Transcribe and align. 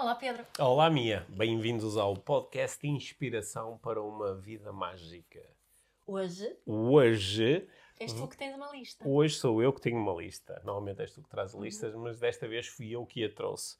Olá, 0.00 0.14
Pedro. 0.14 0.46
Olá, 0.58 0.88
Mia. 0.88 1.26
Bem-vindos 1.28 1.96
ao 1.96 2.14
podcast 2.16 2.86
Inspiração 2.86 3.76
para 3.78 4.02
uma 4.02 4.34
Vida 4.34 4.72
Mágica. 4.72 5.40
Hoje 6.06 6.56
Hoje, 6.66 7.68
és 7.98 8.12
tu 8.12 8.26
que 8.26 8.36
tens 8.36 8.54
uma 8.54 8.70
lista. 8.72 9.06
hoje 9.06 9.34
sou 9.36 9.62
eu 9.62 9.72
que 9.72 9.80
tenho 9.80 9.98
uma 9.98 10.14
lista. 10.14 10.54
Normalmente 10.64 11.02
és 11.02 11.12
tu 11.12 11.22
que 11.22 11.28
traz 11.28 11.52
listas, 11.54 11.94
mas 11.94 12.18
desta 12.18 12.48
vez 12.48 12.66
fui 12.66 12.90
eu 12.90 13.04
que 13.04 13.22
a 13.24 13.32
trouxe. 13.34 13.76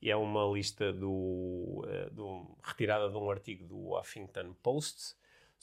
E 0.00 0.10
é 0.10 0.16
uma 0.16 0.44
lista 0.46 0.92
do, 0.92 1.84
eh, 1.88 2.10
do- 2.10 2.56
retirada 2.62 3.08
de 3.10 3.16
um 3.16 3.28
artigo 3.30 3.66
do 3.66 3.98
Huffington 3.98 4.54
Post 4.62 5.14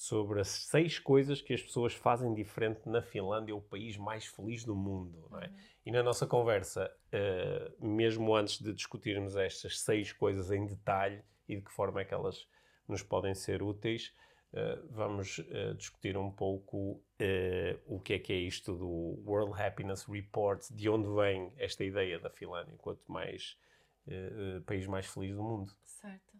sobre 0.02 0.42
as 0.42 0.48
seis 0.48 0.98
coisas 0.98 1.44
que 1.44 1.54
as 1.54 1.62
pessoas 1.62 1.94
fazem 1.94 2.34
diferente 2.34 2.90
na 2.90 3.04
Finlândia, 3.04 3.56
o 3.56 3.62
país 3.62 3.98
mais 3.98 4.26
feliz 4.26 4.64
do 4.64 4.76
mundo. 4.76 5.28
Não 5.30 5.40
é? 5.40 5.52
E 5.86 5.92
na 5.92 6.02
nossa 6.02 6.26
conversa, 6.26 6.92
eh, 7.12 7.72
mesmo 7.80 8.36
antes 8.36 8.60
de 8.60 8.74
discutirmos 8.74 9.36
estas 9.36 9.80
seis 9.80 10.12
coisas 10.12 10.50
em 10.50 10.66
detalhe 10.66 11.22
e 11.48 11.56
de 11.56 11.62
que 11.62 11.72
forma 11.72 12.02
é 12.02 12.06
que 12.06 12.16
elas 12.16 12.48
nos 12.88 13.04
podem 13.04 13.36
ser 13.36 13.62
úteis, 13.62 14.12
eh, 14.54 14.80
vamos 14.90 15.40
eh, 15.52 15.76
discutir 15.76 16.18
um 16.18 16.32
pouco 16.32 17.00
o 17.86 18.00
que 18.00 18.14
é 18.14 18.20
que 18.20 18.34
é 18.34 18.38
isto 18.38 18.76
do 18.76 19.22
World 19.24 19.54
Happiness 19.62 20.06
Report, 20.06 20.68
de 20.72 20.90
onde 20.90 21.08
vem 21.14 21.54
esta 21.58 21.84
ideia 21.84 22.18
da 22.18 22.32
Finlândia 22.32 22.74
enquanto 22.74 23.04
mais 23.08 23.56
país 24.66 24.88
mais 24.88 25.06
feliz 25.06 25.36
do 25.36 25.44
mundo. 25.44 25.72
Certo. 25.84 26.31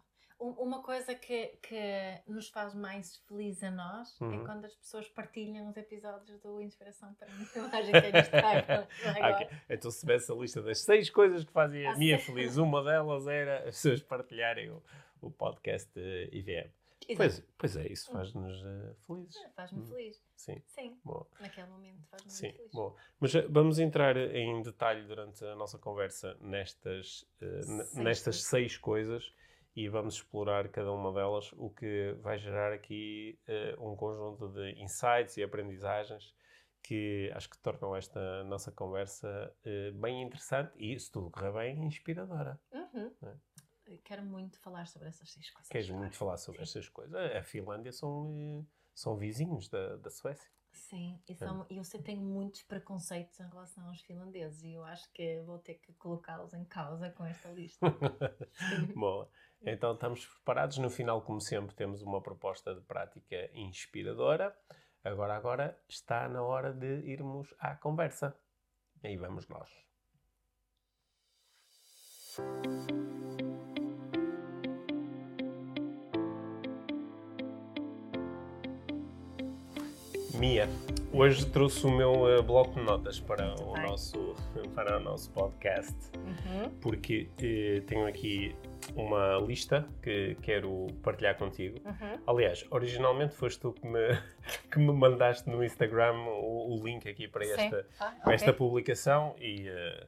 Um- 0.42 0.62
Uma 0.62 0.82
coisa 0.82 1.14
que, 1.14 1.48
que 1.62 2.20
nos 2.26 2.48
faz 2.48 2.74
mais 2.74 3.16
felizes 3.28 3.62
a 3.62 3.70
nós 3.70 4.20
é 4.20 4.24
Uhum. 4.24 4.44
quando 4.44 4.64
as 4.64 4.74
pessoas 4.74 5.08
partilham 5.08 5.68
os 5.68 5.76
episódios 5.76 6.40
do 6.40 6.60
Inspiração 6.60 7.14
para 7.14 7.28
Mágica 7.28 8.00
no 8.10 8.18
Instagram. 8.18 8.86
Ah, 9.22 9.30
ok. 9.30 9.48
Então, 9.70 9.90
se 9.90 10.00
tivesse 10.00 10.32
a 10.32 10.34
lista 10.34 10.60
das 10.62 10.80
seis 10.80 11.08
coisas 11.10 11.44
que 11.44 11.52
fazem 11.52 11.86
a 11.86 11.92
Ah, 11.92 11.96
minha 11.96 12.18
feliz, 12.18 12.56
uma 12.56 12.82
delas 12.82 13.26
era 13.26 13.58
as 13.60 13.76
pessoas 13.76 14.02
partilharem 14.02 14.70
o, 14.70 14.82
o 15.20 15.30
podcast 15.30 15.90
IVM. 16.32 16.70
Pois, 17.16 17.42
pois 17.58 17.76
é, 17.76 17.86
isso 17.92 18.10
faz-nos 18.12 18.64
eh, 18.64 18.94
felizes. 19.06 19.34
Faz-me 19.56 19.80
Hum. 19.80 19.86
feliz. 19.86 20.22
Sim, 20.36 20.62
Sim, 20.66 20.96
bom. 21.04 21.26
naquele 21.40 21.66
momento 21.66 22.00
faz-me 22.08 22.30
Sim, 22.30 22.52
feliz. 22.52 22.70
bom. 22.72 22.96
Mas 23.20 23.34
eh, 23.34 23.46
vamos 23.50 23.78
entrar 23.80 24.16
em 24.16 24.62
detalhe 24.62 25.02
durante 25.06 25.44
a 25.44 25.54
nossa 25.56 25.78
conversa 25.78 26.36
nestas, 26.40 27.26
n- 27.40 27.84
Seis 27.84 27.94
nestas 27.94 28.36
coisas. 28.36 28.42
seis 28.48 28.78
coisas 28.78 29.34
e 29.74 29.88
vamos 29.88 30.14
explorar 30.14 30.68
cada 30.68 30.92
uma 30.92 31.12
delas, 31.12 31.52
o 31.54 31.70
que 31.70 32.14
vai 32.20 32.38
gerar 32.38 32.72
aqui 32.72 33.38
eh, 33.46 33.74
um 33.78 33.96
conjunto 33.96 34.48
de 34.48 34.72
insights 34.82 35.36
e 35.36 35.42
aprendizagens 35.42 36.34
que 36.82 37.30
acho 37.34 37.48
que 37.48 37.58
tornam 37.58 37.94
esta 37.94 38.44
nossa 38.44 38.70
conversa 38.72 39.54
eh, 39.64 39.92
bem 39.92 40.22
interessante 40.22 40.72
e, 40.76 40.98
se 40.98 41.10
tudo 41.10 41.30
correr 41.30 41.52
bem, 41.52 41.86
inspiradora. 41.86 42.60
Uhum. 42.72 43.12
É. 43.22 43.96
Quero 44.04 44.22
muito 44.22 44.58
falar 44.58 44.86
sobre 44.86 45.08
essas 45.08 45.30
seis 45.30 45.50
coisas. 45.50 45.68
Queres 45.68 45.88
agora. 45.88 46.00
muito 46.00 46.16
falar 46.16 46.36
sobre 46.36 46.62
estas 46.62 46.88
coisas? 46.88 47.14
A 47.14 47.38
a 47.38 47.42
Finlândia 47.42 47.92
são, 47.92 48.34
eh, 48.36 48.64
são 48.94 49.16
vizinhos 49.16 49.68
da, 49.68 49.96
da 49.96 50.10
Suécia. 50.10 50.50
Sim, 50.72 51.20
e 51.28 51.34
são, 51.34 51.66
eu 51.70 51.84
sei 51.84 52.00
tenho 52.00 52.22
muitos 52.22 52.62
preconceitos 52.62 53.38
em 53.38 53.48
relação 53.48 53.86
aos 53.88 54.00
finlandeses 54.00 54.62
e 54.62 54.72
eu 54.72 54.84
acho 54.84 55.10
que 55.12 55.40
vou 55.42 55.58
ter 55.58 55.74
que 55.74 55.92
colocá-los 55.94 56.54
em 56.54 56.64
causa 56.64 57.10
com 57.10 57.24
esta 57.24 57.48
lista. 57.50 57.86
Boa. 58.96 59.28
Então 59.64 59.94
estamos 59.94 60.26
preparados. 60.26 60.78
No 60.78 60.90
final, 60.90 61.22
como 61.22 61.40
sempre, 61.40 61.74
temos 61.74 62.02
uma 62.02 62.20
proposta 62.20 62.74
de 62.74 62.80
prática 62.80 63.48
inspiradora. 63.54 64.52
Agora, 65.04 65.36
agora 65.36 65.78
está 65.88 66.28
na 66.28 66.42
hora 66.42 66.72
de 66.72 67.08
irmos 67.08 67.54
à 67.58 67.74
conversa. 67.76 68.36
Aí 69.02 69.16
vamos 69.16 69.46
nós. 69.48 69.70
Mia, 80.42 80.68
hoje 81.12 81.46
trouxe 81.46 81.86
o 81.86 81.90
meu 81.92 82.28
eh, 82.28 82.42
bloco 82.42 82.74
de 82.74 82.80
notas 82.84 83.20
para 83.20 83.54
o, 83.62 83.74
bem. 83.74 83.82
nosso, 83.84 84.34
para 84.74 84.96
o 84.96 85.00
nosso 85.00 85.30
podcast 85.30 85.94
Uhum. 86.16 86.68
porque 86.80 87.28
eh, 87.40 87.80
tenho 87.86 88.08
aqui 88.08 88.52
uma 88.96 89.36
lista 89.38 89.86
que 90.02 90.34
quero 90.42 90.88
partilhar 91.00 91.38
contigo. 91.38 91.78
Uhum. 91.86 92.18
Aliás, 92.26 92.66
originalmente 92.72 93.36
foste 93.36 93.60
tu 93.60 93.72
que 93.72 93.86
me, 93.86 94.00
que 94.68 94.80
me 94.80 94.92
mandaste 94.92 95.48
no 95.48 95.62
Instagram 95.62 96.14
o, 96.26 96.74
o 96.76 96.84
link 96.84 97.08
aqui 97.08 97.28
para 97.28 97.44
esta, 97.46 97.86
Ah, 98.00 98.12
para 98.24 98.34
esta 98.34 98.52
publicação 98.52 99.36
e, 99.38 99.68
eh, 99.68 100.06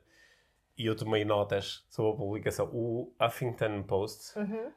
e 0.76 0.87
eu 0.87 0.97
tomei 0.97 1.25
notas 1.25 1.87
sobre 1.88 2.10
a 2.10 2.16
publicação. 2.16 2.69
O 2.72 3.14
Huffington 3.20 3.84
Post 3.84 4.37
Uhum. 4.37 4.72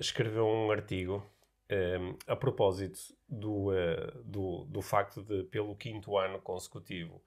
escreveu 0.00 0.46
um 0.46 0.70
artigo 0.70 1.22
eh, 1.68 1.98
a 2.26 2.36
propósito 2.36 2.98
do, 3.28 3.72
eh, 3.72 4.12
do, 4.24 4.64
do 4.66 4.82
facto 4.82 5.22
de, 5.22 5.44
pelo 5.44 5.74
quinto 5.76 6.16
ano 6.16 6.40
consecutivo, 6.40 7.22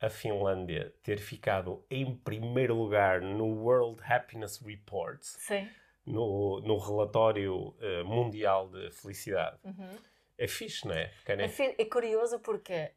a 0.00 0.08
Finlândia 0.08 0.94
ter 1.02 1.18
ficado 1.18 1.84
em 1.90 2.16
primeiro 2.16 2.74
lugar 2.74 3.20
no 3.20 3.46
World 3.46 4.00
Happiness 4.02 4.58
Report, 4.58 5.20
Sim. 5.22 5.68
no, 6.06 6.60
no 6.60 6.78
relatório 6.78 7.74
eh, 7.80 8.02
mundial 8.02 8.68
de 8.68 8.90
felicidade. 8.90 9.58
Uhum. 9.64 9.96
É 10.38 10.46
fixe, 10.48 10.86
não 10.88 10.94
é? 10.94 11.12
É, 11.26 11.48
fi- 11.48 11.74
é 11.76 11.84
curioso 11.84 12.38
porque 12.40 12.92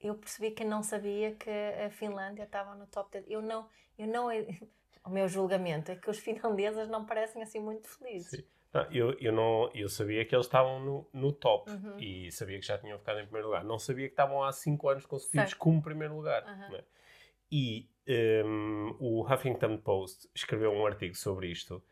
eu 0.00 0.14
percebi 0.14 0.52
que 0.52 0.64
não 0.64 0.82
sabia 0.82 1.34
que 1.34 1.50
a 1.50 1.90
Finlândia 1.90 2.44
estava 2.44 2.74
no 2.74 2.86
top 2.86 3.10
10. 3.10 3.24
Eu 3.28 3.42
não, 3.42 3.68
eu 3.98 4.06
não, 4.06 4.28
o 5.04 5.10
meu 5.10 5.26
julgamento 5.28 5.90
é 5.90 5.96
que 5.96 6.08
os 6.08 6.18
finlandeses 6.18 6.88
não 6.88 7.04
parecem 7.04 7.42
assim 7.42 7.58
muito 7.58 7.88
felizes. 7.88 8.30
Sim. 8.30 8.44
Não, 8.72 8.82
eu, 8.90 9.12
eu, 9.20 9.32
não, 9.32 9.70
eu 9.74 9.88
sabia 9.88 10.24
que 10.24 10.34
eles 10.34 10.46
estavam 10.46 10.80
no, 10.80 11.08
no 11.12 11.30
top 11.32 11.70
Uhum. 11.70 11.98
e 11.98 12.32
sabia 12.32 12.58
que 12.58 12.66
já 12.66 12.78
tinham 12.78 12.98
ficado 12.98 13.18
em 13.20 13.24
primeiro 13.24 13.48
lugar. 13.48 13.62
Não 13.64 13.78
sabia 13.78 14.06
que 14.06 14.12
estavam 14.14 14.42
há 14.42 14.50
5 14.50 14.88
anos 14.88 15.04
consecutivos 15.06 15.50
Certo. 15.50 15.58
como 15.58 15.82
primeiro 15.82 16.14
lugar. 16.16 16.42
Uhum. 16.44 16.76
é? 16.76 16.84
E 17.50 17.88
um, 18.46 18.96
o 18.98 19.22
Huffington 19.30 19.76
Post 19.76 20.28
escreveu 20.34 20.72
um 20.72 20.86
artigo 20.86 21.14
sobre 21.14 21.48
isto 21.48 21.82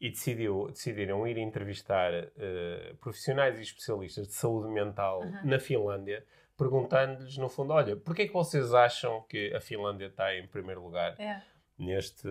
e 0.00 0.08
decidiu, 0.10 0.68
decidiram 0.68 1.26
ir 1.26 1.36
entrevistar 1.38 2.12
uh, 2.14 2.96
profissionais 3.00 3.58
e 3.58 3.62
especialistas 3.62 4.28
de 4.28 4.34
saúde 4.34 4.68
mental 4.68 5.22
Uhum. 5.22 5.40
na 5.44 5.58
Finlândia, 5.58 6.24
perguntando-lhes, 6.56 7.36
no 7.36 7.48
fundo, 7.48 7.72
olha, 7.72 7.96
porquê 7.96 8.22
é 8.22 8.26
que 8.28 8.32
vocês 8.32 8.72
acham 8.74 9.22
que 9.28 9.52
a 9.54 9.60
Finlândia 9.60 10.06
está 10.06 10.32
em 10.36 10.46
primeiro 10.46 10.82
lugar 10.84 11.18
É. 11.20 11.42
neste, 11.76 12.28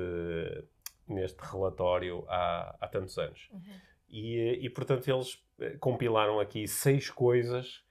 neste 1.08 1.40
relatório 1.42 2.26
há, 2.30 2.76
há 2.80 2.88
tantos 2.88 3.18
anos? 3.18 3.50
Uhum. 3.52 3.62
E, 4.10 4.38
eh, 4.40 4.54
e, 4.62 4.70
portanto, 4.70 5.08
eles 5.08 5.44
eh, 5.60 5.78
compilaram 5.80 6.40
aqui 6.40 6.68
seis 6.68 7.10
coisas 7.10 7.84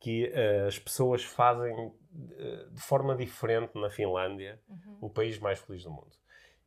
que 0.00 0.26
eh, 0.32 0.66
as 0.66 0.78
pessoas 0.78 1.24
fazem 1.24 1.92
de 2.70 2.80
forma 2.80 3.16
diferente 3.16 3.72
na 3.74 3.90
Finlândia, 3.90 4.60
Uhum. 4.68 4.98
o 5.00 5.10
país 5.10 5.38
mais 5.38 5.58
feliz 5.58 5.82
do 5.82 5.90
mundo. 5.90 6.12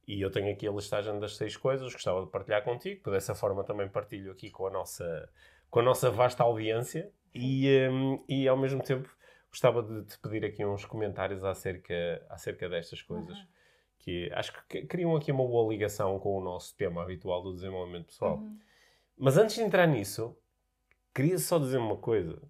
E 0.07 0.21
eu 0.21 0.29
tenho 0.31 0.51
aqui 0.51 0.67
a 0.67 0.71
listagem 0.71 1.19
das 1.19 1.37
seis 1.37 1.55
coisas, 1.55 1.93
gostava 1.93 2.21
de 2.25 2.31
partilhar 2.31 2.63
contigo, 2.63 3.03
que 3.03 3.11
dessa 3.11 3.35
forma 3.35 3.63
também 3.63 3.87
partilho 3.87 4.31
aqui 4.31 4.49
com 4.49 4.67
a 4.67 4.71
nossa, 4.71 5.29
com 5.69 5.79
a 5.79 5.83
nossa 5.83 6.09
vasta 6.09 6.43
audiência 6.43 7.11
e, 7.33 7.67
eh, 7.67 7.89
e 8.27 8.47
ao 8.47 8.57
mesmo 8.57 8.81
tempo 8.83 9.09
gostava 9.49 9.81
de 9.83 10.03
te 10.05 10.17
pedir 10.19 10.43
aqui 10.45 10.65
uns 10.65 10.85
comentários 10.85 11.43
acerca, 11.43 12.25
acerca 12.29 12.67
destas 12.67 13.01
coisas. 13.01 13.37
Uhum. 13.37 13.45
Que 13.99 14.31
acho 14.33 14.53
que 14.67 14.85
criam 14.85 15.15
aqui 15.15 15.31
uma 15.31 15.45
boa 15.45 15.69
ligação 15.71 16.17
com 16.19 16.37
o 16.37 16.41
nosso 16.43 16.75
tema 16.75 17.03
habitual 17.03 17.41
do 17.43 17.53
desenvolvimento 17.53 18.07
pessoal. 18.07 18.37
Uhum. 18.37 18.57
Mas 19.17 19.37
antes 19.37 19.55
de 19.55 19.61
entrar 19.61 19.85
nisso, 19.87 20.35
queria 21.15 21.37
só 21.39 21.59
dizer 21.59 21.77
uma 21.77 21.97
coisa. 21.97 22.41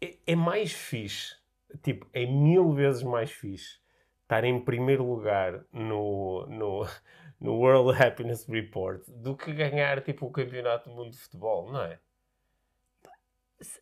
É, 0.00 0.18
é 0.26 0.36
mais 0.36 0.72
fixe, 0.72 1.36
tipo, 1.82 2.06
é 2.12 2.26
mil 2.26 2.72
vezes 2.72 3.02
mais 3.02 3.30
fixe 3.30 3.78
estar 4.22 4.44
em 4.44 4.62
primeiro 4.64 5.04
lugar 5.04 5.64
no, 5.72 6.46
no, 6.46 6.82
no 7.40 7.54
World 7.56 8.02
Happiness 8.02 8.46
Report 8.46 9.02
do 9.08 9.36
que 9.36 9.52
ganhar, 9.52 10.02
tipo, 10.02 10.26
o 10.26 10.30
Campeonato 10.32 10.88
do 10.90 10.96
Mundo 10.96 11.10
de 11.10 11.18
Futebol, 11.18 11.70
não 11.72 11.82
é? 11.82 11.98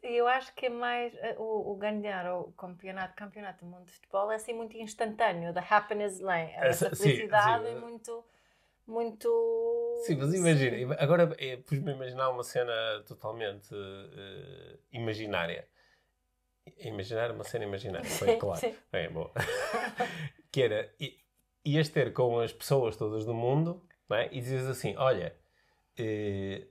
Eu 0.03 0.29
acho 0.29 0.55
que 0.55 0.67
é 0.67 0.71
mais 0.71 1.13
eh, 1.17 1.35
o, 1.39 1.73
o 1.73 1.77
ganhar 1.77 2.33
o 2.33 2.53
campeonato, 2.53 3.15
campeonato 3.17 3.65
do 3.65 3.71
mundo 3.71 3.87
de 3.87 3.93
futebol 3.93 4.31
é 4.31 4.37
assim 4.37 4.53
muito 4.53 4.77
instantâneo, 4.77 5.53
da 5.53 5.61
happiness 5.61 6.21
lane. 6.21 6.53
Essa- 6.61 6.89
Essa 6.89 6.95
sim, 6.95 6.97
felicidade 6.97 7.67
sim. 7.67 7.67
é 7.67 7.75
muito, 7.75 8.25
muito. 8.87 10.03
Sim, 10.07 10.17
mas 10.17 10.35
imagina, 10.35 10.95
agora 10.99 11.35
é, 11.39 11.57
pus-me 11.57 11.91
a 11.93 11.95
imaginar 11.95 12.31
uma 12.31 12.43
cena 12.43 13.03
totalmente 13.07 13.75
eh, 13.75 14.79
imaginária. 14.93 15.67
Imaginar 16.79 17.31
uma 17.31 17.45
cena 17.45 17.65
imaginária, 17.65 18.05
foi 18.09 18.37
claro. 18.37 18.61
sim. 18.61 18.75
É, 18.93 19.09
bom. 19.09 19.31
que 20.51 20.63
era, 20.63 20.93
i- 21.01 21.19
ias 21.65 21.89
ter 21.89 22.13
com 22.13 22.41
as 22.41 22.53
pessoas 22.53 22.97
todas 22.97 23.25
do 23.25 23.35
mundo 23.35 23.87
não 24.09 24.17
é? 24.17 24.27
e 24.33 24.41
dizias 24.41 24.67
assim: 24.67 24.95
olha, 24.97 25.35
eh, 25.99 26.67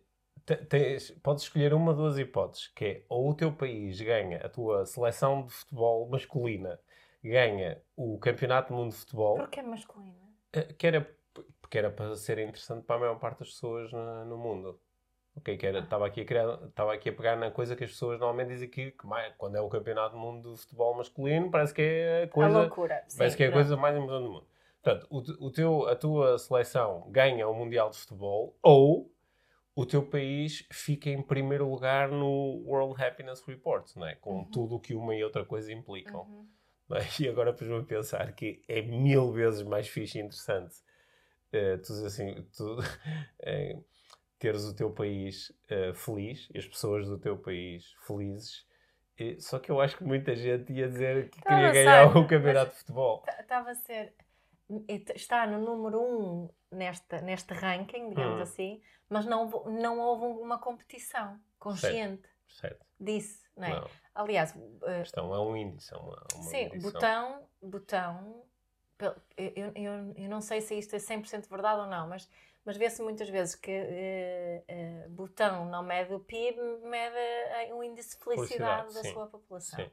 te- 0.46 0.58
tens, 0.66 1.12
podes 1.24 1.44
escolher 1.44 1.74
uma, 1.74 1.94
duas 1.94 2.18
hipóteses, 2.18 2.68
que 2.68 2.86
é 2.86 3.04
ou 3.10 3.30
o 3.30 3.34
teu 3.36 3.52
país 3.52 4.00
ganha, 4.02 4.38
a 4.46 4.50
tua 4.50 4.86
seleção 4.86 5.46
de 5.46 5.54
futebol 5.54 6.08
masculina 6.10 6.80
ganha 7.24 7.82
o 7.96 8.18
Campeonato 8.20 8.74
do 8.74 8.78
Mundo 8.80 8.92
de 8.92 8.98
Futebol, 8.98 9.36
Porque 9.38 9.60
é 9.60 9.64
masculina. 9.64 10.18
eh, 10.54 10.74
que 10.74 10.86
era 10.88 11.10
porque 11.74 11.80
era 11.80 11.90
para 11.90 12.16
ser 12.16 12.38
interessante 12.38 12.86
para 12.86 12.98
a 12.98 13.00
maior 13.00 13.16
parte 13.18 13.40
das 13.40 13.50
pessoas 13.50 13.92
no, 13.92 14.26
no 14.26 14.38
mundo. 14.38 14.80
Ok, 15.36 15.58
que 15.58 15.66
era, 15.66 15.80
estava 15.80 16.06
aqui 16.06 16.22
a 16.22 16.26
criar, 16.26 16.60
estava 16.66 16.94
aqui 16.94 17.10
a 17.10 17.14
pegar 17.14 17.36
na 17.36 17.50
coisa 17.50 17.76
que 17.76 17.84
as 17.84 17.90
pessoas 17.90 18.20
normalmente 18.20 18.50
dizem 18.50 18.70
que, 18.70 18.92
que 18.92 19.08
mais, 19.08 19.34
quando 19.40 19.56
é 19.56 19.62
o 19.62 19.68
campeonato 19.68 20.14
do 20.14 20.22
mundo 20.22 20.54
de 20.54 20.60
futebol 20.62 20.96
masculino, 20.96 21.50
parece 21.50 21.74
que 21.74 21.82
é 21.82 22.24
a 22.24 22.28
coisa, 22.28 22.56
a 22.56 22.62
loucura. 22.62 23.04
parece 23.18 23.32
Sim, 23.32 23.38
que 23.38 23.44
é 23.44 23.48
a 23.48 23.50
pronto. 23.50 23.64
coisa 23.64 23.76
mais 23.76 23.98
importante 23.98 24.24
do 24.24 24.32
mundo. 24.32 24.48
Portanto, 24.84 25.08
o, 25.10 25.48
o 25.48 25.52
teu, 25.52 25.88
a 25.88 25.96
tua 25.96 26.38
seleção 26.38 27.08
ganha 27.10 27.48
o 27.48 27.56
Mundial 27.56 27.90
de 27.90 27.98
Futebol 27.98 28.56
ou 28.62 29.12
o 29.76 29.84
teu 29.84 30.06
país 30.06 30.68
fica 30.72 31.10
em 31.10 31.24
primeiro 31.24 31.68
lugar 31.68 32.08
no 32.10 32.62
World 32.68 33.04
Happiness 33.04 33.42
Report, 33.48 33.90
não 33.96 34.06
é? 34.06 34.14
com 34.14 34.36
Uhum. 34.36 34.46
tudo 34.52 34.76
o 34.76 34.80
que 34.80 34.94
uma 34.94 35.16
e 35.16 35.24
outra 35.24 35.44
coisa 35.44 35.74
implicam. 35.74 36.22
Uhum. 36.22 36.48
é? 36.98 37.24
E 37.24 37.28
agora 37.28 37.52
depois 37.52 37.68
vou 37.68 37.84
pensar 37.84 38.32
que 38.36 38.62
é 38.68 38.84
mil 38.84 39.32
vezes 39.32 39.64
mais 39.64 39.88
fixe 39.88 40.20
e 40.20 40.22
interessante 40.22 40.76
eh, 41.54 41.78
tu, 41.78 41.94
dizer 41.94 42.08
assim, 42.08 42.48
tu, 42.58 42.78
eh, 43.42 43.80
teres 44.40 44.64
o 44.66 44.76
teu 44.76 44.92
país 44.92 45.54
eh, 45.70 45.94
feliz 45.94 46.50
e 46.54 46.60
as 46.60 46.68
pessoas 46.68 47.08
do 47.08 47.18
teu 47.20 47.38
país 47.38 47.96
felizes. 48.08 48.66
E- 49.18 49.40
só 49.42 49.60
que 49.60 49.72
eu 49.72 49.82
acho 49.82 49.98
que 49.98 50.04
muita 50.06 50.36
gente 50.36 50.74
ia 50.74 50.88
dizer 50.90 51.30
que 51.30 51.40
Estava 51.40 51.48
queria 51.48 51.72
ganhar 51.72 52.06
ser, 52.08 52.18
o 52.18 52.26
campeonato 52.28 52.72
de 52.74 52.80
futebol. 52.80 53.24
Estava 53.40 53.72
a 53.72 53.76
ser. 53.76 54.16
Está 55.16 55.46
no 55.46 55.60
número 55.60 56.02
um 56.02 56.50
nesta, 56.72 57.22
neste 57.22 57.54
ranking, 57.54 58.10
digamos 58.10 58.40
Hum. 58.40 58.42
assim, 58.42 58.82
mas 59.10 59.26
não, 59.26 59.44
houve- 59.50 59.70
não 59.82 60.00
houve 60.00 60.26
uma 60.42 60.60
competição 60.60 61.40
consciente 61.60 62.28
Certo? 62.48 62.86
disso, 63.00 63.44
não 63.56 63.68
é? 63.68 63.72
Não, 63.72 63.90
Aliás, 64.16 64.56
eh, 64.84 65.00
a 65.00 65.00
questão 65.00 65.34
é 65.34 65.40
um 65.40 65.56
índice. 65.58 65.94
É 65.94 65.98
uma, 65.98 66.24
uma 66.36 66.44
sim, 66.50 66.70
botão, 66.82 67.48
botão, 67.62 68.46
eu, 69.38 69.72
eu, 69.76 70.14
eu 70.16 70.30
não 70.30 70.42
sei 70.42 70.62
se 70.62 70.78
isto 70.78 70.96
é 70.96 71.00
100% 71.00 71.50
verdade 71.50 71.82
ou 71.82 71.88
não, 71.88 72.08
mas, 72.08 72.30
mas 72.66 72.78
vê-se 72.78 73.02
muitas 73.02 73.30
vezes 73.30 73.56
que 73.56 73.72
eh, 73.72 74.64
eh, 74.68 75.08
botão 75.10 75.66
não 75.66 75.84
mede 75.84 76.14
o 76.14 76.20
PIB, 76.20 76.58
mede 76.84 77.16
eh, 77.16 77.74
o 77.74 77.84
índice 77.84 78.18
de 78.18 78.24
felicidade, 78.24 78.94
Felicidade, 78.94 78.94
da 78.94 79.02
sim. 79.04 79.14
sua 79.14 79.28
população. 79.28 79.84
Sim. 79.84 79.92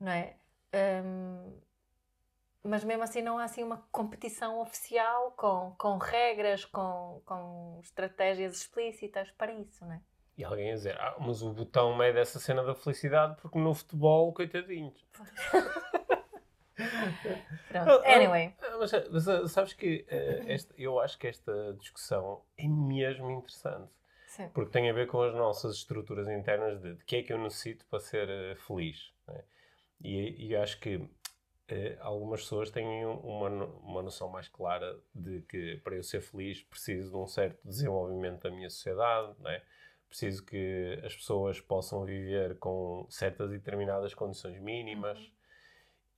não 0.00 0.12
é? 0.12 0.36
Hum, 1.04 1.60
mas 2.62 2.82
mesmo 2.82 3.02
assim 3.04 3.22
não 3.22 3.38
há 3.38 3.44
assim 3.44 3.62
uma 3.62 3.86
competição 3.92 4.60
oficial 4.60 5.30
com, 5.32 5.74
com 5.78 5.98
regras, 5.98 6.64
com, 6.64 7.22
com 7.24 7.80
estratégias 7.82 8.56
explícitas 8.56 9.30
para 9.32 9.52
isso, 9.52 9.84
não 9.84 9.92
é? 9.92 10.00
E 10.36 10.44
alguém 10.44 10.68
ia 10.68 10.74
dizer, 10.74 11.00
ah, 11.00 11.16
mas 11.18 11.40
o 11.40 11.52
botão 11.52 11.96
mede 11.96 12.18
essa 12.18 12.38
cena 12.38 12.62
da 12.62 12.74
felicidade 12.74 13.40
porque 13.40 13.58
no 13.58 13.72
futebol, 13.72 14.34
coitadinhos. 14.34 15.06
Pronto. 16.76 17.90
Ah, 17.90 18.02
ah, 18.04 18.14
Anyway, 18.16 18.54
Ah, 18.60 18.76
Mas, 18.78 18.92
mas, 19.10 19.28
ah, 19.28 19.48
sabes 19.48 19.72
que 19.72 20.04
eh, 20.08 20.44
esta- 20.46 20.74
eu 20.76 20.98
acho 21.00 21.18
que 21.18 21.26
esta 21.26 21.74
discussão 21.78 22.42
é 22.56 22.68
mesmo 22.68 23.30
interessante. 23.30 23.90
sim. 24.28 24.48
Porque 24.54 24.70
tem 24.72 24.88
a 24.90 24.92
ver 24.92 25.06
com 25.06 25.22
as 25.22 25.34
nossas 25.34 25.76
estruturas 25.76 26.28
internas 26.28 26.80
de, 26.80 26.94
de 26.94 27.04
que 27.04 27.16
é 27.16 27.22
que 27.22 27.32
eu 27.32 27.38
necessito 27.38 27.86
para 27.86 28.00
ser 28.00 28.56
feliz. 28.58 29.12
não 29.26 29.34
é? 29.34 29.44
E, 30.02 30.48
e 30.48 30.56
acho 30.56 30.78
que 30.80 31.08
eh, 31.68 31.96
algumas 32.00 32.40
pessoas 32.42 32.70
têm 32.70 33.06
um- 33.06 33.18
uma, 33.20 33.48
uma 33.66 34.02
noção 34.02 34.28
mais 34.28 34.48
clara 34.48 34.98
de 35.14 35.42
que 35.42 35.78
para 35.78 35.96
eu 35.96 36.02
ser 36.02 36.20
feliz 36.20 36.62
preciso 36.62 37.10
de 37.10 37.16
um 37.16 37.26
certo 37.26 37.58
desenvolvimento 37.64 38.42
da 38.42 38.50
minha 38.50 38.70
sociedade, 38.70 39.34
não 39.40 39.50
é? 39.50 39.62
preciso 40.08 40.44
que 40.46 41.00
as 41.04 41.14
pessoas 41.16 41.60
possam 41.60 42.04
viver 42.04 42.58
com 42.60 43.06
certas 43.10 43.50
e 43.50 43.58
determinadas 43.58 44.14
condições 44.14 44.58
mínimas. 44.60 45.18
Uhum. 45.18 45.35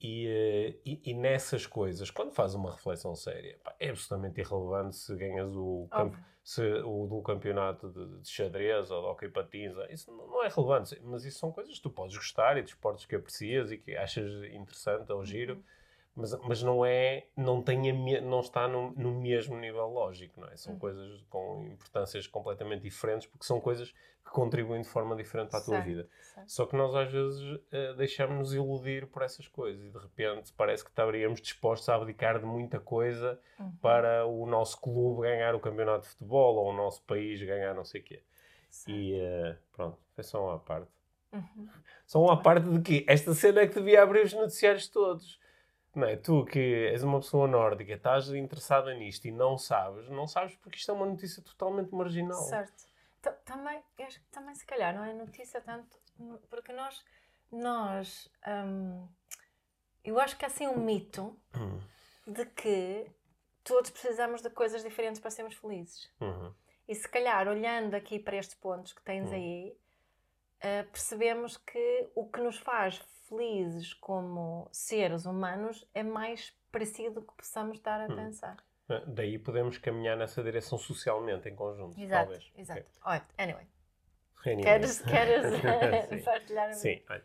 E, 0.01 0.27
eh, 0.29 0.81
e, 0.85 1.11
e 1.11 1.15
nessas 1.15 1.67
coisas, 1.67 2.11
quando 2.11 2.33
fazes 2.33 2.55
uma 2.55 2.71
reflexão 2.71 3.15
séria, 3.17 3.59
pá, 3.65 3.75
é 3.81 3.91
absolutamente 3.91 4.41
irrelevante 4.41 4.95
se 4.97 5.15
ganhas 5.17 5.55
o, 5.57 5.91
camp- 5.93 6.17
se, 6.45 6.63
o 6.85 7.07
do 7.09 7.21
campeonato 7.23 7.89
de, 7.91 8.21
de 8.23 8.29
xadrez 8.29 8.91
ou 8.93 9.01
de 9.03 9.07
hockey 9.09 9.29
patins. 9.29 9.75
Isso 9.91 10.13
não 10.13 10.29
não 10.29 10.45
é 10.45 10.49
relevante, 10.49 11.01
mas 11.03 11.25
isso 11.25 11.39
são 11.41 11.51
coisas 11.51 11.75
que 11.75 11.83
tu 11.83 11.91
podes 11.91 12.17
gostar 12.17 12.57
e 12.57 12.63
de 12.63 12.71
esportes 12.71 13.07
que 13.07 13.17
aprecias 13.17 13.73
e 13.73 13.79
que 13.79 13.97
achas 13.97 14.31
interessante 14.53 15.11
ou 15.13 15.25
giro, 15.25 15.55
Uhum. 15.57 15.63
Mas, 16.19 16.35
mas 16.43 16.63
não 16.63 16.85
é, 16.85 17.27
não, 17.37 17.63
tem 17.63 17.91
a 17.91 18.21
não 18.21 18.41
está 18.41 18.67
no, 18.67 18.91
no 18.93 19.13
mesmo 19.21 19.57
nível 19.57 19.87
lógico, 19.89 20.41
não 20.41 20.49
é? 20.49 20.57
São 20.57 20.73
Uhum. 20.75 20.79
coisas 20.79 21.23
com 21.31 21.65
importâncias 21.73 22.27
completamente 22.27 22.83
diferentes 22.83 23.27
porque 23.27 23.47
são 23.47 23.61
coisas 23.61 23.93
que 24.25 24.31
contribuem 24.33 24.83
de 24.83 24.89
forma 24.89 25.17
diferente 25.17 25.51
para 25.51 25.61
a 25.61 25.65
tua 25.65 25.75
Certo, 25.77 25.87
vida. 25.87 26.09
certo. 26.21 26.51
Só 26.51 26.67
que 26.67 26.77
nós 26.77 26.95
às 26.95 27.11
vezes 27.11 27.61
eh, 27.73 27.95
deixamos-nos 27.95 28.53
iludir 28.53 29.07
por 29.07 29.23
essas 29.23 29.49
coisas 29.49 29.83
e 29.87 29.91
de 29.91 29.99
repente 29.99 30.53
parece 30.55 30.85
que 30.85 30.91
estaríamos 30.91 31.41
dispostos 31.41 31.89
a 31.89 31.95
abdicar 31.95 32.39
de 32.39 32.45
muita 32.45 32.79
coisa 32.81 33.41
Uhum. 33.59 33.73
para 33.81 34.27
o 34.27 34.45
nosso 34.47 34.81
clube 34.81 35.23
ganhar 35.23 35.55
o 35.55 35.61
campeonato 35.61 36.03
de 36.03 36.09
futebol 36.09 36.57
ou 36.57 36.71
o 36.71 36.77
nosso 36.77 37.03
país 37.05 37.41
ganhar 37.43 37.75
não 37.75 37.85
sei 37.85 38.01
o 38.01 38.05
quê. 38.05 38.23
Certo. 38.69 38.91
E 38.97 39.15
eh, 39.19 39.57
pronto, 39.73 39.97
foi 40.15 40.25
só 40.25 40.45
uma 40.45 40.59
parte. 40.59 40.91
Uhum. 41.33 41.69
Só 42.07 42.23
uma 42.23 42.41
parte 42.43 42.69
de 42.69 42.81
que 42.81 43.05
esta 43.09 43.35
cena 43.35 43.61
é 43.61 43.67
que 43.67 43.75
devia 43.75 44.03
abrir 44.03 44.25
os 44.25 44.33
noticiários 44.33 44.89
todos. 44.89 45.39
Não 45.99 46.07
é? 46.07 46.17
Tu 46.17 46.45
que 46.45 46.89
és 46.93 47.03
uma 47.03 47.19
pessoa 47.21 47.49
nórdica, 47.49 47.93
estás 47.93 48.29
interessada 48.31 48.95
nisto 48.95 49.27
e 49.27 49.33
não 49.33 49.59
sabes, 49.59 50.09
não 50.09 50.27
sabes 50.29 50.55
porque 50.57 50.79
isto 50.79 50.91
é 50.91 50.95
uma 50.95 51.07
notícia 51.07 51.43
totalmente 51.43 51.93
marginal. 51.95 52.41
Certo. 52.45 52.87
Ta- 53.21 53.33
Também, 53.33 53.83
acho 54.07 54.21
que 54.21 54.27
também 54.31 54.55
se 54.55 54.65
calhar 54.65 54.95
não 54.95 55.05
é 55.05 55.13
notícia 55.13 55.61
tanto, 55.61 55.99
porque 56.49 56.73
nós, 56.73 57.05
nós, 57.51 58.31
hum, 58.47 59.09
eu 60.05 60.21
acho 60.21 60.37
que 60.39 60.45
há 60.45 60.49
assim 60.49 60.67
um 60.69 60.79
mito 60.85 61.37
Hum, 61.55 61.81
de 62.27 62.47
que 62.47 63.11
todos 63.65 63.91
precisamos 63.91 64.41
de 64.43 64.51
coisas 64.51 64.83
diferentes 64.83 65.21
para 65.21 65.31
sermos 65.31 65.57
felizes. 65.57 66.09
uhum. 66.21 66.55
E 66.87 66.95
se 66.95 67.09
calhar, 67.09 67.49
olhando 67.49 67.95
aqui 67.95 68.19
para 68.19 68.37
estes 68.37 68.55
pontos 68.57 68.93
que 68.93 69.03
tens 69.03 69.31
Hum. 69.31 69.35
aí, 69.35 69.77
eh, 70.61 70.85
percebemos 70.85 71.57
que 71.57 72.09
o 72.15 72.27
que 72.31 72.41
nos 72.41 72.59
faz 72.59 72.99
felizes 73.29 73.95
como 73.95 74.69
seres 74.73 75.27
humanos 75.27 75.87
é 75.95 76.03
mais 76.03 76.57
parecido 76.73 77.17
do 77.21 77.23
que 77.23 77.35
possamos 77.37 77.77
estar 77.79 78.01
a 78.01 78.13
Hum. 78.13 78.17
pensar. 78.17 78.57
Eh, 78.89 79.03
Daí 79.07 79.39
podemos 79.39 79.79
caminhar 79.79 80.17
nessa 80.17 80.43
direção 80.43 80.79
socialmente 80.79 81.49
em 81.49 81.55
conjunto. 81.55 81.99
Exato, 82.01 82.25
talvez. 82.31 82.53
exato. 82.57 82.91
Olha, 83.05 83.23
anyway. 83.37 83.67
Anyway. 84.47 84.63
queres, 84.63 85.03
queres 85.03 85.47
Sim. 86.09 86.25
partilhar? 86.25 86.75
Sim, 86.75 87.03
olha, 87.11 87.25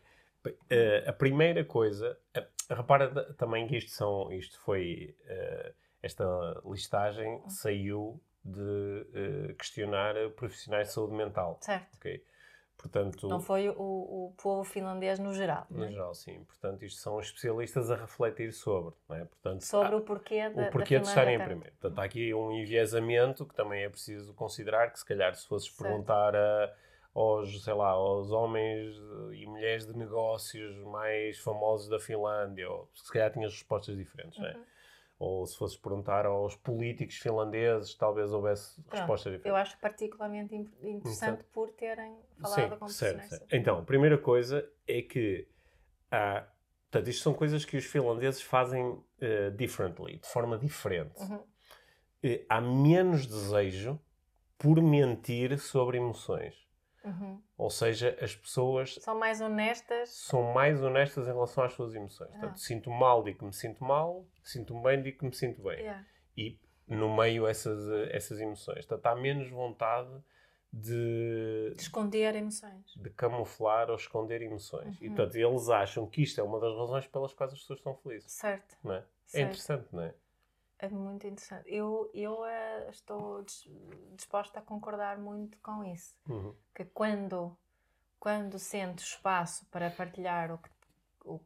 eh, 0.69 1.03
a 1.07 1.13
primeira 1.13 1.63
coisa, 1.63 2.19
eh, 2.33 2.47
repara 2.69 3.33
também 3.35 3.67
que 3.67 3.77
isto 3.77 3.91
são, 3.91 4.31
isto 4.31 4.59
foi, 4.61 5.15
eh, 5.25 5.73
esta 6.01 6.25
listagem 6.65 7.35
Hum. 7.45 7.49
saiu 7.49 8.21
de 8.44 9.07
eh, 9.13 9.53
questionar 9.53 10.15
profissionais 10.35 10.89
de 10.89 10.94
saúde 10.94 11.13
mental, 11.13 11.57
Certo. 11.61 11.95
ok? 11.95 12.25
Portanto, 12.83 13.30
Não 13.30 13.40
foi 13.40 13.69
o, 13.69 13.75
o 13.78 14.33
povo 14.35 14.66
finlandês 14.66 15.18
no 15.18 15.33
geral, 15.33 15.66
no 15.69 15.85
é? 15.85 15.90
geral, 15.90 16.13
sim. 16.13 16.44
Portanto, 16.44 16.83
isto 16.83 16.99
são 16.99 17.18
especialistas 17.18 17.90
a 17.90 17.95
refletir 17.95 18.52
sobre, 18.52 18.94
é? 19.11 19.23
Portanto, 19.23 19.61
sobre 19.61 19.95
há- 19.95 19.97
o 19.97 20.02
porquê 20.02 20.49
da, 20.49 20.63
o 20.63 20.69
porquê 20.69 20.99
de 20.99 21.07
estarem 21.07 21.35
em 21.35 21.40
primeiro. 21.42 21.71
Portanto, 21.80 21.99
há 21.99 22.04
aqui 22.04 22.33
um 22.33 22.52
enviesamento 22.52 23.45
que 23.45 23.56
também 23.56 23.85
é 23.85 23.90
preciso 23.90 24.33
considerar, 24.33 24.92
que 24.92 24.99
se 24.99 25.06
calhar 25.06 25.33
se 25.33 25.47
fosses 25.47 25.69
Certo. 25.69 25.81
perguntar 25.81 26.35
a- 26.35 26.73
aos, 27.16 27.63
sei 27.63 27.73
lá, 27.73 27.90
aos 27.92 28.31
homens 28.31 28.97
e 29.33 29.45
mulheres 29.45 29.85
de 29.87 29.97
negócios 29.97 30.75
mais 30.87 31.40
famosos 31.40 31.87
da 31.87 31.99
Finlândia, 32.02 32.69
ou 32.69 32.90
se 32.94 33.09
calhar 33.13 33.31
tinhas 33.31 33.54
respostas 33.54 33.95
diferentes, 33.95 34.37
não 34.37 34.47
é? 34.47 34.57
Ou 35.23 35.45
se 35.45 35.57
fosses 35.57 35.77
perguntar 35.77 36.25
aos 36.25 36.56
políticos 36.57 37.15
finlandeses, 37.15 37.95
talvez 37.95 38.31
houvesse 38.33 38.75
Pronto, 38.81 38.92
respostas 38.97 39.31
diferentes. 39.33 39.45
Eu 39.49 39.56
acho 39.56 39.77
particularmente 39.80 40.53
in- 40.56 40.69
interessante 40.83 41.44
por 41.45 41.69
terem 41.71 42.18
falado 42.42 42.77
com 42.77 42.87
Sim, 42.87 42.94
certo, 42.94 43.11
profissionais. 43.15 43.30
certo. 43.30 43.42
sobre- 43.44 43.57
Então, 43.57 43.80
a 43.80 43.83
primeira 43.83 44.18
coisa 44.18 44.69
é 44.87 45.01
que 45.01 45.47
há. 46.11 46.45
Portanto, 46.92 47.09
isto 47.09 47.23
são 47.23 47.33
coisas 47.33 47.65
que 47.65 47.75
os 47.77 47.85
finlandeses 47.85 48.42
fazem 48.42 49.01
eh, 49.19 49.49
differently, 49.51 50.18
de 50.18 50.27
forma 50.27 50.57
diferente. 50.57 51.19
Uhum. 51.21 51.44
Eh, 52.21 52.45
há 52.49 52.61
menos 52.61 53.25
desejo 53.25 53.99
por 54.57 54.80
mentir 54.81 55.57
sobre 55.57 55.97
emoções. 55.97 56.62
Uhum. 57.04 57.42
Ou 57.57 57.69
seja, 57.69 58.18
as 58.22 58.36
pessoas 58.36 58.95
São 58.95 59.18
mais 59.19 59.42
honestas. 59.42 60.10
são 60.10 60.54
mais 60.54 60.81
honestas 60.81 61.26
em 61.28 61.31
relação 61.31 61.64
às 61.64 61.74
suas 61.74 61.94
emoções. 61.94 62.30
Portanto, 62.31 62.54
Ah. 62.54 62.57
sinto 62.57 62.90
mal, 62.90 63.24
digo 63.24 63.40
que 63.40 63.45
me 63.45 63.54
sinto 63.54 63.83
mal, 63.83 64.26
sinto-me 64.44 64.81
bem, 64.83 65.02
digo 65.02 65.19
que 65.19 65.26
me 65.26 65.33
sinto 65.33 65.62
bem. 65.64 65.80
Yeah. 65.80 66.06
E 66.38 66.60
no 66.88 67.16
meio 67.16 67.45
essas, 67.48 67.88
essas 68.12 68.40
emoções. 68.40 68.86
Portanto, 68.86 69.06
há 69.07 69.16
menos 69.19 69.50
vontade 69.50 70.10
de, 70.72 71.72
De 71.76 71.81
esconder 71.81 72.36
emoções. 72.36 72.94
de 72.95 73.10
camuflar 73.12 73.90
ou 73.90 73.95
esconder 73.95 74.42
emoções. 74.42 74.98
E, 75.00 75.07
Uhum. 75.07 75.16
portanto, 75.16 75.36
eles 75.36 75.69
acham 75.69 76.07
que 76.07 76.24
isto 76.24 76.40
é 76.42 76.44
uma 76.44 76.60
das 76.60 76.76
razões 76.76 77.06
pelas 77.07 77.33
quais 77.33 77.54
as 77.54 77.60
pessoas 77.60 77.80
estão 77.80 77.95
felizes. 77.98 78.31
Certo. 78.31 78.76
Não 78.83 78.94
é? 78.94 78.98
É 78.98 79.04
certo. 79.28 79.45
interessante, 79.45 79.88
não 79.92 80.04
é? 80.04 80.14
É 80.83 80.90
muito 80.90 81.25
interessante. 81.25 81.63
Eu, 81.73 82.11
eu 82.13 82.45
eh, 82.45 82.90
estou 82.90 83.42
dis- 83.44 83.69
disposta 84.18 84.59
a 84.59 84.61
concordar 84.61 85.18
muito 85.18 85.57
com 85.59 85.81
isso. 85.85 86.13
Uhum. 86.28 86.54
Que 86.75 86.83
quando, 86.83 87.57
quando 88.19 88.59
sentes 88.59 89.06
espaço 89.06 89.66
para 89.68 89.90
partilhar 89.90 90.52
o 90.52 90.57
que, 90.57 90.69
o, 91.23 91.40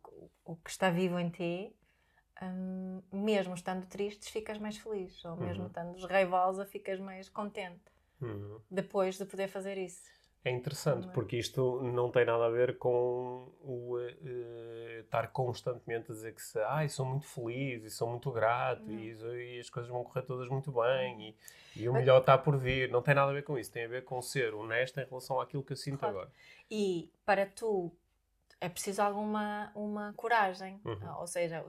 o 0.44 0.56
que 0.56 0.72
está 0.72 0.90
vivo 0.90 1.20
em 1.20 1.30
ti, 1.30 1.76
hum, 2.42 3.00
mesmo 3.12 3.54
estando 3.54 3.86
tristes, 3.86 4.30
ficas 4.30 4.58
mais 4.58 4.78
feliz, 4.80 5.24
ou 5.24 5.38
mesmo 5.38 5.64
Uhum. 5.66 5.68
estando 5.68 6.08
raivosa, 6.08 6.66
ficas 6.66 7.00
mais 7.00 7.30
contente 7.30 7.84
Uhum. 8.20 8.60
depois 8.72 9.20
de 9.20 9.26
poder 9.26 9.48
fazer 9.50 9.78
isso. 9.78 10.02
É 10.48 10.52
interessante, 10.52 11.08
é? 11.08 11.12
porque 11.12 11.38
isto 11.38 11.82
não 11.82 12.10
tem 12.10 12.26
nada 12.26 12.46
a 12.46 12.50
ver 12.50 12.78
com 12.78 13.52
o 13.62 13.98
eh, 14.00 15.02
estar 15.04 15.28
constantemente 15.30 16.12
a 16.12 16.16
dizer 16.16 16.34
que 16.34 16.42
se, 16.42 16.60
ai, 16.60 16.88
sou 16.90 17.06
muito 17.06 17.26
feliz 17.26 17.84
e 17.84 17.90
sou 17.90 18.10
muito 18.10 18.32
grato 18.32 18.90
e, 18.92 19.12
e 19.56 19.60
as 19.60 19.70
coisas 19.70 19.92
vão 19.92 20.04
correr 20.04 20.22
todas 20.24 20.50
muito 20.50 20.72
bem 20.72 21.36
e, 21.76 21.82
e 21.84 21.90
o 21.90 21.94
Mas- 21.94 22.02
melhor 22.02 22.20
está 22.22 22.38
por 22.38 22.58
vir. 22.58 22.90
Não 22.90 23.02
tem 23.02 23.14
nada 23.14 23.32
a 23.32 23.34
ver 23.34 23.44
com 23.44 23.58
isso, 23.58 23.72
tem 23.72 23.86
a 23.86 23.88
ver 23.90 24.04
com 24.06 24.22
ser 24.22 24.54
honesto 24.54 25.00
em 25.00 25.06
relação 25.06 25.40
àquilo 25.42 25.64
que 25.64 25.74
eu 25.74 25.78
sinto 25.78 26.00
Claro. 26.00 26.16
agora. 26.16 26.32
E 26.72 27.12
para 27.26 27.46
tu 27.46 27.92
é 28.62 28.70
preciso 28.70 29.02
alguma 29.02 29.72
uma 29.76 30.14
coragem. 30.14 30.80
Uhum. 30.86 31.18
Ou 31.20 31.28
seja, 31.28 31.64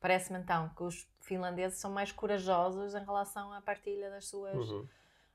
parece-me 0.00 0.38
então 0.38 0.68
que 0.76 0.82
os 0.82 1.08
finlandeses 1.20 1.78
são 1.78 1.90
mais 1.90 2.12
corajosos 2.12 2.94
em 2.94 3.04
relação 3.04 3.52
à 3.52 3.60
partilha 3.60 4.10
das 4.10 4.26
suas, 4.28 4.70
Uhum. 4.70 4.86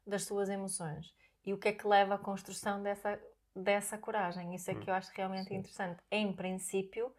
das 0.08 0.24
suas 0.24 0.50
emoções. 0.50 1.13
E 1.45 1.53
o 1.53 1.57
que 1.57 1.69
é 1.69 1.74
que 1.74 1.88
leva 1.88 2.15
à 2.15 2.17
construção 2.17 2.81
dessa, 2.81 3.19
dessa 3.55 3.98
coragem? 3.98 4.53
Isso 4.53 4.69
é 4.69 4.75
que 4.75 4.89
eu 4.89 4.93
acho 4.93 5.12
realmente 5.13 5.48
Sim. 5.48 5.55
interessante. 5.55 6.03
Em 6.12 6.31
princípio, 6.33 7.13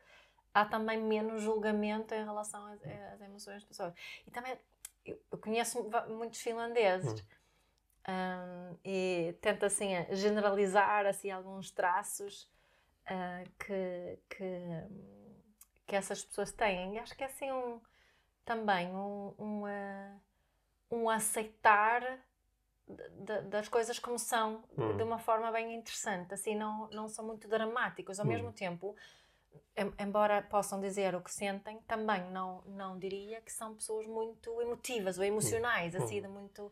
há 0.55 0.65
também 0.65 1.01
menos 1.01 1.43
julgamento 1.43 2.15
em 2.15 2.25
relação 2.25 2.65
às, 2.67 2.81
às 3.15 3.21
emoções 3.21 3.57
das 3.57 3.65
pessoas. 3.65 3.95
E 4.27 4.31
também, 4.31 4.57
eu, 5.05 5.19
conheço 5.41 5.91
muitos 6.09 6.41
finlandeses 6.41 7.25
hum, 8.09 8.77
e 8.85 9.37
tento 9.41 9.67
assim 9.67 9.91
generalizar 10.11 11.07
assim, 11.07 11.31
alguns 11.31 11.71
traços 11.71 12.49
ah, 13.07 13.43
que, 13.59 14.19
que, 14.29 14.47
que 15.87 15.97
essas 15.97 16.25
pessoas 16.25 16.53
têm. 16.53 16.95
E 16.95 16.99
acho 16.99 17.17
que 17.17 17.25
é 17.25 17.27
assim 17.27 17.51
um, 17.51 17.81
também 18.45 18.89
um, 18.95 19.35
um, 19.39 19.67
ah, 19.67 20.21
um 20.91 21.11
aceitar 21.11 22.03
das 23.49 23.69
coisas 23.69 23.99
como 23.99 24.19
são 24.19 24.65
de- 24.77 24.83
Hum. 24.83 24.97
de 24.97 25.03
uma 25.03 25.19
forma 25.19 25.51
bem 25.53 25.75
interessante, 25.75 26.35
assim 26.35 26.55
não, 26.55 26.89
não 26.91 27.09
são 27.09 27.25
muito 27.25 27.49
dramáticos, 27.49 28.19
ao 28.19 28.27
Hum. 28.27 28.31
mesmo 28.31 28.53
tempo 28.53 28.97
em- 29.77 29.93
embora 29.99 30.43
possam 30.43 30.81
dizer 30.81 31.15
o 31.15 31.21
que 31.23 31.31
sentem, 31.33 31.81
também 31.83 32.31
não, 32.31 32.63
não 32.67 32.99
diria 32.99 33.41
que 33.41 33.53
são 33.53 33.75
pessoas 33.75 34.07
muito 34.07 34.61
emotivas 34.61 35.19
ou 35.19 35.25
emocionais, 35.25 35.95
assim, 35.95 36.21
de 36.21 36.29
muito... 36.29 36.71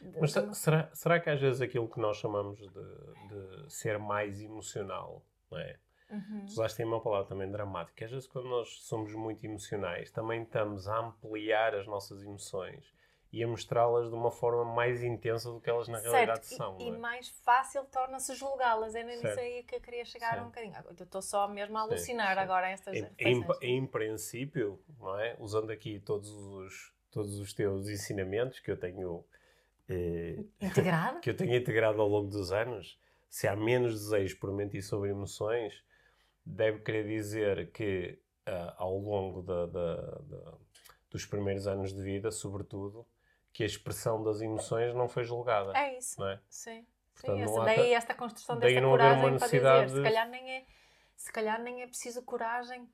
de- 0.00 0.20
Mas 0.20 0.32
de 0.34 0.54
será, 0.54 0.90
será 0.94 1.20
que 1.20 1.30
às 1.30 1.40
vezes 1.40 1.60
aquilo 1.62 1.88
que 1.88 2.00
nós 2.00 2.16
chamamos 2.18 2.58
de, 2.58 2.68
de 2.68 3.72
ser 3.72 3.98
mais 3.98 4.40
emocional, 4.40 5.22
não 5.50 5.58
é? 5.58 5.78
Uhum. 6.10 6.44
Tu 6.46 6.52
usaste 6.52 6.82
aí 6.82 6.86
uma 6.88 7.00
palavra 7.00 7.26
também 7.26 7.50
dramática. 7.50 8.04
Às 8.04 8.10
vezes, 8.10 8.28
quando 8.28 8.48
nós 8.48 8.82
somos 8.82 9.12
muito 9.14 9.42
emocionais, 9.44 10.10
também 10.10 10.42
estamos 10.42 10.86
a 10.86 10.98
ampliar 10.98 11.74
as 11.74 11.86
nossas 11.86 12.22
emoções 12.22 12.92
e 13.38 13.42
a 13.42 13.48
mostrá-las 13.48 14.08
de 14.08 14.14
uma 14.14 14.30
forma 14.30 14.64
mais 14.64 15.02
intensa 15.02 15.50
do 15.50 15.60
que 15.60 15.68
elas 15.68 15.88
na 15.88 15.98
realidade 15.98 16.46
Certo, 16.46 16.56
são. 16.56 16.78
e, 16.80 16.84
e 16.84 16.88
é? 16.88 16.96
mais 16.96 17.28
fácil 17.28 17.84
torna-se 17.86 18.34
julgá-las. 18.34 18.94
É 18.94 19.02
nisso 19.02 19.22
Certo. 19.22 19.40
aí 19.40 19.62
que 19.64 19.74
eu 19.74 19.80
queria 19.80 20.04
chegar 20.04 20.30
Certo. 20.30 20.42
um 20.42 20.46
bocadinho. 20.46 20.74
Eu 20.98 21.04
estou 21.04 21.20
só 21.22 21.48
mesmo 21.48 21.76
a 21.76 21.80
alucinar 21.80 22.34
sim. 22.36 22.40
agora 22.42 22.68
estas 22.70 22.96
Em, 22.96 23.08
em, 23.18 23.44
em 23.62 23.86
princípio, 23.86 24.80
não 24.98 25.18
é? 25.18 25.36
usando 25.40 25.70
aqui 25.70 25.98
todos 25.98 26.30
os, 26.30 26.92
todos 27.10 27.38
os 27.40 27.52
teus 27.52 27.88
ensinamentos 27.88 28.60
que 28.60 28.70
eu 28.70 28.76
tenho 28.78 29.24
eh, 29.88 30.44
Integrado? 30.60 31.18
que 31.20 31.30
eu 31.30 31.36
tenho 31.36 31.54
integrado 31.56 32.00
ao 32.00 32.08
longo 32.08 32.28
dos 32.28 32.52
anos, 32.52 32.98
se 33.28 33.48
há 33.48 33.56
menos 33.56 33.94
desejo 33.94 34.38
por 34.38 34.52
mentir 34.52 34.82
sobre 34.82 35.10
emoções, 35.10 35.74
deve 36.46 36.80
querer 36.80 37.04
dizer 37.06 37.72
que 37.72 38.18
ah, 38.46 38.74
ao 38.78 38.96
longo 38.98 39.42
da- 39.42 39.66
da- 39.66 40.18
da- 40.20 40.54
dos 41.10 41.24
primeiros 41.26 41.66
anos 41.66 41.92
de 41.94 42.02
vida, 42.02 42.30
sobretudo, 42.30 43.06
que 43.54 43.62
a 43.62 43.66
expressão 43.66 44.22
das 44.22 44.40
emoções 44.42 44.92
não 44.94 45.08
foi 45.08 45.24
julgada. 45.24 45.72
É 45.78 45.96
isso. 45.96 46.20
Não 46.20 46.28
é? 46.28 46.40
Sim. 46.50 46.84
Portanto, 47.14 47.36
Sim, 47.36 47.44
não 47.44 47.52
essa, 47.52 47.62
há 47.62 47.64
daí 47.64 47.76
ta- 47.90 47.96
esta 47.96 48.14
construção 48.14 48.58
daí 48.58 48.78
uma 48.78 48.90
coragem 48.90 49.20
para 49.20 49.30
dizer, 49.30 49.32
necessidade 49.40 49.90
se 49.90 49.96
de- 49.96 50.02
calhar 50.02 50.28
nem 50.28 50.50
é 50.50 50.66
se 51.16 51.32
calhar 51.32 51.62
nem 51.62 51.82
é 51.82 51.86
preciso 51.86 52.22
coragem 52.24 52.88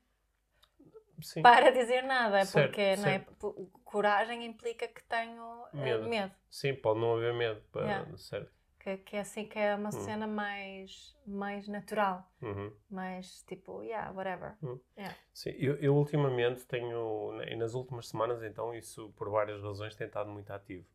Sim. 1.19 1.41
para 1.41 1.71
dizer 1.71 2.03
nada, 2.03 2.45
Certo, 2.45 2.67
porque 2.67 2.95
não 2.97 3.07
é? 3.07 3.19
certo. 3.19 3.53
P- 3.55 3.67
coragem 3.83 4.45
implica 4.45 4.87
que 4.87 5.03
tenho 5.05 5.65
eh, 5.73 5.77
Medo. 5.77 6.07
medo. 6.07 6.31
Sim, 6.49 6.75
pode 6.75 6.99
não 6.99 7.15
haver 7.15 7.33
medo. 7.33 7.59
Para, 7.71 7.81
Yeah. 7.81 8.17
certo. 8.17 8.51
Que, 8.83 8.97
que 8.97 9.15
é 9.15 9.19
assim 9.19 9.45
que 9.45 9.59
é 9.59 9.75
uma 9.75 9.89
Hum. 9.89 10.05
cena 10.05 10.25
mais, 10.25 11.15
mais 11.27 11.67
natural, 11.67 12.25
Uhum. 12.41 12.71
mais 12.89 13.43
tipo, 13.43 13.83
yeah, 13.83 14.11
whatever. 14.11 14.55
Hum. 14.63 14.79
Yeah. 14.97 15.15
Sim, 15.33 15.51
eu, 15.57 15.75
eu 15.77 15.95
ultimamente 15.95 16.65
tenho, 16.65 17.41
e 17.47 17.55
nas 17.55 17.73
últimas 17.75 18.07
semanas, 18.07 18.41
então, 18.43 18.73
isso 18.73 19.13
por 19.15 19.29
várias 19.29 19.61
razões 19.61 19.95
tem 19.95 20.07
estado 20.07 20.29
muito 20.29 20.51
ativo. 20.51 20.85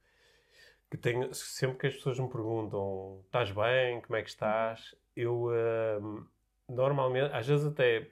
Que 0.91 0.97
tenho, 0.97 1.33
sempre 1.35 1.79
que 1.79 1.87
as 1.89 1.95
pessoas 1.95 2.19
me 2.19 2.29
perguntam, 2.29 3.23
estás 3.27 3.51
bem, 3.51 4.01
como 4.03 4.17
é 4.17 4.23
que 4.23 4.29
estás? 4.29 4.95
Eu, 5.17 5.49
hum, 6.01 6.27
normalmente, 6.69 7.33
às 7.33 7.47
vezes 7.47 7.67
até, 7.67 8.09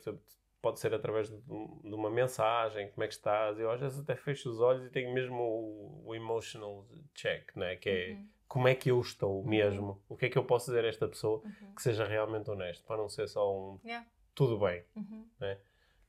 pode 0.61 0.81
ser 0.81 0.93
através 0.95 1.29
de, 1.31 1.37
de 1.39 1.95
uma 1.95 2.11
mensagem, 2.11 2.91
como 2.91 3.05
é 3.05 3.07
que 3.09 3.15
estás? 3.15 3.59
Eu 3.61 3.71
às 3.71 3.81
vezes 3.81 4.01
até 4.01 4.17
fecho 4.17 4.51
os 4.51 4.61
olhos 4.61 4.87
e 4.87 4.91
tenho 4.91 5.13
mesmo 5.13 5.37
o, 5.43 6.03
o 6.09 6.15
emotional 6.15 6.85
check, 7.15 7.55
né? 7.57 7.77
que 7.77 7.89
é 7.89 8.09
Uhum, 8.11 8.29
como 8.55 8.69
é 8.69 8.75
que 8.77 8.89
eu 8.89 9.01
estou 9.01 9.43
mesmo? 9.45 10.01
O 10.09 10.17
que 10.17 10.27
é 10.27 10.29
que 10.29 10.39
eu 10.39 10.45
posso 10.45 10.67
dizer 10.67 10.85
a 10.85 10.89
esta 10.89 11.09
pessoa 11.09 11.43
uhum. 11.45 11.75
que 11.75 11.83
seja 11.83 12.05
realmente 12.05 12.49
honesto, 12.49 12.85
para 12.85 12.97
não 12.97 13.09
ser 13.09 13.27
só 13.27 13.53
um 13.53 13.81
Yeah, 13.85 14.07
tudo 14.33 14.61
bem, 14.61 14.85
uhum. 14.95 15.27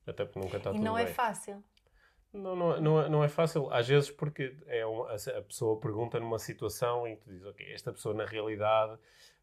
até 0.05 0.25
porque 0.25 0.37
nunca 0.39 0.57
está 0.57 0.69
E 0.69 0.73
tudo 0.73 0.85
não 0.85 0.93
bem. 0.93 1.05
é 1.05 1.07
fácil. 1.07 1.63
Não, 2.31 2.55
não, 2.55 2.79
não, 2.79 3.01
é, 3.01 3.09
não 3.09 3.23
é 3.23 3.27
fácil, 3.27 3.67
às 3.73 3.87
vezes 3.87 4.11
porque 4.11 4.55
é 4.67 4.85
uma- 4.85 5.11
a 5.11 5.41
pessoa 5.41 5.79
pergunta 5.79 6.19
numa 6.19 6.37
situação 6.37 7.05
que 7.05 7.15
tu 7.23 7.31
dizes, 7.31 7.47
ok, 7.47 7.73
esta 7.73 7.91
pessoa 7.91 8.13
na 8.13 8.25
realidade, 8.25 8.95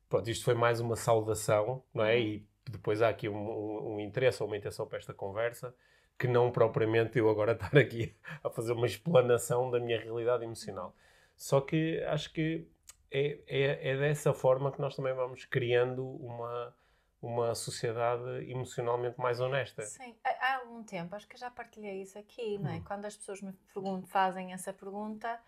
pronto, 0.09 0.31
isto 0.31 0.45
foi 0.45 0.55
mais 0.55 0.79
uma 0.79 0.95
saudação, 0.95 1.83
não 1.93 2.05
é? 2.05 2.15
Uhum. 2.15 2.21
E 2.23 2.47
depois 2.71 3.03
há 3.03 3.09
aqui 3.09 3.29
um, 3.29 3.35
um, 3.37 3.95
um 3.95 4.01
interesse 4.01 4.41
ou 4.45 4.47
uma 4.49 4.57
intenção 4.57 4.87
para 4.87 4.99
esta 4.99 5.13
conversa, 5.13 5.75
que 6.17 6.29
não 6.29 6.53
propriamente 6.53 7.19
eu 7.19 7.29
agora 7.29 7.51
estar 7.59 7.77
aqui 7.77 8.15
a 8.45 8.49
fazer 8.49 8.71
uma 8.75 8.87
explanação 8.87 9.73
da 9.73 9.81
minha 9.81 9.99
realidade 9.99 10.45
emocional. 10.45 10.95
Só 11.37 11.61
que 11.61 12.01
acho 12.05 12.33
que 12.33 12.69
é, 13.13 13.41
é, 13.47 13.89
é 13.91 13.97
dessa 13.97 14.33
forma 14.33 14.73
que 14.73 14.81
nós 14.81 14.97
também 14.97 15.15
vamos 15.15 15.45
criando 15.45 16.07
uma, 16.07 16.75
uma 17.21 17.55
sociedade 17.55 18.51
emocionalmente 18.51 19.19
mais 19.19 19.41
honesta. 19.41 19.83
Sim, 19.83 20.17
há, 20.25 20.57
algum 20.57 20.83
tempo, 20.83 21.15
acho 21.15 21.29
que 21.29 21.37
já 21.37 21.51
partilhei 21.51 22.03
isso 22.03 22.19
aqui, 22.19 22.59
não 22.59 22.71
é? 22.71 22.77
Hum. 22.77 22.85
Quando 22.85 23.05
as 23.05 23.17
pessoas 23.17 23.41
me 23.43 23.53
perguntam, 23.73 24.07
fazem 24.09 24.53
essa 24.53 24.73
pergunta, 24.73 25.41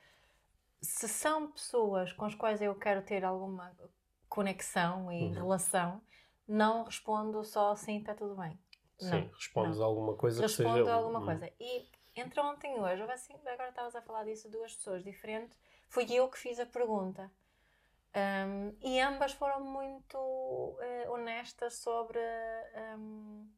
se 0.80 1.08
são 1.08 1.50
pessoas 1.50 2.12
com 2.12 2.24
as 2.26 2.34
quais 2.34 2.60
eu 2.60 2.74
quero 2.74 3.02
ter 3.02 3.24
alguma 3.24 3.74
conexão 4.28 5.10
e 5.10 5.24
Uhum. 5.24 5.32
relação, 5.32 6.02
não 6.46 6.84
respondo 6.84 7.42
só 7.44 7.72
assim, 7.72 7.98
está 7.98 8.14
tudo 8.14 8.36
bem. 8.36 8.58
Sim, 8.98 9.10
Não, 9.10 9.28
respondes 9.28 9.78
não. 9.78 9.86
alguma 9.86 10.14
coisa 10.14 10.42
Respondo 10.42 10.70
que 10.70 10.78
seja... 10.80 10.94
alguma 10.94 11.20
hum, 11.20 11.24
coisa. 11.24 11.50
E 11.58 11.88
entre 12.16 12.40
ontem 12.40 12.76
e 12.76 12.80
hoje, 12.80 13.02
assim, 13.10 13.34
agora 13.46 13.70
estavas 13.70 13.96
a 13.96 14.02
falar 14.02 14.24
disso, 14.24 14.48
duas 14.48 14.74
pessoas 14.74 15.02
diferentes, 15.02 15.58
fui 15.88 16.06
eu 16.12 16.28
que 16.28 16.38
fiz 16.38 16.60
a 16.60 16.66
pergunta. 16.66 17.30
Um, 18.16 18.76
e 18.80 19.00
ambas 19.00 19.32
foram 19.32 19.60
muito 19.64 20.76
eh, 20.80 21.06
honestas 21.10 21.74
sobre. 21.74 22.18
um, 22.96 23.48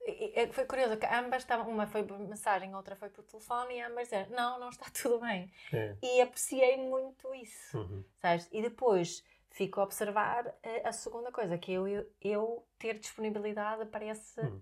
e- 0.00 0.32
e- 0.42 0.52
foi 0.52 0.64
curioso 0.64 0.96
que 0.96 1.06
ambas 1.06 1.42
estavam, 1.42 1.68
uma 1.70 1.86
foi 1.86 2.02
por 2.02 2.18
mensagem, 2.18 2.74
outra 2.74 2.96
foi 2.96 3.10
por 3.10 3.22
telefone, 3.24 3.76
e 3.76 3.80
ambas 3.82 4.04
disseram: 4.04 4.30
Não, 4.30 4.58
não 4.58 4.68
está 4.70 4.86
tudo 4.90 5.20
bem. 5.20 5.52
é. 5.72 5.96
E 6.02 6.20
apreciei 6.20 6.76
muito 6.78 7.32
isso. 7.34 7.78
Uhum. 7.78 8.04
Sabes? 8.20 8.48
E 8.52 8.62
depois 8.62 9.22
fico 9.50 9.80
a 9.80 9.84
observar 9.84 10.46
eh, 10.62 10.82
a 10.86 10.92
segunda 10.92 11.30
coisa, 11.32 11.58
que 11.58 11.72
eu, 11.72 11.86
eu, 11.86 12.06
eu 12.20 12.66
ter 12.78 12.98
disponibilidade 12.98 13.86
parece 13.86 14.40
Hum. 14.40 14.60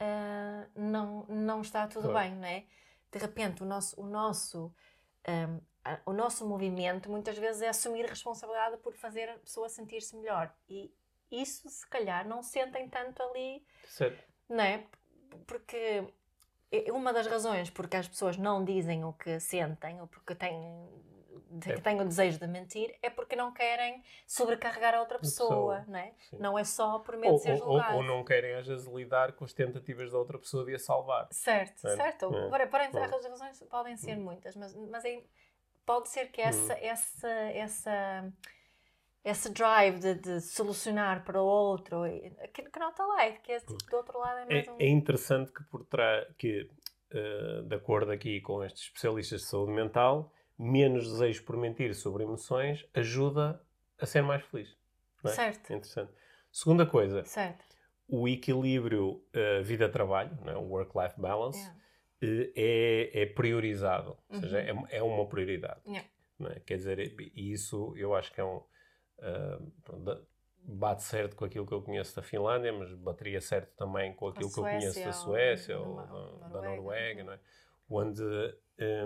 ah, 0.00 0.66
não, 0.74 1.24
não 1.28 1.60
está 1.62 1.86
tudo 1.86 2.08
Claro. 2.10 2.28
bem, 2.30 2.36
não 2.38 2.46
é? 2.48 2.64
De 3.10 3.18
repente, 3.18 3.62
o 3.62 3.66
nosso, 3.66 4.00
o, 4.00 4.06
nosso, 4.06 4.74
a- 5.24 5.60
o 6.06 6.12
nosso 6.12 6.46
movimento 6.46 7.10
muitas 7.10 7.36
vezes 7.36 7.62
é 7.62 7.68
assumir 7.68 8.06
responsabilidade 8.06 8.76
por 8.78 8.94
fazer 8.94 9.28
a 9.28 9.38
pessoa 9.38 9.68
sentir-se 9.68 10.14
melhor. 10.16 10.52
E 10.68 10.94
isso, 11.30 11.68
se 11.68 11.86
calhar, 11.88 12.26
não 12.26 12.42
sentem 12.42 12.88
tanto 12.88 13.22
ali 13.22 13.64
Certo. 13.88 14.22
não 14.48 14.62
é? 14.62 14.84
Porque 15.46 16.04
é 16.70 16.92
uma 16.92 17.12
das 17.12 17.26
razões 17.26 17.70
porque 17.70 17.96
as 17.96 18.06
pessoas 18.08 18.36
não 18.36 18.64
dizem 18.64 19.04
o 19.04 19.12
que 19.12 19.40
sentem 19.40 20.00
ou 20.00 20.06
porque 20.06 20.34
têm, 20.34 20.88
É. 21.66 21.80
têm 21.80 22.00
o 22.00 22.04
desejo 22.04 22.38
de 22.38 22.46
mentir 22.46 22.96
é 23.02 23.10
porque 23.10 23.34
não 23.36 23.52
querem 23.52 24.02
sobrecarregar 24.26 24.94
a 24.94 25.00
outra 25.00 25.18
pessoa, 25.18 25.78
pessoa, 25.78 25.84
não 25.88 25.98
é? 25.98 26.12
Sim. 26.30 26.36
Não 26.38 26.58
é 26.58 26.64
só 26.64 26.98
por 26.98 27.16
medo 27.16 27.32
Ou, 27.32 27.38
de 27.38 27.42
ser 27.44 27.52
ou- 27.52 27.68
ou- 27.68 27.72
julgado. 27.78 27.96
ou 27.96 28.02
não 28.02 28.24
querem 28.24 28.54
às 28.54 28.66
vezes 28.66 28.86
lidar 28.86 29.32
com 29.32 29.44
as 29.44 29.52
tentativas 29.52 30.12
da 30.12 30.18
outra 30.18 30.38
pessoa 30.38 30.64
de 30.64 30.74
a 30.74 30.78
salvar. 30.78 31.28
Certo, 31.32 31.86
É, 31.86 31.96
certo. 31.96 32.26
é, 32.34 32.66
Porém, 32.66 32.90
é. 32.94 33.04
as 33.04 33.10
razões 33.26 33.62
podem 33.70 33.96
ser 33.96 34.16
muitas, 34.16 34.54
mas, 34.56 34.74
mas 34.74 35.04
é- 35.04 35.22
pode 35.84 36.08
ser 36.08 36.30
que 36.30 36.40
essa, 36.40 36.72
essa, 36.74 37.28
essa, 37.28 38.32
esse 39.24 39.50
drive 39.50 39.98
de, 39.98 40.14
de 40.14 40.40
solucionar 40.40 41.24
para 41.24 41.40
o 41.40 41.44
outro, 41.44 42.02
que, 42.52 42.62
que 42.62 42.78
não 42.78 42.90
está 42.90 43.04
lá, 43.06 43.24
é 43.24 43.32
que 43.32 43.52
é, 43.52 43.60
tipo, 43.60 43.74
do 43.90 43.96
outro 43.96 44.18
lado 44.18 44.38
é 44.38 44.42
É, 44.42 44.46
mais 44.46 44.68
um... 44.68 44.76
é 44.78 44.88
interessante 44.88 45.52
que 45.52 45.62
por 45.64 45.84
trás 45.84 46.26
que 46.36 46.68
uh, 47.12 47.62
de 47.62 47.74
acordo 47.74 48.12
aqui 48.12 48.40
com 48.40 48.62
estes 48.64 48.84
especialistas 48.84 49.42
de 49.42 49.46
saúde 49.46 49.72
mental, 49.72 50.32
menos 50.58 51.10
desejo 51.10 51.44
por 51.44 51.56
mentir 51.56 51.94
sobre 51.94 52.24
emoções 52.24 52.86
ajuda 52.94 53.60
a 54.00 54.06
ser 54.06 54.22
mais 54.22 54.44
feliz. 54.44 54.76
É? 55.24 55.28
Certo. 55.28 55.72
É 55.72 55.76
interessante. 55.76 56.12
Segunda 56.50 56.84
coisa, 56.84 57.24
certo. 57.24 57.64
o 58.08 58.28
equilíbrio 58.28 59.22
uh, 59.34 59.62
vida-trabalho, 59.62 60.36
é? 60.46 60.56
o 60.56 60.62
work-life 60.62 61.18
balance, 61.18 61.58
yeah. 61.58 61.81
Uh, 62.22 62.52
é, 62.56 63.22
é, 63.22 63.26
priorizado. 63.26 64.16
Ou 64.28 64.40
seja, 64.40 64.58
uhum. 64.72 64.86
é, 64.88 64.96
é, 64.96 65.02
uma 65.02 65.26
prioridade. 65.26 65.80
Yeah. 65.86 66.08
É? 66.48 66.60
Quer 66.60 66.76
dizer, 66.76 66.98
e 66.98 67.52
isso 67.52 67.94
eu 67.96 68.14
acho 68.14 68.32
que 68.32 68.40
é 68.40 68.44
um. 68.44 68.62
Uh, 69.18 70.32
bate 70.64 71.02
certo 71.02 71.34
com 71.34 71.44
aquilo 71.44 71.66
que 71.66 71.74
eu 71.74 71.82
conheço 71.82 72.14
da 72.14 72.22
Finlândia, 72.22 72.72
mas 72.72 72.92
bateria 72.94 73.40
certo 73.40 73.74
também 73.76 74.14
com 74.14 74.28
aquilo 74.28 74.48
com 74.48 74.54
que 74.54 74.60
eu 74.60 74.64
conheço 74.64 75.04
da 75.04 75.12
Suécia 75.12 75.78
ou, 75.78 75.98
ou 75.98 76.38
da, 76.38 76.48
da, 76.48 76.62
Noruega, 76.62 77.24
não 77.24 77.32
é? 77.32 77.40
onde 77.90 78.22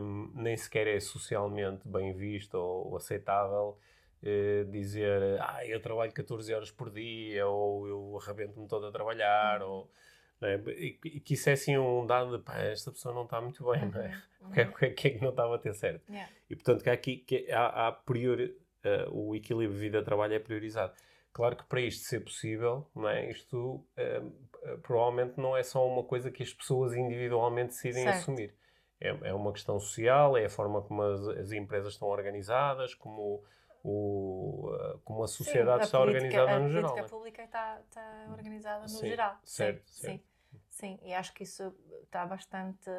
um, 0.01 0.33
nem 0.35 0.57
sequer 0.57 0.87
é 0.87 1.01
socialmente 1.01 1.87
bem 1.89 2.13
visto 2.13 2.55
ou, 2.55 2.91
ou 2.91 2.97
aceitável 2.97 3.79
uh, 4.23 4.71
dizer 4.71 5.41
ah, 5.41 5.67
eu 5.67 5.81
trabalho 5.81 6.13
14 6.13 6.55
horas 6.55 6.71
por 6.71 6.91
dia 6.91 7.47
ou 7.47 7.89
eu 7.89 8.19
arrebento-me 8.21 8.69
todo 8.69 8.87
a 8.87 8.93
trabalhar 8.93 9.63
uhum. 9.63 9.69
ou 9.69 9.91
é? 10.43 10.57
e, 10.77 11.21
que 11.21 11.35
isso 11.35 11.49
é 11.49 11.55
assim 11.55 11.79
um 11.79 12.07
dado 12.07 12.37
de 12.37 12.45
pá, 12.45 12.59
esta 12.59 12.91
pessoa 12.91 13.15
não 13.15 13.25
está 13.25 13.41
muito 13.41 13.65
bem, 13.71 13.91
não 13.91 14.01
é? 14.01 14.09
Uhum. 14.09 14.37
O 14.47 14.53
que, 14.53 14.61
é, 14.61 14.65
que, 14.65 14.85
é, 14.85 14.91
que 14.91 15.09
é 15.09 15.11
que 15.11 15.23
não 15.23 15.31
estava 15.31 15.57
a 15.57 15.59
ter 15.59 15.75
certo? 15.75 16.09
Yeah. 16.09 16.33
E 16.49 16.55
portanto 16.55 16.85
que 16.85 16.91
aqui 16.91 17.17
que 17.17 17.51
há, 17.51 17.89
há 17.89 17.93
priori, 17.93 18.57
uh, 18.85 19.11
o 19.11 19.35
equilíbrio 19.35 19.77
vida-trabalho 19.77 20.35
é 20.35 20.39
priorizado. 20.39 20.93
Claro 21.33 21.57
que 21.57 21.65
para 21.65 21.81
isto 21.81 22.05
ser 22.05 22.21
possível, 22.21 22.89
não 22.95 23.09
é? 23.09 23.29
isto 23.29 23.85
uh, 23.97 24.79
provavelmente 24.83 25.39
não 25.39 25.57
é 25.57 25.65
só 25.65 25.87
uma 25.87 26.05
coisa 26.05 26.31
que 26.31 26.43
as 26.43 26.53
pessoas 26.53 26.95
individualmente 26.95 27.71
decidem 27.71 28.05
certo. 28.05 28.17
assumir. 28.19 28.55
É, 29.01 29.09
é, 29.09 29.35
uma 29.35 29.53
questão 29.53 29.79
social, 29.79 30.37
é 30.37 30.47
a 30.47 30.49
forma 30.49 30.81
como 30.81 31.03
as, 31.03 31.29
as 31.29 31.53
empresas 31.53 31.93
estão 31.93 32.09
organizadas, 32.09 32.95
como, 32.95 33.43
o, 33.83 34.71
uh, 34.73 34.99
como 35.05 35.23
a 35.23 35.29
sociedade 35.29 35.79
sim, 35.79 35.83
a 35.83 35.85
está 35.85 35.99
política, 35.99 36.43
organizada 36.43 36.59
no 36.61 36.71
geral. 36.71 36.91
A 36.91 36.93
política 36.93 37.17
pública 37.17 37.43
está, 37.45 37.81
está 37.81 38.27
organizada 38.31 38.83
no 38.83 38.89
sim, 38.89 39.07
geral. 39.07 39.39
Certo, 39.45 39.83
sim, 39.87 40.01
certo. 40.01 40.25
Sim, 40.51 40.61
sim, 40.71 41.01
e 41.03 41.15
acho 41.15 41.33
que 41.33 41.43
isso 41.45 41.75
está 42.05 42.27
bastante 42.27 42.91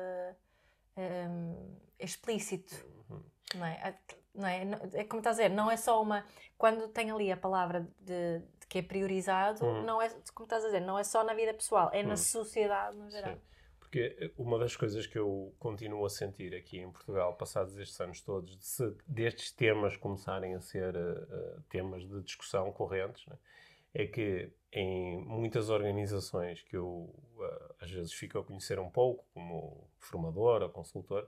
um, 0.98 1.78
explícito. 2.00 2.74
Uhum. 3.10 3.24
Não 3.56 3.66
é? 3.66 3.96
não 4.34 4.48
é? 4.48 4.62
É 4.94 5.04
como 5.04 5.20
estás 5.20 5.40
a 5.40 5.44
dizer, 5.44 5.56
não 5.56 5.70
é 5.70 5.78
só 5.78 6.02
uma. 6.02 6.26
Quando 6.58 6.88
tem 6.90 7.12
ali 7.12 7.32
a 7.32 7.38
palavra 7.38 7.88
de, 8.00 8.40
de 8.60 8.68
que 8.68 8.80
é 8.80 8.82
priorizado, 8.82 9.66
hum. 9.66 9.84
não 9.84 10.02
é, 10.02 10.10
como 10.34 10.46
estás 10.46 10.64
a 10.64 10.68
dizer, 10.68 10.82
não 10.82 10.98
é 10.98 11.04
só 11.04 11.24
na 11.24 11.34
vida 11.34 11.54
pessoal, 11.54 11.90
é 11.94 12.04
hum. 12.04 12.08
na 12.08 12.18
sociedade 12.18 12.98
no 12.98 13.10
geral. 13.10 13.34
Sim. 13.34 13.42
Porque 13.98 14.16
eh, 14.20 14.32
uma 14.38 14.60
das 14.60 14.76
coisas 14.76 15.08
que 15.08 15.18
eu 15.18 15.56
continuo 15.58 16.06
a 16.06 16.10
sentir 16.10 16.54
aqui 16.54 16.78
em 16.78 16.92
Portugal, 16.92 17.36
passados 17.36 17.76
estes 17.78 18.00
anos 18.00 18.22
todos, 18.22 18.56
de 18.56 18.96
destes 19.08 19.52
temas 19.52 19.98
começarem 19.98 20.54
a 20.54 20.60
ser 20.60 20.96
uh, 20.96 21.62
temas 21.68 22.08
de 22.08 22.22
discussão 22.22 22.72
correntes, 22.72 23.26
né, 23.26 23.36
é 23.96 24.06
que 24.06 24.52
em 24.72 25.18
muitas 25.26 25.70
organizações 25.70 26.62
que 26.62 26.78
eu 26.78 26.88
uh, 27.38 27.76
às 27.82 27.90
vezes 27.90 28.14
fico 28.14 28.38
a 28.38 28.44
conhecer 28.44 28.78
um 28.78 28.90
pouco, 28.90 29.26
como 29.34 29.90
formador 29.98 30.62
ou 30.62 30.70
consultor, 30.70 31.28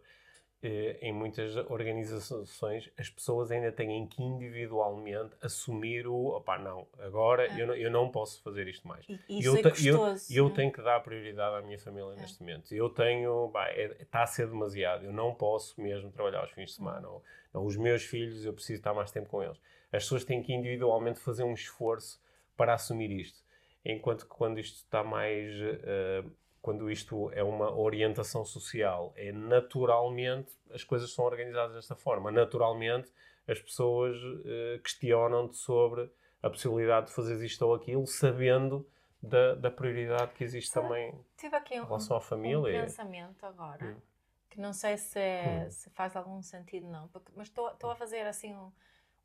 em 0.61 1.13
muitas 1.13 1.55
organizações 1.55 2.91
as 2.97 3.09
pessoas 3.09 3.49
ainda 3.49 3.71
têm 3.71 4.05
que 4.07 4.21
individualmente 4.21 5.33
assumir 5.41 6.05
o 6.05 6.35
opá, 6.35 6.59
não, 6.59 6.85
agora 6.99 7.47
é. 7.47 7.61
eu, 7.61 7.67
não, 7.67 7.75
eu 7.75 7.89
não 7.89 8.11
posso 8.11 8.41
fazer 8.41 8.67
isto 8.67 8.85
mais. 8.85 9.05
E, 9.07 9.39
isso 9.39 9.47
eu, 9.47 9.55
é 9.55 9.63
custoso, 9.63 10.33
eu, 10.33 10.47
eu 10.47 10.49
tenho 10.53 10.71
que 10.71 10.81
dar 10.81 10.99
prioridade 10.99 11.55
à 11.55 11.61
minha 11.61 11.79
família 11.79 12.11
é. 12.11 12.21
neste 12.21 12.41
momento. 12.41 12.73
Eu 12.73 12.89
tenho, 12.89 13.51
está 13.99 14.19
é, 14.19 14.23
a 14.23 14.27
ser 14.27 14.47
demasiado, 14.47 15.05
eu 15.05 15.13
não 15.13 15.33
posso 15.33 15.79
mesmo 15.81 16.11
trabalhar 16.11 16.41
aos 16.41 16.51
fins 16.51 16.71
de 16.71 16.75
semana. 16.75 17.07
Ou, 17.07 17.23
ou, 17.53 17.65
os 17.65 17.77
meus 17.77 18.03
filhos, 18.03 18.43
eu 18.43 18.53
preciso 18.53 18.79
estar 18.79 18.93
mais 18.93 19.11
tempo 19.11 19.29
com 19.29 19.41
eles. 19.41 19.57
As 19.93 20.03
pessoas 20.03 20.25
têm 20.25 20.43
que 20.43 20.53
individualmente 20.53 21.19
fazer 21.19 21.43
um 21.43 21.53
esforço 21.53 22.21
para 22.57 22.73
assumir 22.73 23.11
isto. 23.11 23.39
Enquanto 23.85 24.25
que 24.25 24.35
quando 24.35 24.59
isto 24.59 24.75
está 24.75 25.03
mais 25.05 25.49
uh, 25.55 26.29
quando 26.61 26.89
isto 26.91 27.31
é 27.31 27.43
uma 27.43 27.73
orientação 27.73 28.43
social, 28.43 29.13
é 29.15 29.31
naturalmente 29.31 30.51
as 30.71 30.83
coisas 30.83 31.11
são 31.13 31.25
organizadas 31.25 31.75
desta 31.75 31.95
forma. 31.95 32.31
Naturalmente 32.31 33.11
as 33.47 33.59
pessoas 33.59 34.15
uh, 34.17 34.79
questionam-te 34.83 35.57
sobre 35.57 36.11
a 36.41 36.49
possibilidade 36.49 37.07
de 37.07 37.13
fazer 37.13 37.43
isto 37.43 37.61
ou 37.65 37.73
aquilo, 37.73 38.05
sabendo 38.05 38.87
da, 39.21 39.55
da 39.55 39.71
prioridade 39.71 40.33
que 40.33 40.43
existe 40.43 40.71
Sabe, 40.71 40.87
também 40.87 41.25
tive 41.37 41.55
aqui 41.55 41.79
um, 41.79 41.83
em 41.83 41.85
relação 41.85 42.17
à 42.17 42.21
família. 42.21 42.79
Um 42.79 42.83
pensamento 42.83 43.45
agora, 43.45 43.85
hum. 43.85 44.01
que 44.49 44.59
não 44.59 44.71
sei 44.71 44.97
se, 44.97 45.19
é, 45.19 45.65
hum. 45.65 45.71
se 45.71 45.89
faz 45.89 46.15
algum 46.15 46.41
sentido 46.41 46.87
não, 46.87 47.07
porque, 47.07 47.31
mas 47.35 47.47
estou 47.47 47.91
a 47.91 47.95
fazer 47.95 48.21
assim 48.27 48.55
um, 48.55 48.71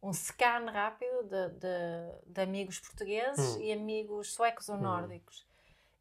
um 0.03 0.13
scan 0.13 0.67
rápido 0.71 1.25
de, 1.25 1.49
de, 1.51 2.33
de 2.33 2.41
amigos 2.41 2.81
portugueses 2.81 3.57
hum. 3.57 3.61
e 3.61 3.73
amigos 3.73 4.35
suecos 4.35 4.69
ou 4.69 4.77
hum. 4.77 4.81
nórdicos 4.81 5.47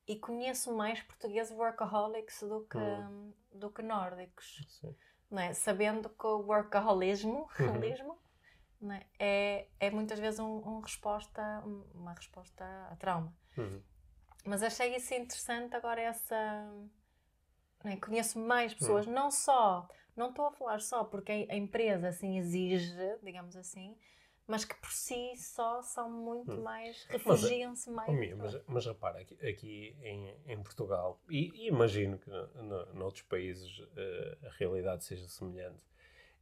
e 0.08 0.16
conheço 0.18 0.74
mais 0.76 1.02
portugueses 1.02 1.56
workaholics 1.56 2.42
do 2.42 2.66
que, 2.66 2.78
hum. 2.78 3.34
do 3.54 3.70
que 3.70 3.82
nórdicos. 3.82 4.62
Sim. 4.68 4.96
Não 5.32 5.42
é? 5.42 5.54
Sabendo 5.54 6.10
que 6.10 6.28
o 6.28 6.39
workaholismo 6.39 7.50
uhum. 7.60 8.08
não 8.82 8.94
é? 8.94 9.06
é, 9.18 9.68
é 9.80 9.89
muitas 9.89 10.20
vezes 10.20 10.39
um, 10.39 10.58
um 10.58 10.80
resposta, 10.80 11.42
uma 11.96 12.13
resposta 12.13 12.63
a 12.92 12.96
trauma. 12.98 13.36
Uhum. 13.58 13.82
Mas 14.46 14.62
achei 14.62 14.96
isso 14.96 15.13
interessante 15.13 15.76
agora 15.76 16.02
essa... 16.02 16.72
É? 17.86 17.96
Conheço 17.98 18.39
mais 18.39 18.74
pessoas, 18.74 19.08
uhum. 19.08 19.13
não 19.13 19.32
só... 19.32 19.88
Não 20.16 20.30
estou 20.30 20.46
a 20.46 20.52
falar 20.52 20.80
só 20.80 21.04
porque 21.04 21.48
a 21.50 21.56
empresa 21.56 22.10
assim 22.10 22.38
exige, 22.38 22.94
digamos 23.24 23.56
assim, 23.56 23.98
mas 24.48 24.66
que 24.66 24.76
por 24.76 24.92
si 24.92 25.36
só 25.38 25.82
são 25.82 26.10
muito 26.10 26.52
hum. 26.54 26.64
mais, 26.64 27.06
refugiam-se 27.06 27.90
mais. 27.90 28.10
Oh, 28.10 28.38
mas, 28.38 28.62
mas 28.68 28.86
repara, 28.86 29.20
aqui, 29.20 29.48
aqui 29.48 29.98
em, 30.02 30.36
em, 30.46 30.62
Portugal, 30.62 31.20
e, 31.30 31.52
e, 31.56 31.68
imagino 31.68 32.18
que 32.18 32.30
no, 32.30 32.94
noutros 32.94 33.24
países 33.24 33.80
uh, 33.80 34.48
a 34.48 34.50
realidade 34.58 35.04
seja 35.06 35.28
semelhante, 35.28 35.84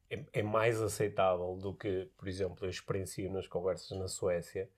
é, 0.10 0.24
é, 0.34 0.44
mais 0.44 0.82
aceitável 0.82 1.56
do 1.56 1.74
que, 1.74 2.10
por 2.18 2.28
exemplo, 2.28 2.66
eu 2.66 2.70
experiencio 2.70 3.32
nas 3.32 3.48
conversas 3.48 3.98
na 3.98 4.08
Suécia, 4.08 4.70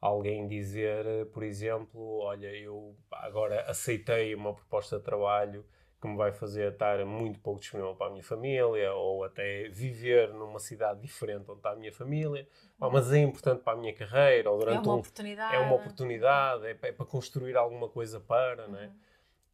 alguém 0.00 0.46
dizer, 0.46 1.26
por 1.32 1.42
exemplo, 1.42 2.18
olha, 2.18 2.54
eu 2.54 2.94
agora 3.10 3.62
aceitei 3.62 4.34
uma 4.34 4.54
proposta 4.54 4.98
de 4.98 5.04
trabalho 5.04 5.66
que 6.00 6.06
me 6.06 6.16
vai 6.16 6.32
fazer 6.32 6.72
estar 6.72 7.04
muito 7.06 7.38
pouco 7.40 7.60
disponível 7.60 7.94
para 7.94 8.08
a 8.08 8.10
minha 8.10 8.22
família 8.22 8.92
ou 8.92 9.24
até 9.24 9.68
viver 9.68 10.32
numa 10.32 10.58
cidade 10.58 11.00
diferente 11.00 11.50
onde 11.50 11.58
está 11.58 11.70
a 11.70 11.76
minha 11.76 11.92
família, 11.92 12.46
ah, 12.80 12.90
mas 12.90 13.12
é 13.12 13.18
importante 13.18 13.62
para 13.62 13.72
a 13.72 13.80
minha 13.80 13.94
carreira 13.94 14.50
ou 14.50 14.58
durante 14.58 14.78
é 14.78 14.80
uma 14.80 14.94
um, 14.94 14.98
oportunidade, 14.98 15.54
é 15.54 15.58
uma 15.58 15.74
oportunidade, 15.74 16.66
é, 16.66 16.70
é 16.70 16.92
para 16.92 17.06
construir 17.06 17.56
alguma 17.56 17.88
coisa 17.88 18.20
para, 18.20 18.66
uhum. 18.66 18.72
não 18.72 18.78
é? 18.78 18.90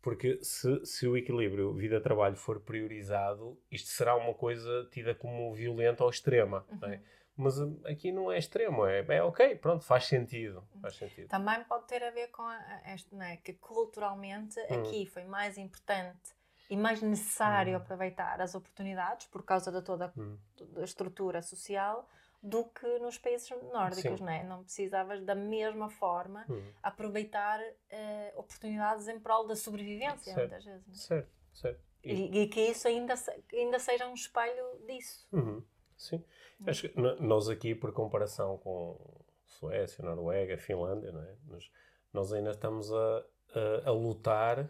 Porque 0.00 0.40
se, 0.42 0.84
se 0.84 1.06
o 1.06 1.16
equilíbrio 1.16 1.72
vida-trabalho 1.72 2.34
for 2.34 2.58
priorizado, 2.58 3.56
isto 3.70 3.88
será 3.88 4.16
uma 4.16 4.34
coisa 4.34 4.88
tida 4.90 5.14
como 5.14 5.54
violenta 5.54 6.02
ou 6.02 6.10
extrema, 6.10 6.66
uhum. 6.72 6.88
é? 6.88 6.96
Uhum. 6.96 7.02
Mas 7.36 7.58
hum, 7.58 7.80
aqui 7.86 8.12
não 8.12 8.30
é 8.30 8.38
extremo, 8.38 8.86
é, 8.86 9.04
é 9.08 9.22
ok, 9.22 9.56
pronto, 9.56 9.84
faz 9.84 10.06
sentido, 10.06 10.66
faz 10.80 10.96
sentido. 10.96 11.28
Também 11.28 11.64
pode 11.64 11.86
ter 11.86 12.02
a 12.02 12.10
ver 12.10 12.28
com 12.28 12.44
este, 12.86 13.14
não 13.14 13.24
é? 13.24 13.36
que 13.38 13.54
culturalmente 13.54 14.60
hum. 14.60 14.80
aqui 14.80 15.06
foi 15.06 15.24
mais 15.24 15.56
importante 15.56 16.34
e 16.68 16.76
mais 16.76 17.00
necessário 17.00 17.74
hum. 17.74 17.76
aproveitar 17.76 18.40
as 18.40 18.54
oportunidades 18.54 19.26
por 19.26 19.44
causa 19.44 19.72
de 19.72 19.82
toda 19.82 20.12
hum. 20.16 20.36
a 20.76 20.84
estrutura 20.84 21.42
social 21.42 22.08
do 22.42 22.64
que 22.64 22.98
nos 22.98 23.16
países 23.18 23.48
nórdicos, 23.72 24.20
não 24.20 24.28
é? 24.28 24.42
Não 24.42 24.64
precisavas 24.64 25.22
da 25.22 25.34
mesma 25.34 25.88
forma 25.88 26.44
hum. 26.50 26.72
aproveitar 26.82 27.60
uh, 27.60 28.38
oportunidades 28.38 29.06
em 29.06 29.20
prol 29.20 29.46
da 29.46 29.54
sobrevivência, 29.54 30.34
certo. 30.34 30.38
muitas 30.38 30.64
vezes. 30.64 30.88
É? 30.88 31.06
Certo, 31.06 31.30
certo. 31.52 31.80
E, 32.02 32.12
e, 32.12 32.42
e, 32.42 32.48
que 32.48 32.60
isso 32.60 32.88
ainda, 32.88 33.14
ainda 33.52 33.78
seja 33.78 34.08
um 34.08 34.14
espelho 34.14 34.64
disso. 34.88 35.24
Uhum. 35.30 35.62
Sim. 35.96 36.22
Acho 36.66 36.88
que 36.88 37.00
nós 37.20 37.48
aqui, 37.48 37.74
por 37.74 37.92
comparação 37.92 38.58
com 38.58 39.24
Suécia, 39.46 40.04
Noruega, 40.04 40.56
Finlândia, 40.56 41.12
não 41.12 41.22
é? 41.22 41.34
nós, 41.46 41.70
nós 42.12 42.32
ainda 42.32 42.50
estamos 42.50 42.92
a, 42.92 43.24
a, 43.54 43.90
a, 43.90 43.92
lutar 43.92 44.68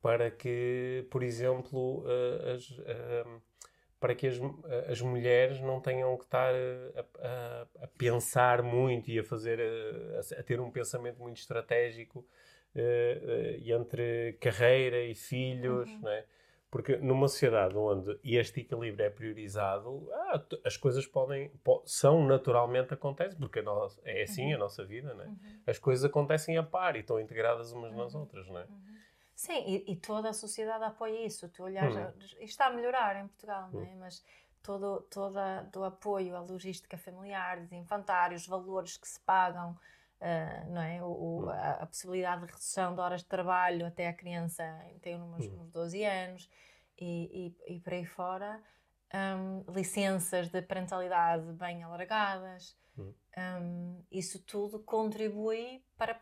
para 0.00 0.30
que, 0.30 1.06
por 1.10 1.22
exemplo, 1.22 2.04
as, 2.54 2.68
para 3.98 4.14
que 4.14 4.26
as, 4.26 4.36
as 4.88 5.00
mulheres 5.00 5.60
não 5.60 5.80
tenham 5.80 6.16
que 6.16 6.24
estar 6.24 6.54
a, 6.54 7.00
a, 7.18 7.66
a 7.84 7.86
pensar 7.98 8.62
muito 8.62 9.10
e 9.10 9.18
a 9.18 9.24
fazer 9.24 9.58
a, 10.38 10.42
ter 10.42 10.60
um 10.60 10.70
pensamento 10.70 11.20
muito 11.20 11.38
estratégico 11.38 12.20
uh, 12.74 12.78
uh, 12.78 13.72
entre 13.72 14.34
carreira 14.34 15.02
e 15.02 15.14
filhos, 15.14 15.88
uhum. 15.88 16.00
não 16.02 16.10
é? 16.10 16.24
Porque 16.76 16.98
numa 16.98 17.26
sociedade 17.26 17.74
onde 17.74 18.20
este 18.22 18.60
equilíbrio 18.60 19.06
é 19.06 19.08
priorizado, 19.08 20.06
ah, 20.12 20.44
as 20.62 20.76
coisas 20.76 21.06
podem, 21.06 21.48
po 21.64 21.82
são 21.86 22.26
naturalmente 22.26 22.92
acontecem, 22.92 23.38
porque 23.38 23.62
nós, 23.62 23.98
é 24.04 24.24
assim 24.24 24.48
uhum. 24.48 24.56
a 24.56 24.58
nossa 24.58 24.84
vida, 24.84 25.14
né? 25.14 25.24
Uhum. 25.24 25.62
As 25.66 25.78
coisas 25.78 26.04
acontecem 26.04 26.58
a 26.58 26.62
par 26.62 26.94
e 26.94 26.98
estão 26.98 27.18
integradas 27.18 27.72
umas 27.72 27.92
uhum. 27.92 27.96
nas 27.96 28.14
outras, 28.14 28.46
não 28.48 28.58
é? 28.58 28.64
Uhum. 28.64 28.96
Sim, 29.34 29.64
e, 29.66 29.90
e, 29.90 29.96
toda 29.96 30.28
a 30.28 30.34
sociedade 30.34 30.84
apoia 30.84 31.24
isso. 31.24 31.48
Tu 31.48 31.62
olhas, 31.62 31.96
hum. 31.96 32.12
isto 32.18 32.42
está 32.42 32.66
a 32.66 32.70
melhorar 32.70 33.24
em 33.24 33.26
Portugal, 33.26 33.70
hum. 33.72 33.80
não 33.80 33.86
é? 33.86 33.94
Mas 33.94 34.22
todo, 34.62 35.00
todo 35.10 35.38
o 35.76 35.84
apoio 35.84 36.36
à 36.36 36.40
logística 36.42 36.98
familiar, 36.98 37.58
desinfantários, 37.60 38.46
valores 38.46 38.98
que 38.98 39.08
se 39.08 39.20
pagam, 39.20 39.74
uh, 40.20 40.70
não 40.72 40.82
é? 40.82 41.02
O, 41.02 41.06
o, 41.06 41.50
a, 41.50 41.70
a, 41.72 41.86
possibilidade 41.86 42.42
de 42.42 42.52
redução 42.52 42.94
de 42.94 43.00
horas 43.00 43.20
de 43.20 43.26
trabalho 43.26 43.86
até 43.86 44.08
a 44.08 44.12
criança 44.12 44.62
ter 45.00 45.16
uns, 45.16 45.46
uns 45.46 45.70
12 45.70 46.04
anos 46.04 46.50
e, 46.98 47.54
e, 47.68 47.74
e 47.76 47.80
por 47.80 47.92
aí 47.92 48.04
fora. 48.04 48.60
Um, 49.14 49.72
licenças 49.72 50.48
de 50.48 50.60
parentalidade 50.60 51.52
bem 51.52 51.82
alargadas, 51.82 52.76
um, 52.98 54.02
isso 54.10 54.40
tudo 54.40 54.80
contribui 54.80 55.82
para, 55.96 56.18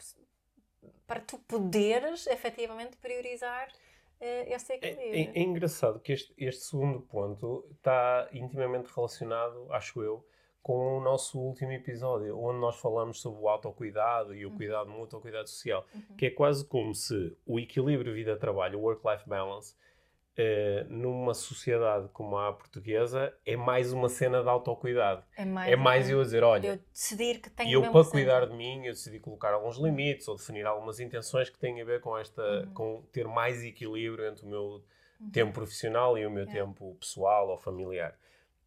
para 1.06 1.20
tu 1.20 1.38
poderes 1.38 2.26
efetivamente 2.26 2.96
priorizar 2.98 3.68
uh, 3.68 4.52
esse 4.52 4.74
equilíbrio. 4.74 5.14
É, 5.14 5.20
é, 5.20 5.38
é, 5.38 5.40
engraçado 5.40 6.00
que 6.00 6.12
este, 6.12 6.34
este 6.36 6.64
segundo 6.64 7.00
ponto 7.00 7.66
está 7.76 8.28
intimamente 8.32 8.92
relacionado, 8.94 9.72
acho 9.72 10.02
eu, 10.02 10.26
com 10.64 10.96
o 10.96 11.00
nosso 11.00 11.38
último 11.38 11.72
episódio, 11.72 12.42
onde 12.42 12.58
nós 12.58 12.76
falamos 12.76 13.20
sobre 13.20 13.38
o 13.38 13.48
autocuidado 13.50 14.34
e 14.34 14.46
o 14.46 14.48
uhum. 14.48 14.56
cuidado 14.56 14.88
mútuo, 14.88 15.18
o 15.18 15.22
cuidado 15.22 15.46
social, 15.46 15.86
uhum. 15.94 16.16
que 16.16 16.24
é 16.24 16.30
quase 16.30 16.64
como 16.64 16.94
se 16.94 17.36
o 17.44 17.60
equilíbrio 17.60 18.14
vida-trabalho, 18.14 18.78
o 18.78 18.82
work-life 18.82 19.28
balance, 19.28 19.76
Uh, 20.36 20.92
numa 20.92 21.32
sociedade 21.32 22.08
como 22.12 22.36
a 22.36 22.52
portuguesa 22.52 23.32
é 23.46 23.54
mais 23.54 23.92
uma 23.92 24.08
cena 24.08 24.42
de 24.42 24.48
autocuidado. 24.48 25.22
É 25.36 25.44
mais, 25.44 25.72
é 25.72 25.76
mais 25.76 26.10
eu 26.10 26.20
dizer, 26.20 26.42
olha, 26.42 26.66
eu 26.66 26.78
decidir 26.92 27.40
que 27.40 27.48
tenho 27.48 27.70
eu 27.70 27.92
para 27.92 28.04
cuidar 28.04 28.44
de 28.44 28.52
mim, 28.52 28.84
eu 28.84 28.92
decidi 28.92 29.20
colocar 29.20 29.54
alguns 29.54 29.76
limites 29.76 30.26
ou 30.26 30.34
definir 30.34 30.66
algumas 30.66 30.98
intenções 30.98 31.48
que 31.48 31.56
têm 31.56 31.80
a 31.80 31.84
ver 31.84 32.00
com 32.00 32.18
esta, 32.18 32.42
uhum. 32.42 32.74
com 32.74 33.02
ter 33.12 33.28
mais 33.28 33.62
equilíbrio 33.62 34.26
entre 34.26 34.44
o 34.44 34.48
meu 34.48 34.82
uhum. 35.20 35.30
tempo 35.30 35.52
profissional 35.52 36.18
e 36.18 36.26
o 36.26 36.30
meu 36.32 36.48
é. 36.48 36.52
tempo 36.52 36.96
pessoal 36.98 37.50
ou 37.50 37.56
familiar. 37.56 38.18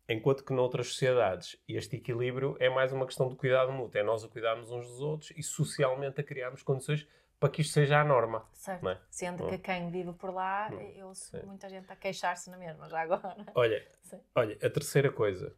Enquanto 0.09 0.43
que 0.43 0.53
noutras 0.53 0.87
sociedades 0.87 1.57
este 1.67 1.97
equilíbrio 1.97 2.55
é 2.59 2.69
mais 2.69 2.93
uma 2.93 3.05
questão 3.05 3.27
de 3.27 3.35
cuidado 3.35 3.71
mútuo, 3.71 3.99
é 3.99 4.03
nós 4.03 4.23
a 4.23 4.27
cuidarmos 4.27 4.71
uns 4.71 4.87
dos 4.87 5.01
outros 5.01 5.31
e 5.35 5.43
socialmente 5.43 6.21
a 6.21 6.23
criarmos 6.23 6.63
condições 6.63 7.07
para 7.39 7.49
que 7.49 7.61
isto 7.61 7.73
seja 7.73 7.99
a 7.99 8.03
norma. 8.03 8.47
Certo. 8.53 8.87
É? 8.87 8.99
Sendo 9.09 9.47
que 9.47 9.57
quem 9.57 9.91
vive 9.91 10.13
por 10.13 10.33
lá, 10.33 10.71
eu 10.95 11.07
ouço 11.07 11.37
muita 11.45 11.69
gente 11.69 11.91
a 11.91 11.95
queixar-se 11.95 12.49
na 12.49 12.57
mesma, 12.57 12.89
já 12.89 13.01
agora. 13.01 13.35
Olha, 13.53 13.85
olha 14.33 14.55
a 14.55 14.69
terceira 14.69 15.11
coisa. 15.11 15.53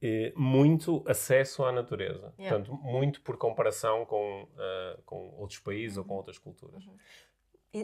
É, 0.00 0.32
muito 0.36 1.04
acesso 1.06 1.64
à 1.64 1.72
natureza. 1.72 2.32
Yeah. 2.38 2.56
Portanto, 2.56 2.82
muito 2.82 3.20
por 3.22 3.36
comparação 3.36 4.06
com, 4.06 4.44
uh, 4.44 5.02
com 5.04 5.34
outros 5.36 5.58
países 5.58 5.96
uhum. 5.96 6.02
ou 6.02 6.06
com 6.06 6.12
uhum. 6.12 6.18
outras 6.18 6.38
culturas. 6.38 6.86
Uhum. 6.86 6.96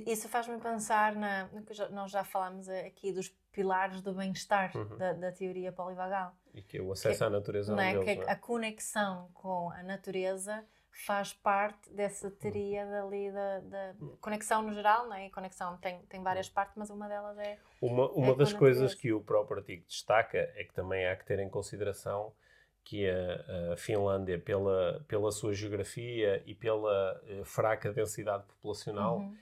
Isso 0.06 0.28
faz-me 0.28 0.58
pensar 0.60 1.14
na. 1.16 1.48
Nós 1.90 2.10
já 2.10 2.22
falámos 2.24 2.68
aqui 2.68 3.12
dos 3.12 3.28
pilares 3.50 4.00
do 4.00 4.14
bem-estar 4.14 4.76
uhum. 4.76 4.96
da, 4.96 5.12
da, 5.12 5.32
teoria 5.32 5.72
polivagal. 5.72 6.32
E 6.54 6.62
que 6.62 6.78
é 6.78 6.82
o 6.82 6.92
acesso 6.92 7.18
que, 7.18 7.24
à 7.24 7.30
natureza 7.30 7.74
não 7.74 7.82
é? 7.82 7.92
Deles, 7.92 8.04
que 8.04 8.10
é? 8.22 8.30
a 8.30 8.36
conexão 8.36 9.28
com 9.34 9.70
a 9.70 9.82
natureza 9.82 10.64
faz 11.04 11.32
parte 11.32 11.90
dessa 11.92 12.30
tríade 12.30 12.92
ali 12.92 13.32
da, 13.32 13.60
da, 13.60 13.94
conexão 14.20 14.62
no 14.62 14.72
geral, 14.72 15.08
não 15.08 15.14
é? 15.14 15.26
E 15.26 15.30
conexão 15.30 15.76
tem, 15.78 16.00
tem 16.02 16.22
várias 16.22 16.48
partes, 16.48 16.76
mas 16.76 16.90
uma 16.90 17.08
delas 17.08 17.38
é. 17.38 17.58
Uma, 17.80 18.10
uma 18.12 18.32
é 18.32 18.36
das 18.36 18.52
coisas 18.52 18.94
que 18.94 19.12
o 19.12 19.20
próprio 19.20 19.58
artigo 19.58 19.84
destaca 19.86 20.38
é 20.38 20.64
que 20.64 20.72
também 20.72 21.06
há 21.06 21.16
que 21.16 21.24
ter 21.24 21.38
em 21.38 21.48
consideração 21.48 22.32
que 22.84 23.08
a, 23.08 23.72
a 23.72 23.76
Finlândia, 23.76 24.38
pela, 24.38 25.04
pela 25.06 25.30
sua 25.30 25.52
geografia 25.52 26.42
e 26.46 26.54
pela 26.54 27.20
uh, 27.24 27.44
fraca 27.44 27.92
densidade 27.92 28.44
populacional, 28.44 29.18
uhum. 29.18 29.36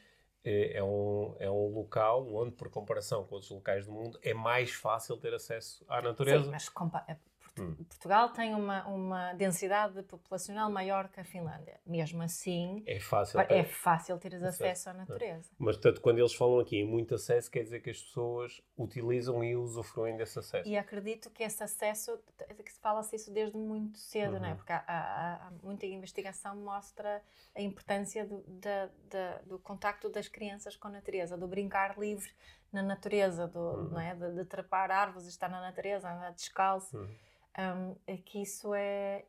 É, 0.48 0.78
é, 0.78 0.82
um, 0.82 1.34
é 1.38 1.50
um 1.50 1.74
local 1.74 2.26
onde, 2.34 2.52
por 2.52 2.70
comparação 2.70 3.24
com 3.24 3.34
outros 3.34 3.50
locais 3.50 3.84
do 3.84 3.92
mundo, 3.92 4.18
é 4.22 4.32
mais 4.32 4.72
fácil 4.72 5.16
ter 5.18 5.34
acesso 5.34 5.84
à 5.88 6.00
natureza. 6.00 6.44
Sim, 6.44 6.50
mas 6.50 6.68
Hum. 7.62 7.74
Portugal 7.84 8.30
tem 8.30 8.54
uma, 8.54 8.86
uma 8.86 9.32
densidade 9.34 10.02
populacional 10.02 10.70
maior 10.70 11.08
que 11.08 11.20
a 11.20 11.24
Finlândia. 11.24 11.80
Mesmo 11.86 12.22
assim, 12.22 12.82
é 12.86 13.00
fácil, 13.00 13.40
é 13.40 13.64
fácil 13.64 14.18
teres 14.18 14.42
acesso, 14.42 14.64
acesso 14.64 14.90
à 14.90 14.92
natureza. 14.94 15.50
Mas, 15.58 15.76
portanto, 15.76 16.00
quando 16.00 16.18
eles 16.18 16.34
falam 16.34 16.60
aqui 16.60 16.76
em 16.76 16.86
muito 16.86 17.14
acesso, 17.14 17.50
quer 17.50 17.62
dizer 17.62 17.80
que 17.80 17.90
as 17.90 18.00
pessoas 18.00 18.62
utilizam 18.76 19.42
e 19.42 19.56
usufruem 19.56 20.16
desse 20.16 20.38
acesso. 20.38 20.68
E 20.68 20.76
acredito 20.76 21.30
que 21.30 21.42
esse 21.42 21.62
acesso, 21.62 22.18
que 22.64 22.72
se 22.72 22.80
fala-se 22.80 23.16
isso 23.16 23.32
desde 23.32 23.56
muito 23.56 23.98
cedo, 23.98 24.34
uhum. 24.34 24.40
não 24.40 24.48
é? 24.48 24.54
Porque 24.54 24.72
há, 24.72 24.84
há, 24.86 25.46
há, 25.46 25.52
muita 25.62 25.86
investigação 25.86 26.56
mostra 26.56 27.22
a 27.54 27.60
importância 27.60 28.26
do, 28.26 28.42
da, 28.46 28.88
da, 29.10 29.38
do 29.46 29.58
contacto 29.58 30.08
das 30.08 30.28
crianças 30.28 30.76
com 30.76 30.88
a 30.88 30.90
natureza, 30.90 31.36
do 31.36 31.46
brincar 31.46 31.98
livre 31.98 32.30
na 32.72 32.82
natureza, 32.82 33.46
do, 33.46 33.58
uhum. 33.58 33.88
não 33.90 34.00
é? 34.00 34.14
de, 34.14 34.34
de 34.34 34.44
trepar 34.44 34.90
árvores, 34.90 35.26
estar 35.26 35.48
na 35.48 35.60
natureza, 35.60 36.10
andar 36.10 36.32
descalço. 36.32 36.96
Uhum 36.96 37.27
um, 37.58 37.96
é 38.06 38.16
que 38.16 38.40
isso 38.40 38.72
é, 38.72 39.24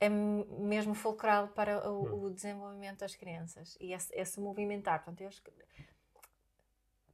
é 0.00 0.08
mesmo 0.08 0.94
fulcral 0.94 1.48
para 1.48 1.88
o, 1.90 2.04
hum. 2.04 2.24
o 2.24 2.30
desenvolvimento 2.30 3.00
das 3.00 3.14
crianças 3.14 3.76
e 3.80 3.92
esse, 3.92 4.14
esse 4.14 4.40
movimentar. 4.40 5.04
Portanto, 5.04 5.20
eu, 5.20 5.30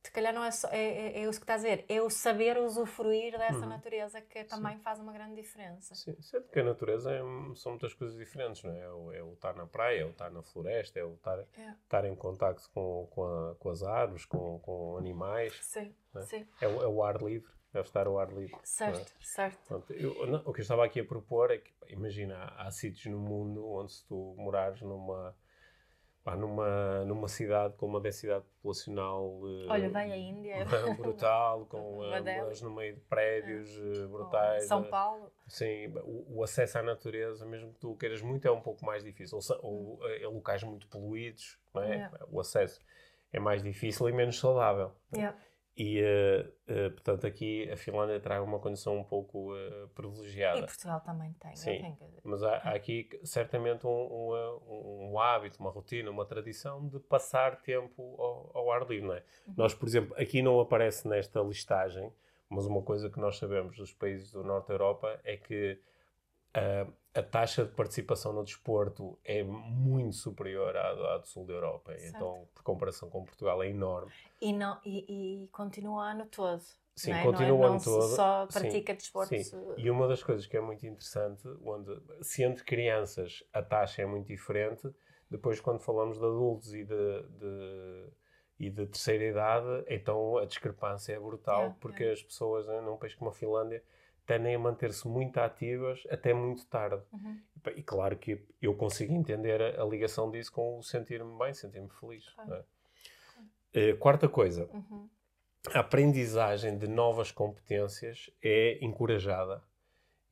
se 0.02 0.10
calhar 0.10 0.34
não 0.34 0.44
é 0.44 0.50
só, 0.50 0.68
é, 0.68 0.76
é, 0.76 1.18
é, 1.18 1.22
isso 1.22 1.38
que 1.38 1.44
está 1.44 1.54
a 1.54 1.56
dizer, 1.56 1.84
é 1.88 2.02
o 2.02 2.10
saber 2.10 2.58
usufruir 2.58 3.38
dessa 3.38 3.60
uhum. 3.60 3.68
natureza 3.68 4.20
que 4.20 4.44
também 4.44 4.76
Sim. 4.76 4.82
faz 4.82 4.98
uma 4.98 5.12
grande 5.12 5.36
diferença. 5.36 5.94
Sim, 5.94 6.20
sempre 6.20 6.46
porque 6.46 6.60
a 6.60 6.64
natureza 6.64 7.12
é, 7.12 7.20
são 7.54 7.72
muitas 7.72 7.94
coisas 7.94 8.16
diferentes, 8.16 8.62
não 8.62 8.72
é? 8.72 8.80
É 8.80 8.90
o, 8.90 9.12
é 9.12 9.22
o, 9.22 9.32
estar 9.32 9.54
na 9.54 9.66
praia, 9.66 10.00
é 10.00 10.04
o 10.04 10.10
estar 10.10 10.30
na 10.30 10.42
floresta, 10.42 10.98
é 10.98 11.04
o 11.04 11.14
estar, 11.14 11.38
é. 11.38 11.74
estar 11.84 12.04
em 12.04 12.14
contato 12.14 12.68
com, 12.74 13.08
com, 13.10 13.24
a, 13.24 13.54
com 13.54 13.70
as 13.70 13.82
árvores, 13.82 14.24
com, 14.24 14.58
com 14.58 14.96
animais. 14.98 15.58
Sim, 15.62 15.94
é? 16.16 16.22
Sim. 16.22 16.46
O, 16.60 16.82
é 16.82 16.86
o 16.86 17.02
ar 17.02 17.22
livre 17.22 17.52
deve 17.72 17.86
estar 17.86 18.06
ao 18.06 18.18
ar 18.18 18.30
livre. 18.32 18.58
Certo, 18.62 19.00
é? 19.00 19.24
certo. 19.24 19.66
Pronto, 19.66 19.92
eu, 19.92 20.26
não, 20.26 20.40
o 20.44 20.52
que 20.52 20.60
eu 20.60 20.62
estava 20.62 20.84
aqui 20.84 21.00
a 21.00 21.04
propor 21.04 21.50
é 21.50 21.58
que, 21.58 21.72
imagina, 21.88 22.36
há, 22.36 22.66
há 22.66 22.70
sítios 22.70 23.06
no 23.06 23.18
mundo 23.18 23.66
onde 23.66 23.92
se 23.92 24.06
tu 24.06 24.34
morares 24.36 24.82
numa, 24.82 25.34
pá, 26.22 26.36
numa, 26.36 27.04
numa 27.06 27.28
cidade 27.28 27.74
com 27.76 27.86
uma 27.86 28.00
densidade 28.00 28.44
populacional 28.44 29.26
uh, 29.26 29.68
Olha, 29.70 29.88
vem 29.88 30.12
a 30.12 30.16
Índia. 30.16 30.66
brutal, 30.96 31.64
com 31.66 32.00
uh, 32.00 32.62
no 32.62 32.70
meio 32.74 32.94
de 32.94 33.00
prédios 33.00 33.70
uh, 33.78 34.08
brutais. 34.08 34.66
São 34.66 34.84
Paulo. 34.84 35.32
Sim, 35.48 35.88
o, 36.04 36.38
o, 36.38 36.44
acesso 36.44 36.78
à 36.78 36.82
natureza, 36.82 37.46
mesmo 37.46 37.72
que 37.72 37.80
tu 37.80 37.96
queiras 37.96 38.20
muito, 38.20 38.46
é 38.46 38.50
um 38.50 38.60
pouco 38.60 38.84
mais 38.84 39.02
difícil. 39.02 39.38
Ou, 39.62 39.98
ou 39.98 40.08
é 40.08 40.26
locais 40.26 40.62
muito 40.62 40.86
poluídos, 40.88 41.58
não 41.74 41.82
é? 41.82 42.10
O 42.30 42.38
acesso 42.38 42.80
é 43.32 43.40
mais 43.40 43.62
difícil 43.62 44.08
e 44.10 44.12
menos 44.12 44.38
saudável. 44.38 44.92
Yeah. 45.14 45.36
E, 45.74 46.02
uh, 46.02 46.48
uh, 46.70 46.90
portanto, 46.90 47.26
aqui 47.26 47.70
a 47.70 47.76
Finlândia 47.76 48.20
traz 48.20 48.44
uma 48.44 48.58
condição 48.58 48.98
um 48.98 49.04
pouco 49.04 49.54
uh, 49.54 49.88
privilegiada. 49.94 50.58
E 50.58 50.66
Portugal 50.66 51.00
também 51.00 51.32
tem. 51.40 51.56
Sim, 51.56 51.80
tenho... 51.80 51.98
mas 52.22 52.42
há, 52.42 52.56
há, 52.56 52.74
aqui 52.74 53.08
certamente 53.24 53.86
um, 53.86 53.90
um, 53.90 55.12
um, 55.12 55.18
hábito, 55.18 55.58
uma 55.60 55.70
rotina, 55.70 56.10
uma 56.10 56.26
tradição 56.26 56.86
de 56.86 56.98
passar 57.00 57.62
tempo 57.62 58.16
ao, 58.18 58.50
ao 58.54 58.70
ar 58.70 58.86
livre, 58.86 59.06
não 59.06 59.14
é? 59.14 59.24
Uhum. 59.46 59.54
Nós, 59.56 59.74
por 59.74 59.88
exemplo, 59.88 60.14
aqui 60.18 60.42
não 60.42 60.60
aparece 60.60 61.08
nesta 61.08 61.40
listagem, 61.40 62.12
mas 62.50 62.66
uma 62.66 62.82
coisa 62.82 63.08
que 63.08 63.18
nós 63.18 63.38
sabemos 63.38 63.74
dos 63.74 63.94
países 63.94 64.30
do 64.30 64.44
Norte 64.44 64.68
da 64.68 64.74
Europa 64.74 65.20
é 65.24 65.38
que 65.38 65.80
a 67.14 67.22
taxa 67.22 67.64
de 67.64 67.72
participação 67.72 68.32
no 68.32 68.44
desporto 68.44 69.18
é 69.24 69.42
muito 69.42 70.16
superior 70.16 70.76
à, 70.76 71.14
à 71.14 71.18
do 71.18 71.26
sul 71.26 71.44
da 71.44 71.52
Europa. 71.52 71.92
Certo. 71.98 72.16
Então, 72.16 72.48
por 72.54 72.62
comparação 72.62 73.10
com 73.10 73.24
Portugal, 73.24 73.62
é 73.62 73.68
enorme. 73.68 74.10
E, 74.40 74.52
não, 74.52 74.78
e, 74.84 75.44
e 75.44 75.48
continua 75.48 75.96
o 75.96 75.98
ano 75.98 76.26
todo. 76.26 76.62
Sim, 76.94 77.12
é? 77.12 77.22
continua 77.22 77.58
o 77.58 77.64
ano 77.64 77.82
todo. 77.82 78.02
só 78.02 78.46
pratica 78.46 78.92
sim, 78.92 78.96
desporto. 78.98 79.42
Sim. 79.42 79.74
E 79.76 79.90
uma 79.90 80.06
das 80.06 80.22
coisas 80.22 80.46
que 80.46 80.56
é 80.56 80.60
muito 80.60 80.86
interessante, 80.86 81.42
onde, 81.64 81.98
se 82.20 82.42
entre 82.42 82.64
crianças 82.64 83.42
a 83.52 83.62
taxa 83.62 84.02
é 84.02 84.06
muito 84.06 84.26
diferente, 84.26 84.90
depois 85.30 85.60
quando 85.60 85.80
falamos 85.80 86.18
de 86.18 86.24
adultos 86.24 86.74
e 86.74 86.84
de, 86.84 87.22
de 87.38 88.12
e 88.58 88.70
de 88.70 88.86
terceira 88.86 89.24
idade, 89.24 89.84
então 89.88 90.36
a 90.36 90.44
discrepância 90.44 91.14
é 91.14 91.18
brutal, 91.18 91.76
porque 91.80 92.04
as 92.04 92.22
pessoas, 92.22 92.64
né, 92.68 92.80
num 92.80 92.96
país 92.96 93.12
como 93.12 93.30
a 93.30 93.32
Finlândia, 93.32 93.82
tendem 94.26 94.54
a 94.54 94.58
manter-se 94.58 95.06
muito 95.06 95.38
ativas 95.38 96.02
até 96.10 96.32
muito 96.32 96.66
tarde. 96.66 97.02
Uhum. 97.12 97.40
E, 97.56 97.80
e, 97.80 97.82
claro 97.82 98.16
que 98.16 98.44
eu 98.60 98.74
consigo 98.74 99.12
entender 99.12 99.60
a, 99.60 99.82
a 99.82 99.86
ligação 99.86 100.30
disso 100.30 100.52
com 100.52 100.78
o 100.78 100.82
sentir-me 100.82 101.38
bem, 101.38 101.52
sentir-me 101.52 101.88
feliz. 101.88 102.28
Claro. 102.34 102.64
É? 103.74 103.92
Uh, 103.92 103.96
quarta 103.98 104.28
coisa. 104.28 104.68
Uhum. 104.72 105.08
A 105.72 105.80
aprendizagem 105.80 106.76
de 106.76 106.88
novas 106.88 107.30
competências 107.30 108.30
é 108.42 108.84
encorajada. 108.84 109.62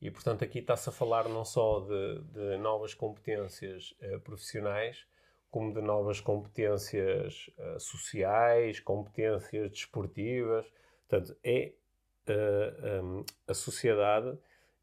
E, 0.01 0.09
portanto, 0.09 0.43
aqui 0.43 0.59
está-se 0.59 0.89
a 0.89 0.91
falar 0.91 1.29
não 1.29 1.45
só 1.45 1.79
de, 1.81 2.21
de 2.23 2.57
novas 2.57 2.93
competências 2.93 3.95
uh, 4.01 4.19
profissionais, 4.21 5.05
como 5.49 5.73
de 5.73 5.81
novas 5.81 6.19
competências 6.19 7.51
uh, 7.57 7.79
sociais, 7.79 8.79
competências 8.79 9.69
desportivas. 9.69 10.65
Portanto, 11.07 11.37
é 11.43 11.73
uh, 12.31 13.03
um, 13.03 13.25
a 13.47 13.53
sociedade 13.53 14.37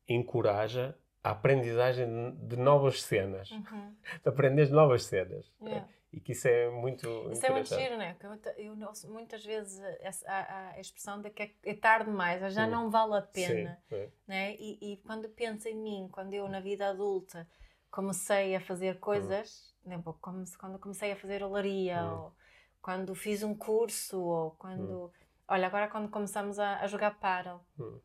encoraja 0.09 0.97
a 1.23 1.31
aprendizagem 1.31 2.35
de 2.37 2.57
novas 2.57 3.03
cenas, 3.03 3.51
uhum. 3.51 3.95
de 4.23 4.29
aprender 4.29 4.71
novas 4.71 5.05
cenas. 5.05 5.53
Yeah. 5.61 5.89
e 6.13 6.21
que 6.21 6.33
isso 6.33 6.49
é 6.49 6.71
muito 6.71 7.31
Isso 7.31 7.45
é 7.45 7.51
muito 7.51 7.75
giro, 7.75 7.99
né? 7.99 8.17
Eu, 8.57 8.75
eu 8.77 8.93
muitas 9.09 9.45
vezes 9.45 9.81
a, 10.27 10.71
a, 10.71 10.81
expressão 10.81 11.21
de 11.21 11.31
que 11.31 11.43
é, 11.43 11.51
é 11.65 11.75
tarde 11.75 12.11
demais, 12.11 12.55
já 12.55 12.67
hum. 12.67 12.71
não 12.71 12.91
vale 12.91 13.17
a 13.17 13.23
pena. 13.23 13.79
Sim, 13.89 13.95
é. 13.95 14.09
né? 14.27 14.55
E, 14.59 14.79
e, 14.81 14.97
quando 14.99 15.29
penso 15.29 15.69
em 15.69 15.77
mim, 15.77 16.09
quando 16.11 16.33
eu 16.33 16.49
na 16.49 16.61
vida 16.61 16.89
adulta 16.89 17.47
comecei 17.91 18.55
a 18.55 18.61
fazer 18.61 18.97
hum. 18.97 19.01
coisas, 19.01 19.75
hum. 19.85 19.91
né? 19.91 20.03
como, 20.21 20.45
quando 20.59 20.79
comecei 20.79 21.13
a 21.13 21.17
fazer 21.17 21.43
olaria, 21.43 22.03
hum. 22.05 22.21
ou 22.21 22.33
quando 22.81 23.15
fiz 23.15 23.43
um 23.43 23.55
curso, 23.55 24.21
ou 24.21 24.53
quando. 24.53 25.07
Hum. 25.07 25.11
Olha, 25.49 25.67
agora 25.67 25.89
quando 25.89 26.11
começamos 26.11 26.59
a, 26.59 26.81
a 26.81 26.87
jogar 26.87 27.19
paddle. 27.19 27.61
Hum 27.79 28.01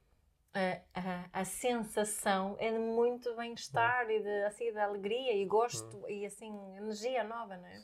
a, 0.54 0.82
a, 0.94 1.42
a, 1.42 1.46
sensação 1.46 2.56
é 2.60 2.72
de 2.72 2.78
muito 2.78 3.36
bem-estar 3.36 4.10
e 4.10 4.22
de, 4.22 4.44
assim, 4.44 4.72
de 4.72 4.78
alegria 4.78 5.36
e 5.36 5.46
gosto 5.46 5.98
hum. 5.98 6.10
e 6.10 6.26
assim, 6.26 6.54
energia 6.78 7.24
nova, 7.24 7.58
não 7.58 7.68
é? 7.68 7.84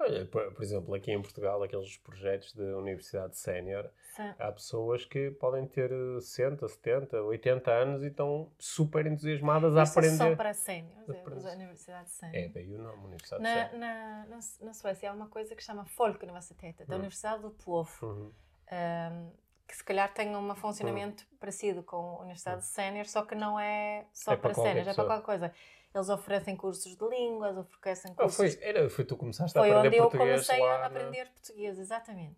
Olha, 0.00 0.24
por, 0.26 0.54
por, 0.54 0.62
exemplo, 0.62 0.94
aqui 0.94 1.10
em 1.10 1.20
Portugal, 1.20 1.60
aqueles 1.60 1.96
projetos 1.98 2.52
de 2.54 2.62
universidade 2.62 3.36
sénior, 3.36 3.90
há 4.38 4.52
pessoas 4.52 5.04
que 5.04 5.32
podem 5.32 5.66
ter 5.66 5.90
60, 6.20 6.68
70, 6.68 7.20
80 7.20 7.70
anos 7.70 8.02
e 8.04 8.06
estão 8.06 8.50
super 8.60 9.06
entusiasmadas 9.06 9.76
a 9.76 9.82
aprender. 9.82 10.14
É 10.14 10.30
só 10.30 10.36
para 10.36 10.54
séniores, 10.54 11.44
é, 11.44 11.52
universidade 11.52 12.10
sénior. 12.10 12.44
É, 12.44 12.48
daí 12.48 12.76
o 12.76 12.78
nome, 12.78 13.06
universidade 13.06 13.42
na, 13.42 13.54
sénior. 13.54 13.80
Na, 13.80 14.26
na, 14.26 14.38
na 14.60 14.72
Suécia 14.72 15.10
há 15.10 15.12
uma 15.12 15.28
coisa 15.28 15.56
que 15.56 15.64
chama 15.64 15.84
Folkuniversitetet, 15.84 16.86
da 16.86 16.94
hum. 16.94 16.98
Universidade 17.00 17.42
do 17.42 17.50
Povo. 17.50 18.06
Uhum. 18.06 18.32
Um, 18.70 19.30
que 19.68 19.76
se 19.76 19.84
calhar 19.84 20.12
tenham 20.14 20.42
um 20.42 20.54
funcionamento 20.54 21.24
hum. 21.24 21.36
parecido 21.38 21.82
com 21.82 21.96
a 21.96 22.20
Universidade 22.20 22.58
hum. 22.58 22.62
Sénior, 22.62 23.06
só 23.06 23.22
que 23.22 23.34
não 23.34 23.60
é 23.60 24.06
só 24.12 24.32
é 24.32 24.36
para, 24.36 24.54
para 24.54 24.62
sénior, 24.62 24.88
é 24.88 24.94
para 24.94 25.04
qualquer 25.04 25.24
coisa. 25.24 25.52
Eles 25.94 26.08
oferecem 26.08 26.56
cursos 26.56 26.96
de 26.96 27.08
línguas, 27.08 27.56
oferecem 27.56 28.14
cursos... 28.14 28.34
Oh, 28.34 28.36
foi, 28.36 28.58
era, 28.62 28.88
foi 28.88 29.04
tu 29.04 29.16
começaste 29.16 29.58
foi 29.58 29.70
a 29.70 29.78
aprender 29.78 29.98
português 29.98 30.46
Foi 30.46 30.54
onde 30.56 30.62
eu 30.62 30.66
comecei 30.66 30.66
a 30.66 30.86
aprender 30.86 31.30
português, 31.30 31.78
exatamente. 31.78 32.36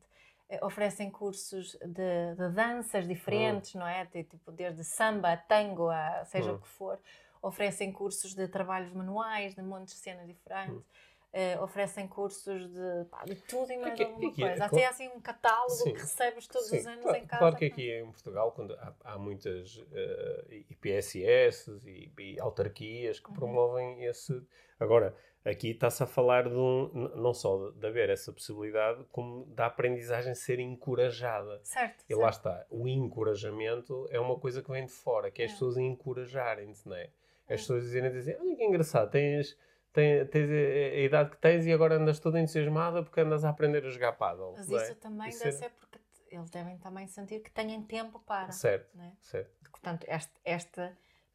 Eh, 0.48 0.64
oferecem 0.64 1.10
cursos 1.10 1.76
de, 1.80 2.34
de 2.36 2.48
danças 2.50 3.06
diferentes, 3.06 3.74
hum. 3.74 3.80
não 3.80 3.86
é? 3.86 4.06
Tipo, 4.06 4.50
desde 4.50 4.82
samba, 4.82 5.36
tango, 5.36 5.88
a 5.88 6.24
seja 6.24 6.52
hum. 6.52 6.56
o 6.56 6.58
que 6.60 6.68
for. 6.68 6.98
Oferecem 7.42 7.92
cursos 7.92 8.34
de 8.34 8.48
trabalhos 8.48 8.92
manuais, 8.92 9.54
de 9.54 9.62
montes 9.62 9.94
de 9.94 10.00
cenas 10.00 10.26
diferentes. 10.26 10.76
Hum 10.76 11.09
Uh, 11.32 11.62
oferecem 11.62 12.08
cursos 12.08 12.68
de, 12.72 13.04
pá, 13.08 13.22
de 13.24 13.36
tudo 13.36 13.70
e 13.70 13.76
mais 13.76 13.92
aqui, 13.92 14.02
alguma 14.02 14.30
aqui, 14.30 14.42
coisa. 14.42 14.64
Até 14.64 14.86
assim 14.86 15.08
um 15.10 15.20
catálogo 15.20 15.70
sim, 15.70 15.92
que 15.92 16.00
recebes 16.00 16.48
todos 16.48 16.68
sim, 16.68 16.78
os 16.78 16.86
anos 16.88 17.02
claro, 17.02 17.18
em 17.18 17.26
casa. 17.26 17.38
Claro 17.38 17.56
que 17.56 17.64
aqui 17.66 17.92
em 17.92 18.10
Portugal, 18.10 18.50
quando 18.50 18.74
há, 18.74 18.92
há 19.04 19.16
muitas 19.16 19.76
uh, 19.76 19.86
eh, 19.92 20.64
IPSS 20.70 21.80
e, 21.86 22.12
e, 22.18 22.40
autarquias 22.40 23.20
que 23.20 23.28
uhum. 23.28 23.36
promovem 23.36 24.02
esse. 24.06 24.42
Agora, 24.80 25.14
aqui 25.44 25.70
está-se 25.70 26.02
a 26.02 26.06
falar 26.06 26.48
de 26.48 26.56
um, 26.56 26.90
não 27.14 27.32
só 27.32 27.70
de 27.70 27.86
haver 27.86 28.10
essa 28.10 28.32
possibilidade, 28.32 29.04
como 29.12 29.46
da 29.54 29.66
aprendizagem 29.66 30.34
ser 30.34 30.58
encorajada. 30.58 31.60
Certo. 31.62 32.02
E 32.06 32.08
certo. 32.08 32.20
lá 32.20 32.30
está. 32.30 32.66
O 32.68 32.88
encorajamento 32.88 34.08
é 34.10 34.18
uma 34.18 34.36
coisa 34.36 34.60
que 34.62 34.70
vem 34.72 34.84
de 34.84 34.92
fora, 34.92 35.30
que 35.30 35.42
é 35.42 35.44
as 35.44 35.52
é. 35.52 35.54
pessoas 35.54 35.76
encorajarem-se, 35.76 36.88
não 36.88 36.96
é? 36.96 37.08
As 37.46 37.52
é. 37.52 37.54
pessoas 37.54 37.84
dizerem, 37.84 38.10
dizem, 38.10 38.36
olha 38.36 38.56
que 38.56 38.64
engraçado, 38.64 39.08
tens 39.12 39.56
tens, 39.92 40.28
tens 40.28 40.50
a, 40.50 41.00
idade 41.00 41.30
que 41.30 41.36
tens 41.38 41.66
e 41.66 41.72
agora 41.72 41.96
andas 41.96 42.18
toda 42.18 42.40
entusiasmada 42.40 43.02
porque 43.02 43.20
andas 43.20 43.44
a 43.44 43.50
aprender 43.50 43.84
a 43.84 43.90
jogar 43.90 44.12
paddle. 44.12 44.54
Mas 44.56 44.68
isso 44.68 44.92
é? 44.92 44.94
também 44.94 45.28
isso 45.28 45.44
deve 45.44 45.56
é... 45.56 45.58
ser 45.58 45.70
porque 45.70 45.98
eles 46.30 46.50
devem 46.50 46.78
também 46.78 47.06
sentir 47.08 47.40
que 47.40 47.50
têm 47.50 47.82
tempo 47.82 48.20
para. 48.20 48.52
Certo, 48.52 48.98
é? 49.00 49.12
certo. 49.20 49.50
Portanto, 49.70 50.06
este, 50.08 50.32
este 50.44 50.92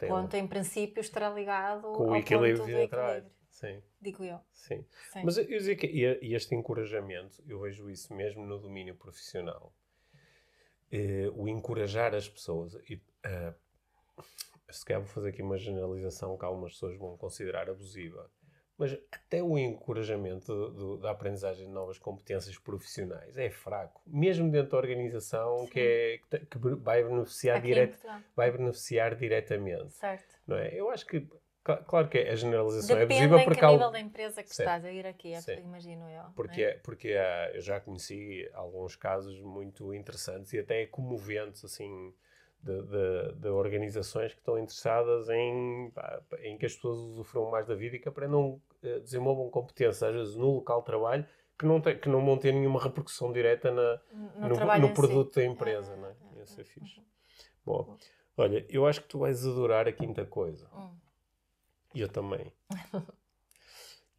ponto, 0.08 0.36
em 0.36 0.48
princípio, 0.48 1.02
estará 1.02 1.30
ligado 1.30 1.92
com 1.94 2.12
o 2.12 2.16
equilíbrio 2.16 2.66
de 2.66 2.88
trabalho. 2.88 3.30
Sim. 3.50 3.82
Digo 4.02 4.24
eu. 4.24 4.40
Sim. 4.52 4.86
Sim. 5.14 5.22
Mas 5.24 5.38
eu 5.38 5.46
dizer 5.46 5.78
que 5.78 5.88
este 6.22 6.54
encorajamento, 6.56 7.42
eu 7.48 7.62
vejo 7.62 7.90
isso 7.90 8.14
mesmo 8.14 8.46
no 8.46 8.60
domínio 8.60 8.96
profissional. 8.96 9.74
Uh, 10.92 11.32
o 11.34 11.48
encorajar 11.48 12.14
as 12.14 12.28
pessoas. 12.28 12.76
E, 12.90 12.96
uh, 12.96 13.56
se 14.70 14.84
calhar 14.84 15.02
vou 15.02 15.10
fazer 15.10 15.30
aqui 15.30 15.42
uma 15.42 15.58
generalização 15.58 16.38
que 16.38 16.44
algumas 16.44 16.74
pessoas 16.74 16.98
vão 16.98 17.18
considerar 17.18 17.70
abusiva. 17.70 18.30
Mas 18.78 18.98
até 19.12 19.42
o 19.42 19.58
encorajamento 19.58 20.48
do, 20.48 20.72
do, 20.72 20.98
da 20.98 21.12
aprendizagem 21.12 21.66
de 21.66 21.72
novas 21.72 21.98
competências 21.98 22.58
profissionais 22.58 23.38
é 23.38 23.50
fraco. 23.50 24.02
Mesmo 24.06 24.52
dentro 24.52 24.72
da 24.72 24.78
organização 24.78 25.66
que, 25.68 25.80
é, 25.80 26.38
que, 26.40 26.58
vai, 26.58 27.04
beneficiar 27.04 27.62
diret, 27.62 27.98
vai 28.36 28.52
beneficiar 28.52 29.16
diretamente. 29.16 29.94
Certo. 29.94 30.36
Não 30.46 30.58
é? 30.58 30.74
Eu 30.74 30.90
acho 30.90 31.06
que, 31.06 31.26
claro 31.64 32.10
que 32.10 32.18
a 32.18 32.36
generalização 32.36 32.98
Depende 32.98 33.14
é 33.14 33.16
possível 33.16 33.38
porque... 33.46 33.62
Depende 33.62 33.74
nível 33.74 33.92
da 33.92 34.00
empresa 34.00 34.44
que 34.44 34.54
certo. 34.54 34.68
estás 34.68 34.86
a 34.86 34.92
ir 34.92 35.08
aqui, 35.08 35.34
é, 35.34 35.60
imagino 35.62 36.10
eu. 36.10 36.24
Porque, 36.36 36.64
é? 36.64 36.74
porque 36.80 37.14
uh, 37.14 37.56
eu 37.56 37.62
já 37.62 37.80
conheci 37.80 38.50
alguns 38.54 38.98
casos 38.98 39.40
muito 39.40 39.94
interessantes 39.94 40.52
e 40.52 40.60
até 40.60 40.86
comoventes, 40.86 41.64
assim 41.64 42.14
de, 42.66 42.82
de, 42.82 43.36
de, 43.36 43.48
organizações 43.50 44.34
que 44.34 44.40
estão 44.40 44.58
interessadas 44.58 45.30
em, 45.30 45.92
pá, 45.94 46.20
em 46.40 46.58
que 46.58 46.66
as 46.66 46.74
pessoas 46.74 46.98
usufruam 46.98 47.52
mais 47.52 47.68
da 47.68 47.76
vida 47.76 47.96
e 47.96 48.00
que 48.00 48.10
aprendam, 48.10 48.60
uh, 48.84 49.00
desenvolvam 49.02 49.50
competências, 49.52 50.02
às 50.02 50.16
vezes 50.16 50.36
no 50.36 50.56
local 50.56 50.80
de 50.80 50.86
trabalho, 50.88 51.26
que 51.58 51.66
não, 51.66 51.80
tem, 51.80 51.98
que 51.98 52.10
não 52.10 52.26
vão 52.26 52.38
ter 52.38 52.52
nenhuma 52.52 52.82
repercussão 52.82 53.32
direta 53.32 53.72
na, 53.72 54.02
no, 54.12 54.50
no, 54.50 54.80
no 54.80 54.94
produto 54.94 55.36
si. 55.36 55.40
da 55.40 55.46
empresa. 55.46 55.94
Ah, 55.94 55.98
não 55.98 56.08
é? 56.08 56.16
Ah, 56.40 56.44
Isso 56.44 56.60
é 56.60 56.64
fixe. 56.64 57.00
Uhum. 57.00 57.06
Bom, 57.66 57.98
olha, 58.36 58.66
eu 58.68 58.86
acho 58.86 59.02
que 59.02 59.08
tu 59.08 59.20
vais 59.20 59.46
adorar 59.46 59.88
a 59.88 59.92
quinta 59.92 60.26
coisa. 60.26 60.68
Hum. 60.76 60.98
E 61.94 62.02
eu 62.02 62.10
também. 62.10 62.52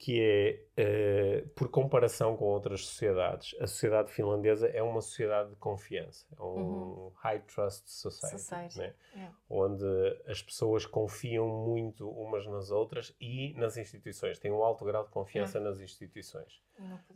que 0.07 0.63
é, 0.77 1.43
uh, 1.43 1.49
por 1.49 1.69
comparação 1.69 2.37
com 2.37 2.45
outras 2.45 2.87
sociedades, 2.87 3.57
a 3.61 3.67
sociedade 3.67 4.13
finlandesa 4.13 4.69
é 4.69 4.81
uma 4.81 5.01
sociedade 5.01 5.51
de 5.51 5.57
confiança, 5.57 6.25
é 6.39 6.41
um 6.41 6.47
uhum. 6.47 7.13
high 7.17 7.41
trust 7.41 7.91
society, 7.91 8.39
society. 8.39 8.79
Né? 8.79 8.95
Yeah. 9.17 9.37
onde 9.51 9.85
as 10.29 10.41
pessoas 10.41 10.87
confiam 10.87 11.49
muito 11.49 12.09
umas 12.09 12.47
nas 12.47 12.71
outras 12.71 13.17
e 13.21 13.53
nas 13.55 13.77
instituições, 13.77 14.39
têm 14.39 14.53
um 14.53 14.63
alto 14.63 14.85
grau 14.85 15.03
de 15.03 15.11
confiança 15.11 15.59
yeah. 15.59 15.69
nas 15.69 15.81
instituições. 15.81 16.63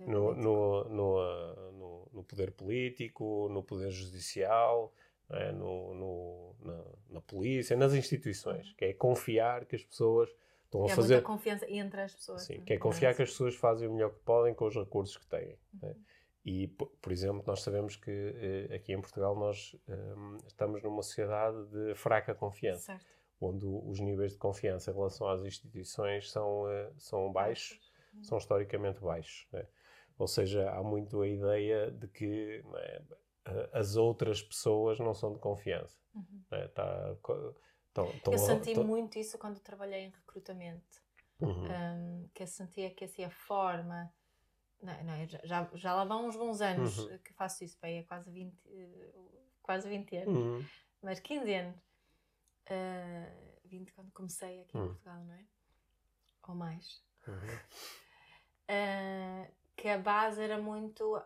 No, 0.00 0.34
no, 0.34 0.84
no, 0.88 1.18
uh, 1.20 1.72
no, 1.72 2.08
no, 2.12 2.24
poder 2.24 2.50
político, 2.50 3.48
no 3.52 3.62
poder 3.62 3.92
judicial, 3.92 4.92
né? 5.28 5.52
no, 5.52 5.94
na, 6.58 6.84
na 7.08 7.20
polícia, 7.20 7.76
nas 7.76 7.94
instituições, 7.94 8.66
uhum. 8.66 8.74
que 8.76 8.84
é 8.86 8.92
confiar 8.92 9.64
que 9.64 9.76
as 9.76 9.84
pessoas 9.84 10.28
Estão 10.70 10.84
a 10.84 10.86
é 10.86 10.94
fazer... 10.94 11.14
muita 11.14 11.26
confiança 11.26 11.66
entre 11.68 12.00
as 12.00 12.14
pessoas. 12.14 12.42
Sim, 12.42 12.60
que 12.60 12.72
é 12.72 12.78
confiar 12.78 13.12
que 13.12 13.22
as 13.22 13.30
pessoas 13.30 13.56
fazem 13.56 13.88
o 13.88 13.92
melhor 13.92 14.10
que 14.10 14.20
podem 14.20 14.54
com 14.54 14.66
os 14.66 14.76
recursos 14.76 15.16
que 15.16 15.26
têm. 15.26 15.48
Né? 15.48 15.58
Uhum. 15.82 15.88
Né? 15.88 15.96
E, 16.44 16.68
por 16.68 17.12
exemplo, 17.12 17.42
nós 17.44 17.60
sabemos 17.60 17.96
que 17.96 18.10
eh, 18.10 18.74
aqui 18.74 18.92
em 18.94 19.00
Portugal 19.00 19.36
nós 19.36 19.76
um, 19.88 20.36
estamos 20.46 20.82
numa 20.82 21.02
sociedade 21.02 21.66
de 21.66 21.94
fraca 21.94 22.34
confiança. 22.34 22.92
Certo. 22.92 23.06
Onde 23.40 23.66
os 23.66 24.00
níveis 24.00 24.32
de 24.32 24.38
confiança 24.38 24.90
em 24.90 24.94
relação 24.94 25.28
às 25.28 25.42
instituições 25.42 26.30
são, 26.30 26.64
uh, 26.64 26.94
são 26.98 27.32
baixos, 27.32 27.78
uhum. 28.14 28.22
são 28.22 28.38
historicamente 28.38 29.00
baixos. 29.00 29.46
Né? 29.52 29.66
Ou 30.18 30.26
seja, 30.26 30.70
há 30.70 30.82
muito 30.82 31.20
a 31.20 31.28
ideia 31.28 31.90
de 31.90 32.06
que 32.06 32.62
né, 32.64 33.02
as 33.72 33.96
outras 33.96 34.42
pessoas 34.42 34.98
não 34.98 35.14
são 35.14 35.32
de 35.32 35.38
confiança. 35.38 35.98
Uhum. 36.14 36.42
Né? 36.50 36.68
Tá, 36.68 37.16
Tô, 37.92 38.06
tô, 38.24 38.32
eu 38.32 38.38
senti 38.38 38.74
tô... 38.74 38.84
muito 38.84 39.18
isso 39.18 39.38
quando 39.38 39.58
trabalhei 39.60 40.04
em 40.04 40.10
recrutamento. 40.10 41.02
Uhum. 41.40 41.64
Um, 41.64 42.28
que 42.34 42.42
eu 42.42 42.46
sentia 42.46 42.90
que 42.90 43.04
assim 43.04 43.24
a 43.24 43.30
forma. 43.30 44.12
Não, 44.82 45.04
não, 45.04 45.26
já, 45.44 45.68
já 45.74 45.94
lá 45.94 46.04
vão 46.04 46.26
uns 46.26 46.36
bons 46.36 46.60
anos 46.60 46.98
uhum. 46.98 47.18
que 47.18 47.32
faço 47.34 47.64
isso, 47.64 47.78
bem, 47.82 47.98
é 47.98 48.02
quase 48.02 48.30
20, 48.30 48.54
quase 49.62 49.88
20 49.88 50.16
anos, 50.16 50.36
uhum. 50.36 50.64
mas 51.02 51.20
15 51.20 51.54
anos. 51.54 51.76
Uh, 52.66 53.50
20 53.64 53.92
quando 53.92 54.10
comecei 54.12 54.60
aqui 54.62 54.76
em 54.76 54.80
uhum. 54.80 54.88
Portugal, 54.88 55.24
não 55.24 55.34
é? 55.34 55.44
Ou 56.48 56.54
mais. 56.54 57.02
Uh, 58.68 59.46
que 59.76 59.88
a 59.88 59.98
base 59.98 60.42
era 60.42 60.58
muito. 60.60 61.20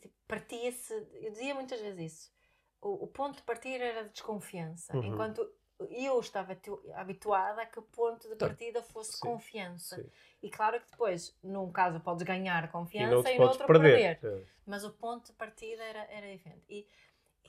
Tipo, 0.00 0.14
partia-se. 0.26 0.92
Eu 1.12 1.30
dizia 1.30 1.54
muitas 1.54 1.80
vezes 1.80 2.12
isso. 2.12 2.32
O, 2.80 3.04
o 3.04 3.06
ponto 3.08 3.36
de 3.36 3.42
partida 3.42 3.82
era 3.84 4.04
de 4.04 4.10
desconfiança. 4.10 4.96
Uhum. 4.96 5.04
Enquanto 5.04 5.50
eu 5.90 6.18
estava 6.20 6.56
habituada 6.94 7.62
a 7.62 7.66
que 7.66 7.78
o 7.78 7.82
ponto 7.82 8.28
de 8.28 8.36
partida 8.36 8.82
fosse 8.82 9.12
sim, 9.12 9.20
confiança. 9.20 9.96
Sim. 9.96 10.10
E 10.42 10.50
claro 10.50 10.80
que 10.80 10.90
depois, 10.90 11.36
num 11.42 11.70
caso, 11.72 12.00
podes 12.00 12.22
ganhar 12.22 12.70
confiança 12.70 13.30
e, 13.30 13.38
no 13.38 13.46
outro 13.46 13.66
perder. 13.66 14.20
perder. 14.20 14.40
É. 14.40 14.44
Mas 14.66 14.84
o 14.84 14.90
ponto 14.90 15.26
de 15.26 15.32
partida 15.32 15.82
era, 15.82 16.04
era 16.10 16.30
diferente. 16.30 16.64
E, 16.68 16.86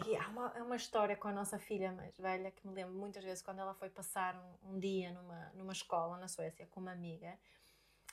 e 0.06 0.16
há 0.16 0.28
uma, 0.28 0.54
uma 0.54 0.76
história 0.76 1.16
com 1.16 1.28
a 1.28 1.32
nossa 1.32 1.60
filha 1.60 1.92
mais 1.92 2.18
velha 2.18 2.52
que 2.52 2.68
me 2.68 2.74
lembro 2.74 2.94
muitas 2.94 3.24
vezes 3.24 3.42
quando 3.42 3.60
ela 3.60 3.74
foi 3.74 3.90
passar 3.90 4.36
um, 4.36 4.76
um 4.76 4.80
dia 4.80 5.12
numa, 5.12 5.52
numa 5.54 5.74
escola 5.74 6.18
na 6.18 6.28
Suécia 6.28 6.68
com 6.72 6.80
uma 6.80 6.92
amiga. 6.92 7.38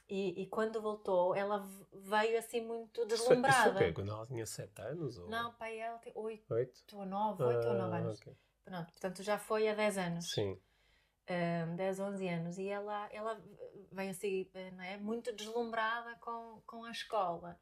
E, 0.09 0.43
e, 0.43 0.47
quando 0.47 0.81
voltou, 0.83 1.35
ela 1.35 1.67
veio 1.91 2.39
assim 2.39 2.61
muito 2.61 3.07
deslumbrada. 3.07 3.71
Isso, 3.71 3.85
isso 3.85 3.95
Quando 3.95 4.11
ela 4.11 4.27
tinha 4.27 4.45
7 4.45 4.83
anos? 4.83 5.19
Ou... 5.19 5.29
Não, 5.29 5.55
pai, 5.55 5.79
ela 5.79 5.99
tem 5.99 6.13
8 6.15 6.45
ou 6.95 7.07
9, 7.07 7.43
8 7.43 7.67
ah, 7.67 7.71
ou 7.71 7.79
9 7.79 7.97
anos. 7.97 8.21
Okay. 8.21 8.37
Pronto, 8.65 8.93
portanto 8.93 9.23
já 9.23 9.39
foi 9.39 9.69
há 9.69 9.75
10 9.75 9.99
anos. 9.99 10.31
Sim. 10.31 10.59
um, 11.69 11.77
10, 11.77 12.01
11 12.01 12.29
anos, 12.29 12.59
e 12.59 12.69
ela, 12.69 13.09
ela 13.13 13.43
veio 13.91 14.11
assim, 14.11 14.49
não 14.75 14.85
é? 14.85 14.97
Muito 14.97 15.33
deslumbrada 15.35 16.17
com, 16.21 16.63
com 16.67 16.85
a 16.85 16.91
escola. 16.91 17.59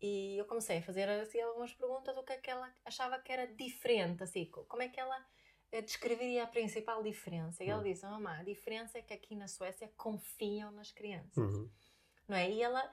E 0.00 0.36
eu 0.38 0.44
comecei 0.44 0.78
a 0.78 0.82
fazer 0.82 1.08
assim, 1.08 1.40
algumas 1.40 1.72
perguntas 1.72 2.14
do 2.14 2.22
que 2.22 2.32
é 2.32 2.36
que 2.36 2.50
ela 2.50 2.72
achava 2.84 3.18
que 3.18 3.32
era 3.32 3.46
diferente, 3.46 4.22
assim, 4.22 4.50
como 4.50 4.82
é 4.82 4.88
que 4.88 5.00
ela 5.00 5.24
eh, 5.72 5.82
descreveria 5.82 6.44
a 6.44 6.46
principal 6.46 7.02
diferença. 7.02 7.64
E 7.64 7.68
ela 7.68 7.82
uhum. 7.82 7.90
disse, 7.90 8.04
mamãe, 8.04 8.40
a 8.40 8.44
diferença 8.44 8.98
é 8.98 9.02
que 9.02 9.14
aqui 9.14 9.34
na 9.34 9.48
Suécia 9.48 9.90
confiam 9.96 10.70
nas 10.72 10.92
crianças. 10.92 11.36
Uhum. 11.36 11.70
Não 12.28 12.36
é? 12.36 12.50
E 12.50 12.62
ela, 12.62 12.90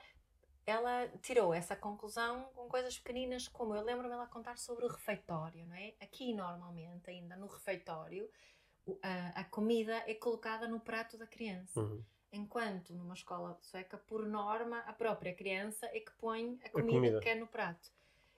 ela 0.65 1.07
tirou 1.21 1.53
essa 1.53 1.75
conclusão 1.75 2.43
com 2.55 2.67
coisas 2.67 2.97
pequeninas, 2.97 3.47
como 3.47 3.75
eu 3.75 3.83
lembro-me 3.83 4.13
ela 4.13 4.27
contar 4.27 4.57
sobre 4.57 4.85
o 4.85 4.87
refeitório, 4.87 5.65
não 5.65 5.75
é? 5.75 5.93
Aqui, 5.99 6.33
normalmente, 6.33 7.09
ainda 7.09 7.35
no 7.35 7.47
refeitório, 7.47 8.29
a, 9.01 9.41
a 9.41 9.43
comida 9.43 10.03
é 10.07 10.13
colocada 10.13 10.67
no 10.67 10.79
prato 10.79 11.17
da 11.17 11.25
criança. 11.25 11.79
Uhum. 11.79 12.03
Enquanto 12.33 12.93
numa 12.93 13.13
escola 13.13 13.57
sueca, 13.61 13.97
por 13.97 14.25
norma, 14.25 14.79
a 14.79 14.93
própria 14.93 15.33
criança 15.33 15.85
é 15.87 15.99
que 15.99 16.11
põe 16.13 16.59
a 16.63 16.69
comida, 16.69 16.69
a 16.69 16.93
comida. 16.93 17.19
que 17.19 17.25
quer 17.25 17.35
no 17.35 17.47
prato. 17.47 17.91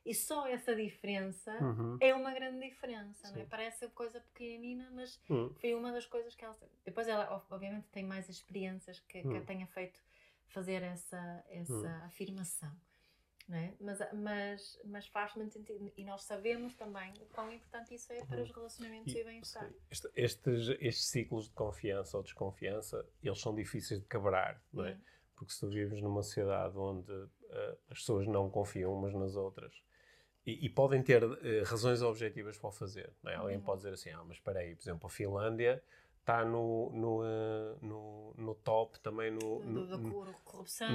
E 0.06 0.14
só 0.14 0.48
essa 0.48 0.76
diferença 0.76 1.52
uhum. 1.62 1.98
é 2.02 2.14
uma 2.14 2.34
grande 2.34 2.60
diferença, 2.60 3.32
não 3.32 3.42
é? 3.42 3.46
Parece 3.46 3.88
coisa 3.90 4.20
pequenina, 4.20 4.90
mas 4.94 5.20
uhum. 5.30 5.54
foi 5.56 5.74
uma 5.76 5.92
das 5.94 6.06
coisas 6.06 6.36
que 6.36 6.44
ela. 6.44 6.58
Depois 6.84 7.08
ela, 7.08 7.44
obviamente, 7.50 7.88
tem 7.90 8.04
mais 8.04 8.28
experiências 8.28 9.00
que, 9.00 9.22
que 9.22 9.28
a 9.28 9.32
uhum. 9.32 9.46
tenha 9.46 9.68
feito 9.68 10.02
fazer 10.54 10.84
essa, 10.84 11.44
essa 11.50 11.74
uhum. 11.74 12.06
afirmação. 12.06 12.72
Não 13.48 13.58
é? 13.58 13.74
mas, 13.82 14.00
mas, 14.14 14.80
mas 14.86 15.08
faz 15.08 15.36
muito 15.36 15.52
sentido. 15.52 15.92
E 15.98 16.06
nós 16.06 16.24
sabemos 16.24 16.76
também 16.76 17.12
o 17.20 17.26
quão 17.26 17.52
importante 17.52 17.94
isso 17.94 18.14
é 18.14 18.24
para 18.26 18.42
os 18.42 18.50
relacionamentos 18.50 19.14
e, 19.14 19.20
e 19.20 19.24
bem-estar. 19.24 19.70
Este, 19.92 20.10
estes, 20.16 20.70
estes 20.80 21.06
ciclos 21.08 21.50
de 21.50 21.54
confiança 21.54 22.16
ou 22.16 22.24
desconfiança, 22.24 23.06
eles 23.22 23.42
são 23.42 23.54
difíceis 23.54 24.00
de 24.00 24.08
quebrar, 24.08 24.64
não 24.72 24.86
é? 24.86 24.98
Porque 25.36 25.52
se 25.52 25.60
tu 25.60 25.68
vives 25.68 26.02
numa 26.02 26.24
sociedade 26.24 26.78
onde 26.78 27.12
uh, 27.12 27.78
as 27.90 28.00
pessoas 28.00 28.26
não 28.28 28.50
confiam 28.50 28.94
umas 28.94 29.14
nas 29.14 29.36
outras, 29.36 29.74
e, 30.46 30.66
e, 30.66 30.70
podem 30.70 31.02
ter 31.02 31.24
uh, 31.24 31.38
razões 31.66 32.02
objetivas 32.02 32.58
para 32.58 32.70
o 32.70 32.72
fazer. 32.72 33.14
É? 33.26 33.36
Alguém 33.36 33.58
uhum. 33.58 33.64
pode 33.64 33.80
dizer 33.80 33.94
assim, 33.94 34.10
ah, 34.12 34.24
mas 34.26 34.38
espera 34.38 34.60
aí, 34.60 34.76
por 34.76 34.84
exemplo, 34.84 35.08
a 35.08 35.10
Finlândia 35.10 35.84
está 36.24 36.46
no, 36.46 36.90
no, 36.92 37.22
uh, 37.22 37.78
no, 37.82 38.34
no, 38.38 38.56
top 38.56 38.98
também 39.02 39.30
no, 39.30 39.60
no, 39.60 39.86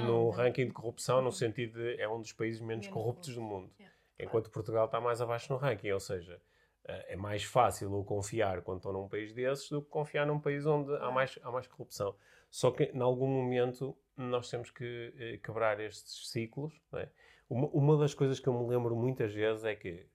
no, 0.03 0.29
ranking 0.31 0.65
de 0.65 0.73
corrupção, 0.73 1.21
no 1.21 1.31
sentido 1.31 1.79
de 1.79 2.01
é 2.01 2.09
um 2.09 2.19
dos 2.19 2.33
países 2.33 2.59
menos, 2.59 2.87
corruptos 2.87 3.35
do 3.35 3.41
mundo. 3.41 3.71
Enquanto. 4.19 4.49
Portugal 4.49 4.85
está 4.85 4.99
mais 4.99 5.21
abaixo 5.21 5.53
no 5.53 5.59
ranking, 5.59 5.91
ou 5.91 5.99
seja, 5.99 6.41
uh, 6.85 6.91
é 7.07 7.15
mais 7.15 7.43
fácil 7.43 7.93
eu 7.93 8.03
confiar 8.03 8.61
quando 8.63 8.77
estou 8.77 8.91
num 8.91 9.07
país 9.07 9.31
desses 9.31 9.69
do 9.69 9.81
que 9.81 9.89
confiar 9.89 10.25
num 10.25 10.39
país 10.39 10.65
onde 10.65 10.93
há, 10.97 11.11
mais, 11.11 11.37
há 11.43 11.51
mais 11.51 11.67
corrupção. 11.67 12.15
Só 12.49 12.71
que, 12.71 12.85
em 12.85 12.99
algum 12.99 13.27
momento, 13.27 13.95
nós 14.17 14.49
temos 14.49 14.71
que 14.71 15.39
quebrar 15.43 15.79
estes 15.79 16.29
ciclos, 16.31 16.73
é? 16.93 17.07
Uma, 17.47 17.67
uma 17.67 17.97
das 17.97 18.13
coisas 18.13 18.39
que 18.39 18.47
eu 18.47 18.53
me 18.53 18.67
lembro 18.67 18.95
muitas 18.95 19.33
vezes 19.33 19.63
é 19.63 19.75
que, 19.75 20.07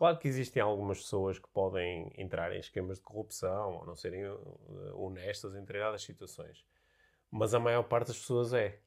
claro 0.00 0.18
que 0.18 0.26
existem 0.26 0.62
algumas 0.62 0.96
pessoas 1.02 1.38
que 1.38 1.46
podem 1.50 2.10
entrar 2.16 2.50
em 2.56 2.58
esquemas 2.58 2.96
de 2.96 3.04
corrupção 3.04 3.76
ou 3.76 3.84
não 3.84 3.94
serem 3.94 4.26
uh, 4.26 4.40
honestas 4.94 5.54
em 5.54 5.60
determinadas 5.60 6.02
situações, 6.02 6.64
mas 7.30 7.52
a 7.52 7.60
maior 7.60 7.82
parte 7.82 8.06
das 8.06 8.18
pessoas 8.18 8.54
é. 8.54 8.80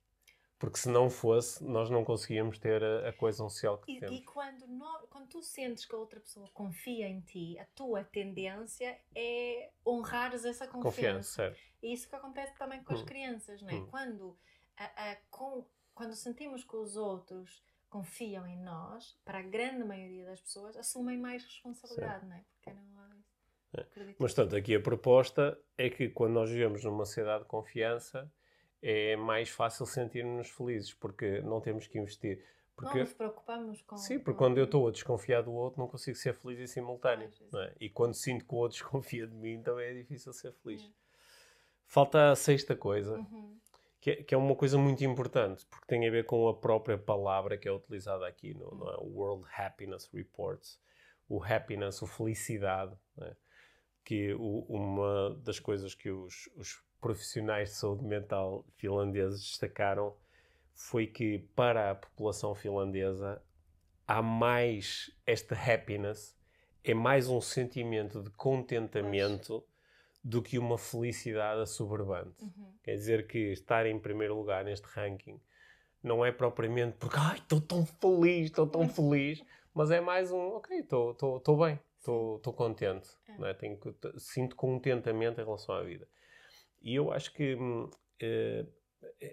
Porque 0.58 0.80
se 0.80 0.90
não 0.90 1.12
fosse, 1.12 1.64
nós 1.64 1.88
não 1.92 2.04
conseguíamos 2.04 2.58
ter 2.58 2.84
a, 2.84 3.10
a 3.10 3.14
coesão 3.14 3.48
social 3.48 3.78
que 3.78 3.92
e, 3.92 4.00
temos. 4.00 4.18
E 4.18 4.22
quando, 4.24 4.66
quando 5.08 5.28
tu 5.28 5.44
sentes 5.44 5.86
que 5.86 5.94
a 5.94 6.00
outra 6.00 6.20
pessoa 6.20 6.50
confia 6.52 7.08
em 7.08 7.22
ti, 7.22 7.60
a 7.60 7.66
tua 7.76 8.04
tendência 8.04 9.00
é 9.14 9.70
honrares 9.86 10.46
essa 10.46 10.66
confiança. 10.66 10.90
Confiança, 10.90 11.30
certo. 11.30 11.60
E 11.84 11.94
isso 11.94 12.10
que 12.10 12.16
acontece 12.16 12.58
também 12.58 12.84
com 12.84 12.92
hum. 12.92 12.98
as 12.98 13.04
crianças, 13.04 13.62
não 13.62 13.70
é? 13.70 13.76
Hum. 13.76 13.88
Quando, 13.88 14.36
a, 14.76 15.12
a, 15.12 15.16
com, 15.30 15.64
quando 15.94 16.16
sentimos 16.16 16.64
que 16.64 16.76
os 16.76 16.98
outros 16.98 17.64
confiam 17.94 18.48
em 18.48 18.60
nós, 18.60 19.16
para 19.24 19.38
a 19.38 19.42
grande 19.44 19.84
maioria 19.84 20.26
das 20.26 20.42
pessoas, 20.42 20.76
assumem 20.76 21.16
mais 21.16 21.44
responsabilidade, 21.44 22.22
Sim. 22.22 22.28
não 22.28 22.36
é? 22.36 22.44
Porque 22.56 22.74
não 22.74 23.00
há... 23.00 23.10
É. 23.76 23.86
Mas, 24.18 24.34
portanto, 24.34 24.56
aqui 24.56 24.76
a 24.76 24.82
proposta 24.82 25.60
é 25.78 25.92
que 25.92 26.10
quando 26.10 26.34
nós 26.34 26.50
vivemos 26.50 26.84
numa 26.84 27.06
sociedade 27.06 27.44
de 27.44 27.50
confiança, 27.50 28.32
é 28.82 29.16
mais 29.16 29.50
fácil 29.50 29.86
sentir-nos 29.86 30.50
felizes, 30.50 30.92
porque 30.92 31.42
não 31.42 31.62
temos 31.62 31.86
que 31.86 32.00
investir. 32.00 32.44
Porque, 32.76 32.98
não 32.98 33.04
nos 33.04 33.14
preocupamos 33.14 33.82
com... 33.84 33.96
Sim, 33.96 34.18
porque 34.18 34.40
quando 34.40 34.58
eu 34.58 34.66
estou 34.66 34.88
a 34.88 34.92
desconfiar 34.92 35.44
do 35.44 35.54
outro, 35.54 35.80
não 35.80 35.88
consigo 35.88 36.18
ser 36.18 36.34
feliz 36.34 36.60
em 36.60 36.66
simultâneo. 36.66 37.30
é? 37.56 37.76
E 37.80 37.90
quando 37.92 38.16
sinto 38.16 38.44
que 38.44 38.56
o 38.56 38.58
outro 38.58 38.76
desconfia 38.82 39.28
de 39.28 39.36
mim, 39.36 39.62
também 39.62 39.86
é 39.86 39.94
difícil 39.94 40.34
ser 40.34 40.52
feliz. 40.52 40.82
É. 40.82 40.90
Falta 41.86 42.32
a 42.32 42.36
sexta 42.36 42.76
coisa, 42.76 43.18
uhum 43.18 43.60
que 44.04 44.12
é, 44.12 44.16
que 44.18 44.36
é, 44.36 44.38
uma 44.38 44.54
coisa 44.54 44.78
muito 44.78 45.02
importante, 45.06 45.66
porque 45.68 45.88
tem 45.88 46.06
a 46.06 46.12
ver 46.12 46.26
com 46.26 46.50
a 46.50 46.54
própria 46.54 46.98
palavra 46.98 47.58
que 47.58 47.70
é 47.70 47.72
utilizada 47.72 48.28
aqui 48.28 48.54
no, 48.54 48.70
no 48.72 48.86
World 49.02 49.46
Happiness 49.58 50.10
Reports. 50.14 50.78
O 51.30 51.42
happiness, 51.42 52.02
o 52.02 52.06
felicidade, 52.06 52.94
né? 53.16 53.34
que 54.04 54.34
o, 54.34 54.66
uma 54.68 55.34
das 55.42 55.58
coisas 55.58 55.96
que 55.96 56.10
os, 56.12 56.50
os 56.58 56.84
profissionais 57.00 57.70
de 57.70 57.76
saúde 57.76 58.04
mental 58.04 58.66
finlandeses 58.76 59.40
destacaram 59.40 60.14
foi 60.74 61.08
que 61.08 61.40
para 61.56 61.92
a 61.92 61.96
população 61.96 62.54
finlandesa 62.54 63.42
há 64.06 64.22
mais 64.22 65.12
esta 65.26 65.56
happiness, 65.56 66.38
é 66.84 66.94
mais 66.94 67.30
um 67.30 67.40
sentimento 67.40 68.22
de 68.22 68.30
contentamento 68.32 69.66
do 70.24 70.42
que 70.42 70.58
uma 70.58 70.78
felicidade 70.78 71.62
assoberbante. 71.62 72.44
Uhum. 72.44 72.74
Quer 72.82 72.96
dizer 72.96 73.28
que 73.28 73.52
estar 73.52 73.86
em 73.86 74.00
primeiro 74.00 74.36
lugar 74.36 74.64
neste 74.64 74.88
ranking 74.88 75.40
não 76.02 76.26
é 76.26 76.32
propriamente 76.32 76.98
porque 76.98 77.18
ai, 77.18 77.38
estou 77.38 77.60
tão 77.60 77.86
feliz, 77.86 78.46
estou 78.46 78.68
tão 78.68 78.88
feliz, 78.90 79.44
mas 79.74 79.92
é 79.92 80.00
mais 80.00 80.32
um, 80.32 80.56
ok, 80.56 80.80
estou 80.80 81.58
bem, 81.58 81.80
estou 81.98 82.54
contente, 82.54 83.10
é. 83.28 83.38
Né? 83.38 83.54
Tenho, 83.54 83.78
sinto 84.18 84.56
contentamento 84.56 85.42
em 85.42 85.44
relação 85.44 85.76
à 85.76 85.84
vida. 85.84 86.08
E 86.82 86.96
eu 86.96 87.12
acho 87.12 87.34
que, 87.34 87.56
hum, 87.56 87.90
eh, 88.22 88.66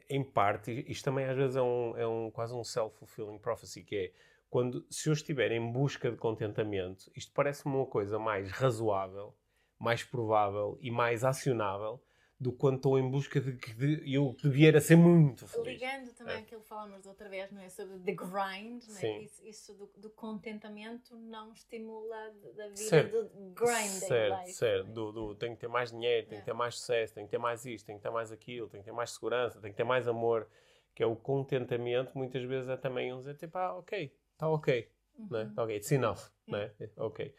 em 0.08 0.22
parte, 0.22 0.84
isto 0.88 1.04
também 1.04 1.24
às 1.24 1.36
vezes 1.36 1.56
é, 1.56 1.62
um, 1.62 1.96
é 1.96 2.06
um, 2.06 2.30
quase 2.30 2.54
um 2.54 2.64
self-fulfilling 2.64 3.38
prophecy, 3.38 3.82
que 3.82 3.96
é 3.96 4.12
quando, 4.48 4.84
se 4.90 5.08
eu 5.08 5.12
estiver 5.12 5.52
em 5.52 5.72
busca 5.72 6.10
de 6.10 6.16
contentamento, 6.16 7.10
isto 7.14 7.32
parece-me 7.32 7.74
uma 7.74 7.86
coisa 7.86 8.18
mais 8.18 8.50
razoável 8.50 9.34
mais 9.80 10.04
provável 10.04 10.78
e 10.80 10.90
mais 10.90 11.24
acionável 11.24 12.00
do 12.38 12.52
quando 12.52 12.76
estou 12.76 12.98
em 12.98 13.10
busca 13.10 13.38
de 13.38 13.52
que 13.52 13.74
de, 13.74 14.14
eu 14.14 14.34
vier 14.44 14.74
a 14.74 14.80
ser 14.80 14.96
muito 14.96 15.46
feliz. 15.46 15.78
Ligando 15.78 16.14
também 16.14 16.36
é. 16.36 16.38
aquilo 16.38 16.62
que 16.62 16.68
falámos 16.68 17.06
outra 17.06 17.28
vez, 17.28 17.50
não 17.50 17.60
é? 17.60 17.68
Sobre 17.68 17.98
the 17.98 18.12
grind, 18.12 18.82
não 18.88 18.98
é? 18.98 19.22
Isso, 19.22 19.46
isso 19.46 19.74
do, 19.74 19.86
do, 19.98 20.08
contentamento 20.08 21.14
não 21.14 21.52
estimula 21.52 22.32
da 22.56 22.68
vida 22.68 22.76
certo. 22.76 23.24
do 23.24 23.50
grinding 23.50 23.88
certo, 23.88 24.40
life. 24.40 24.52
Certo, 24.52 24.88
é? 24.88 24.92
do, 24.92 25.12
do 25.12 25.34
tenho 25.34 25.54
que 25.54 25.60
ter 25.60 25.68
mais 25.68 25.90
dinheiro, 25.90 26.28
tenho 26.28 26.38
é. 26.38 26.40
que 26.40 26.46
ter 26.46 26.54
mais 26.54 26.76
sucesso, 26.76 27.14
tenho 27.14 27.26
que 27.26 27.30
ter 27.30 27.38
mais 27.38 27.66
isto, 27.66 27.84
tenho 27.84 27.98
que 27.98 28.02
ter 28.02 28.10
mais 28.10 28.32
aquilo, 28.32 28.68
tenho 28.68 28.82
que 28.82 28.88
ter 28.88 28.96
mais 28.96 29.10
segurança, 29.10 29.60
tenho 29.60 29.74
que 29.74 29.76
ter 29.76 29.84
mais 29.84 30.08
amor, 30.08 30.48
que 30.94 31.02
é 31.02 31.06
o 31.06 31.14
contentamento, 31.14 32.16
muitas 32.16 32.42
vezes 32.44 32.70
é 32.70 32.76
também 32.76 33.12
um 33.12 33.18
dizer 33.18 33.36
tipo, 33.36 33.58
ah, 33.58 33.76
ok, 33.76 34.14
está 34.32 34.48
ok, 34.48 34.90
uhum. 35.18 35.28
não 35.30 35.38
é? 35.40 35.44
Tá 35.54 35.62
ok, 35.62 35.76
it's 35.76 35.92
enough, 35.92 36.20
não 36.46 36.58
é? 36.58 36.72
Ok. 36.96 37.34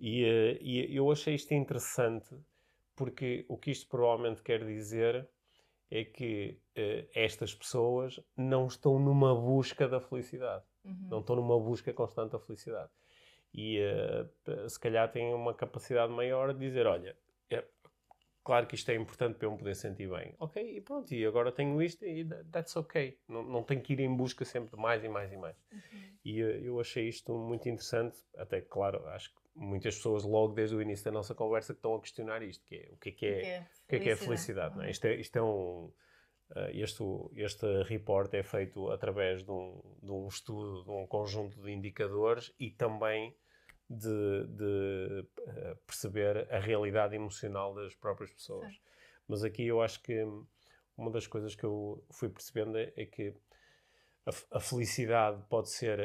E, 0.00 0.24
uh, 0.24 0.58
e 0.62 0.96
eu 0.96 1.12
achei 1.12 1.34
isto 1.34 1.52
interessante 1.52 2.34
porque 2.96 3.44
o 3.48 3.56
que 3.58 3.70
isto 3.70 3.86
provavelmente 3.86 4.42
quer 4.42 4.64
dizer 4.64 5.28
é 5.90 6.04
que 6.04 6.58
uh, 6.76 7.08
estas 7.14 7.54
pessoas 7.54 8.18
não 8.34 8.66
estão 8.66 8.98
numa 8.98 9.34
busca 9.34 9.86
da 9.86 10.00
felicidade. 10.00 10.64
Uhum. 10.84 11.08
Não 11.10 11.20
estão 11.20 11.36
numa 11.36 11.60
busca 11.60 11.92
constante 11.92 12.32
da 12.32 12.38
felicidade. 12.38 12.90
E 13.52 13.78
uh, 13.80 14.68
se 14.70 14.80
calhar 14.80 15.10
têm 15.10 15.34
uma 15.34 15.52
capacidade 15.52 16.10
maior 16.10 16.54
de 16.54 16.60
dizer: 16.60 16.86
olha, 16.86 17.14
é, 17.50 17.62
claro 18.42 18.66
que 18.66 18.76
isto 18.76 18.90
é 18.90 18.94
importante 18.94 19.36
para 19.36 19.48
eu 19.48 19.52
me 19.52 19.58
poder 19.58 19.74
sentir 19.74 20.08
bem. 20.08 20.34
Ok, 20.38 20.62
e 20.62 20.80
pronto, 20.80 21.12
e 21.12 21.26
agora 21.26 21.52
tenho 21.52 21.82
isto 21.82 22.06
e 22.06 22.24
that's 22.50 22.74
ok. 22.76 23.18
Não, 23.28 23.42
não 23.42 23.62
tenho 23.62 23.82
que 23.82 23.92
ir 23.92 24.00
em 24.00 24.16
busca 24.16 24.44
sempre 24.46 24.70
de 24.70 24.76
mais 24.76 25.04
e 25.04 25.08
mais 25.08 25.30
e 25.30 25.36
mais. 25.36 25.56
Uhum. 25.70 26.10
E 26.24 26.38
eu 26.38 26.80
achei 26.80 27.08
isto 27.08 27.36
muito 27.36 27.68
interessante, 27.68 28.16
até 28.36 28.60
claro, 28.60 29.06
acho 29.08 29.34
que 29.34 29.39
muitas 29.54 29.96
pessoas 29.96 30.24
logo 30.24 30.54
desde 30.54 30.76
o 30.76 30.82
início 30.82 31.04
da 31.04 31.10
nossa 31.10 31.34
conversa 31.34 31.72
que 31.72 31.78
estão 31.78 31.94
a 31.94 32.00
questionar 32.00 32.42
isto, 32.42 32.64
que 32.66 32.76
é 32.76 32.88
o 32.92 32.96
que 32.96 33.08
é 33.08 33.12
que 33.12 33.26
é, 33.26 33.66
o 33.84 33.88
que 33.88 33.96
é, 33.96 33.98
que 33.98 34.10
é 34.10 34.16
felicidade. 34.16 34.76
Não 34.76 34.84
é? 34.84 34.90
Isto, 34.90 35.06
é, 35.06 35.14
isto 35.16 35.36
é 35.36 35.42
um... 35.42 35.92
Uh, 36.50 36.68
este, 36.72 37.04
este 37.36 37.82
report 37.84 38.34
é 38.34 38.42
feito 38.42 38.90
através 38.90 39.44
de 39.44 39.50
um, 39.52 39.80
de 40.02 40.10
um 40.10 40.26
estudo, 40.26 40.82
de 40.82 40.90
um 40.90 41.06
conjunto 41.06 41.62
de 41.62 41.70
indicadores 41.70 42.52
e 42.58 42.70
também 42.70 43.36
de, 43.88 44.46
de 44.48 45.26
uh, 45.42 45.76
perceber 45.86 46.52
a 46.52 46.58
realidade 46.58 47.14
emocional 47.14 47.72
das 47.72 47.94
próprias 47.94 48.32
pessoas. 48.32 48.72
Sim. 48.72 48.80
Mas 49.28 49.44
aqui 49.44 49.66
eu 49.66 49.80
acho 49.80 50.02
que 50.02 50.24
uma 50.96 51.10
das 51.10 51.26
coisas 51.26 51.54
que 51.54 51.64
eu 51.64 52.04
fui 52.10 52.28
percebendo 52.28 52.76
é, 52.76 52.92
é 52.96 53.06
que 53.06 53.34
a, 54.26 54.56
a, 54.56 54.60
felicidade 54.60 55.42
pode 55.48 55.70
ser 55.70 55.98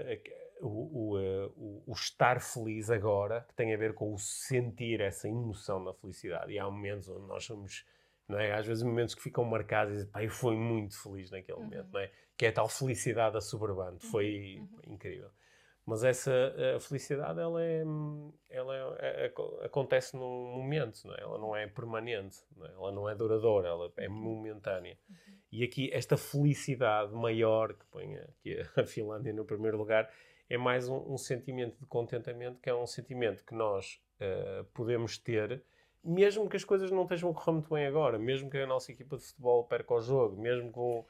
o, 0.62 1.12
o, 1.12 1.20
eh, 1.20 1.50
o, 1.56 1.84
o, 1.88 1.94
estar 1.94 2.42
feliz 2.42 2.90
agora, 2.90 3.46
que 3.48 3.54
tem 3.54 3.74
a 3.74 3.78
ver 3.78 3.94
com 3.94 4.14
o 4.14 4.18
sentir 4.18 5.02
essa 5.02 5.28
emoção 5.28 5.84
da 5.84 5.94
felicidade. 5.94 6.54
E 6.54 6.60
há 6.60 6.66
momentos 6.66 7.10
onde 7.10 7.28
nós 7.28 7.44
somos 7.44 7.86
não 8.28 8.40
é? 8.40 8.54
Às 8.54 8.66
vezes 8.66 8.84
momentos 8.84 9.14
que 9.14 9.22
ficam 9.22 9.44
marcados 9.44 9.94
e 9.94 9.98
dizem, 9.98 10.12
pá, 10.12 10.24
eu 10.24 10.30
fui 10.30 10.56
muito 10.56 11.02
feliz 11.02 11.30
naquele 11.30 11.58
Uhum. 11.60 11.64
momento, 11.66 11.90
não 11.92 12.00
é? 12.00 12.12
Que 12.38 12.48
é 12.48 12.50
a 12.50 12.52
tal 12.52 12.68
felicidade 12.68 13.38
assoberbante, 13.38 14.06
foi 14.08 14.58
uhum. 14.60 14.94
incrível. 14.94 15.30
Mas 15.86 16.04
essa 16.04 16.32
a 16.76 16.80
felicidade, 16.80 17.40
ela, 17.40 17.64
é, 17.64 17.84
ela 18.50 18.76
é- 18.76 19.24
é- 19.24 19.26
aco- 19.28 19.60
acontece 19.62 20.16
num 20.18 20.56
momento, 20.58 21.06
não 21.06 21.14
é? 21.14 21.22
Ela 21.22 21.38
não 21.38 21.56
é 21.56 21.68
permanente, 21.68 22.38
não 22.58 22.66
é? 22.66 22.72
ela 22.72 22.92
não 22.92 23.08
é 23.08 23.14
duradoura, 23.14 23.68
ela 23.68 23.94
é 23.98 24.08
momentânea. 24.08 24.98
E 25.52 25.64
aqui, 25.64 25.92
esta 25.94 26.18
felicidade 26.18 27.14
maior, 27.14 27.74
que 27.76 27.86
põe 27.92 28.16
aqui 28.18 28.58
a 28.76 28.84
Finlândia 28.88 29.32
no 29.32 29.46
primeiro 29.46 29.78
lugar, 29.78 30.12
é 30.50 30.58
mais 30.58 30.88
um, 30.88 31.14
um 31.14 31.18
sentimento 31.18 31.80
de 31.80 31.86
contentamento, 31.86 32.60
que 32.60 32.70
é 32.70 32.76
um 32.76 32.88
sentimento 32.88 33.44
que 33.44 33.54
nós 33.54 34.00
eh, 34.20 34.66
podemos 34.74 35.18
ter, 35.18 35.64
mesmo 36.04 36.48
que 36.48 36.56
as 36.56 36.64
coisas 36.64 36.92
não 36.92 37.04
estejam 37.04 37.32
a 37.32 37.34
correr 37.34 37.52
muito 37.52 37.74
bem 37.74 37.86
agora, 37.86 38.20
mesmo 38.20 38.50
que 38.50 38.58
a 38.58 38.68
nossa 38.68 38.92
equipa 38.92 39.18
de 39.18 39.24
futebol 39.24 39.64
perca 39.66 39.94
o 39.94 40.02
jogo, 40.02 40.40
mesmo 40.40 40.72
com, 40.72 41.06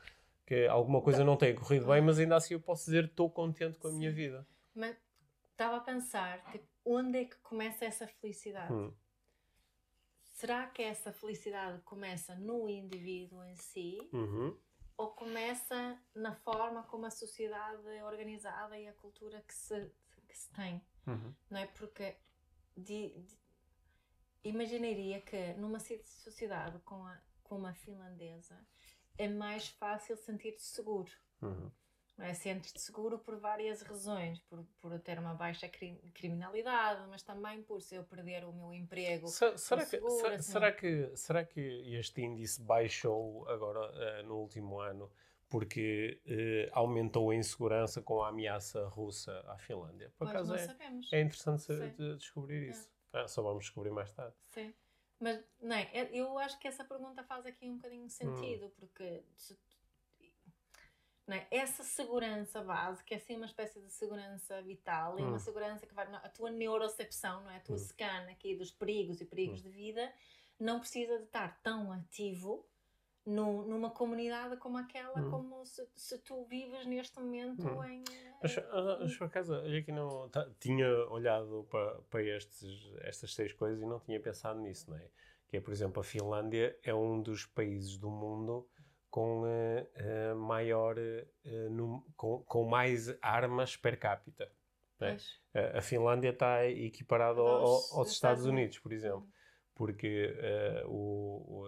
que 0.45 0.65
alguma 0.67 1.01
coisa 1.01 1.23
não 1.23 1.35
tenha 1.35 1.53
corrido 1.53 1.87
bem, 1.87 2.01
mas 2.01 2.17
ainda 2.17 2.37
assim 2.37 2.53
eu 2.53 2.61
posso 2.61 2.85
dizer 2.85 3.05
estou 3.05 3.29
contente 3.29 3.77
com 3.77 3.89
a 3.89 3.91
minha 3.91 4.09
Sim. 4.09 4.15
vida. 4.15 4.47
Mas 4.73 4.95
estava 5.51 5.77
a 5.77 5.81
pensar 5.81 6.43
que 6.51 6.61
onde 6.85 7.19
é 7.19 7.25
que 7.25 7.37
começa 7.37 7.85
essa 7.85 8.07
felicidade? 8.07 8.73
Hum. 8.73 8.93
Será 10.23 10.67
que 10.67 10.81
essa 10.81 11.13
felicidade 11.13 11.81
começa 11.83 12.35
no 12.35 12.69
indivíduo 12.69 13.43
em 13.45 13.55
si 13.55 14.09
Uhum. 14.11 14.55
Ou 14.97 15.09
começa 15.11 15.99
na 16.13 16.33
forma 16.35 16.83
como 16.83 17.05
a 17.05 17.11
sociedade 17.11 17.87
é 17.89 18.03
organizada 18.03 18.77
e 18.77 18.87
a 18.87 18.93
cultura 18.93 19.41
que 19.41 19.53
se, 19.53 19.91
que 20.27 20.37
se 20.37 20.49
tem? 20.51 20.81
Uhum. 21.07 21.33
Não 21.49 21.59
é? 21.59 21.67
Porque 21.67 22.15
de- 22.75 23.09
de- 23.19 23.39
imaginaria 24.43 25.21
que 25.21 25.53
numa 25.55 25.79
ci- 25.79 26.03
sociedade 26.05 26.79
com 26.79 27.05
a, 27.05 27.19
como 27.43 27.65
a 27.67 27.73
finlandesa 27.73 28.57
é 29.17 29.27
mais 29.27 29.67
fácil 29.67 30.17
sentir-te 30.17 30.61
seguro. 30.63 31.11
Uhum. 31.41 31.71
É? 32.17 32.33
Sentes-te 32.33 32.79
seguro 32.79 33.19
por 33.19 33.37
várias 33.37 33.81
razões, 33.81 34.39
por, 34.39 34.63
por 34.79 34.97
ter 35.01 35.19
uma 35.19 35.33
baixa 35.33 35.67
cri- 35.67 35.99
criminalidade, 36.13 37.05
mas 37.09 37.21
também 37.23 37.61
por 37.61 37.81
se 37.81 37.95
eu 37.95 38.03
perder 38.05 38.45
o 38.45 38.53
meu 38.53 38.73
emprego. 38.73 39.27
Se- 39.27 39.57
será, 39.57 39.81
que, 39.83 39.89
segura, 39.89 40.13
se- 40.13 40.27
assim. 40.27 40.51
será, 40.53 40.71
que, 40.71 41.17
será 41.17 41.43
que 41.45 41.59
este 41.93 42.21
índice 42.21 42.61
baixou 42.61 43.47
agora 43.49 43.91
eh, 43.95 44.23
no 44.23 44.37
último 44.37 44.79
ano 44.79 45.11
porque 45.49 46.21
eh, 46.25 46.69
aumentou 46.71 47.31
a 47.31 47.35
insegurança 47.35 48.01
com 48.01 48.23
a 48.23 48.29
ameaça 48.29 48.87
russa 48.87 49.37
à 49.47 49.57
Finlândia? 49.57 50.09
Por 50.17 50.25
Pois 50.25 50.29
acaso 50.31 50.55
é, 50.55 50.65
sabemos. 50.65 51.11
é 51.11 51.19
interessante 51.21 51.67
de 51.97 52.15
descobrir 52.15 52.69
isso. 52.69 52.89
Ah, 53.11 53.27
só 53.27 53.41
vamos 53.41 53.65
descobrir 53.65 53.91
mais 53.91 54.11
tarde. 54.13 54.35
Sim. 54.47 54.73
Mas 55.19 55.43
não 55.61 55.75
é, 55.75 55.89
é- 55.93 56.09
eu 56.13 56.37
acho 56.37 56.57
que 56.59 56.67
essa 56.67 56.83
pergunta 56.83 57.23
faz 57.23 57.45
aqui 57.45 57.69
um 57.69 57.75
bocadinho 57.75 58.07
de 58.07 58.13
Hum. 58.13 58.35
sentido, 58.35 58.69
porque 58.77 59.23
se 59.35 59.57
é? 61.33 61.47
essa 61.49 61.81
segurança 61.83 62.61
básica 62.61 63.13
é 63.15 63.17
assim 63.17 63.35
uma 63.35 63.47
espécie 63.47 63.79
de 63.79 63.89
segurança 63.91 64.61
vital 64.61 65.17
e 65.19 65.23
Hum. 65.23 65.29
uma 65.29 65.39
segurança 65.39 65.85
que 65.87 65.93
vai. 65.95 66.05
A 66.13 66.29
tua 66.29 66.51
neurocepção, 66.51 67.41
não 67.41 67.49
é? 67.51 67.57
a 67.57 67.61
tua 67.61 67.75
Hum. 67.75 67.79
scan 67.79 68.29
aqui 68.29 68.55
dos 68.55 68.71
perigos 68.71 69.19
e 69.21 69.25
perigos 69.25 69.61
de 69.63 69.69
vida, 69.69 70.11
não 70.59 70.79
precisa 70.79 71.17
de 71.17 71.23
estar 71.25 71.59
tão 71.63 71.91
ativo 71.91 72.65
nu- 73.25 73.63
numa 73.67 73.89
comunidade 73.89 74.55
como 74.57 74.77
aquela, 74.77 75.19
Hum. 75.21 75.31
como 75.31 75.65
se, 75.65 75.87
se 75.95 76.19
tu 76.19 76.43
vives 76.45 76.85
neste 76.85 77.19
momento 77.19 77.67
Hum. 77.67 77.83
em. 77.85 78.03
Mas, 78.41 78.57
ah, 78.59 78.97
mas 79.01 79.17
por 79.17 79.25
acaso, 79.25 79.53
olha 79.55 79.81
que 79.81 79.91
não. 79.91 80.29
tá- 80.29 80.47
tinha 80.59 80.87
olhado 81.09 81.65
para, 81.71 82.01
para 82.03 82.21
estes, 82.21 82.93
estas 83.01 83.33
seis 83.33 83.51
coisas 83.51 83.81
e 83.81 83.85
não 83.85 83.99
tinha 83.99 84.19
pensado 84.19 84.59
nisso, 84.59 84.91
não 84.91 84.97
é? 84.97 85.09
Que 85.47 85.57
é, 85.57 85.61
por 85.61 85.71
exemplo, 85.71 85.99
a 85.99 86.03
Finlândia 86.03 86.77
é 86.83 86.93
um 86.93 87.19
dos 87.21 87.45
países 87.47 87.97
do 87.97 88.09
mundo 88.11 88.67
com 89.15 89.43
eh, 89.45 90.33
maior. 90.33 90.97
eh, 90.97 91.25
num- 91.69 92.01
com, 92.17 92.43
com 92.43 92.65
mais 92.65 93.07
armas 93.21 93.77
per 93.77 93.97
capita. 93.97 94.43
é? 94.43 94.49
Pois. 95.11 95.39
A- 95.77 95.81
Finlândia 95.81 96.29
está 96.31 96.65
equiparada 96.67 97.39
ao- 97.39 97.47
Aos- 97.47 97.61
ao- 97.61 97.99
aos 97.99 98.11
Estados 98.11 98.13
Estados 98.13 98.45
Unidos, 98.45 98.77
por 98.79 98.91
exemplo. 98.91 99.25
Porque 99.73 100.33
o- 100.85 101.65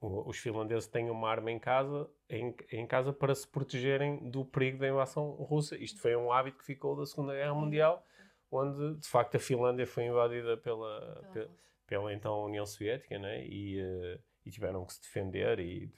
o, 0.00 0.28
os 0.28 0.38
finlandeses 0.38 0.88
têm 0.88 1.10
uma 1.10 1.28
arma 1.30 1.50
em 1.50 1.58
casa, 1.60 2.08
em, 2.28 2.54
em 2.72 2.86
casa 2.86 3.12
para 3.12 3.34
se 3.34 3.46
protegerem 3.46 4.28
do 4.30 4.44
perigo 4.44 4.78
da 4.78 4.88
invasão 4.88 5.30
russa. 5.32 5.76
Isto 5.76 6.00
foi 6.00 6.16
um 6.16 6.32
hábito 6.32 6.58
que 6.58 6.64
ficou 6.64 6.96
da 6.96 7.06
Segunda 7.06 7.34
Guerra 7.34 7.54
Mundial, 7.54 8.04
onde 8.50 8.98
de 9.00 9.08
facto 9.08 9.36
a 9.36 9.40
Finlândia 9.40 9.86
foi 9.86 10.04
invadida 10.06 10.56
pela, 10.56 11.22
Pela 11.32 11.50
pela 11.86 12.12
então 12.12 12.44
União 12.44 12.64
Soviética, 12.66 13.18
né? 13.18 13.44
e, 13.46 13.78
eh, 13.80 14.18
e 14.44 14.50
tiveram 14.50 14.84
que 14.86 14.94
se 14.94 15.02
defender 15.02 15.58
e, 15.60 15.92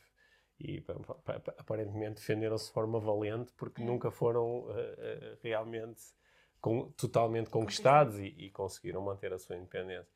e 0.65 0.81
pa- 0.81 0.95
pa- 0.95 1.41
pa- 1.41 1.55
aparentemente 1.59 2.17
defenderam-se 2.17 2.67
de 2.67 2.73
forma 2.73 2.99
valente 2.99 3.53
porque 3.57 3.83
Hum. 3.83 3.87
nunca 3.87 4.11
foram 4.11 4.67
eh, 4.71 5.39
realmente 5.43 6.03
com- 6.61 6.91
totalmente 6.93 7.51
conquistados 7.51 8.19
e, 8.19 8.27
e 8.39 8.51
conseguiram 8.51 9.03
manter 9.03 9.33
a 9.33 9.39
sua 9.39 9.57
independência. 9.57 10.14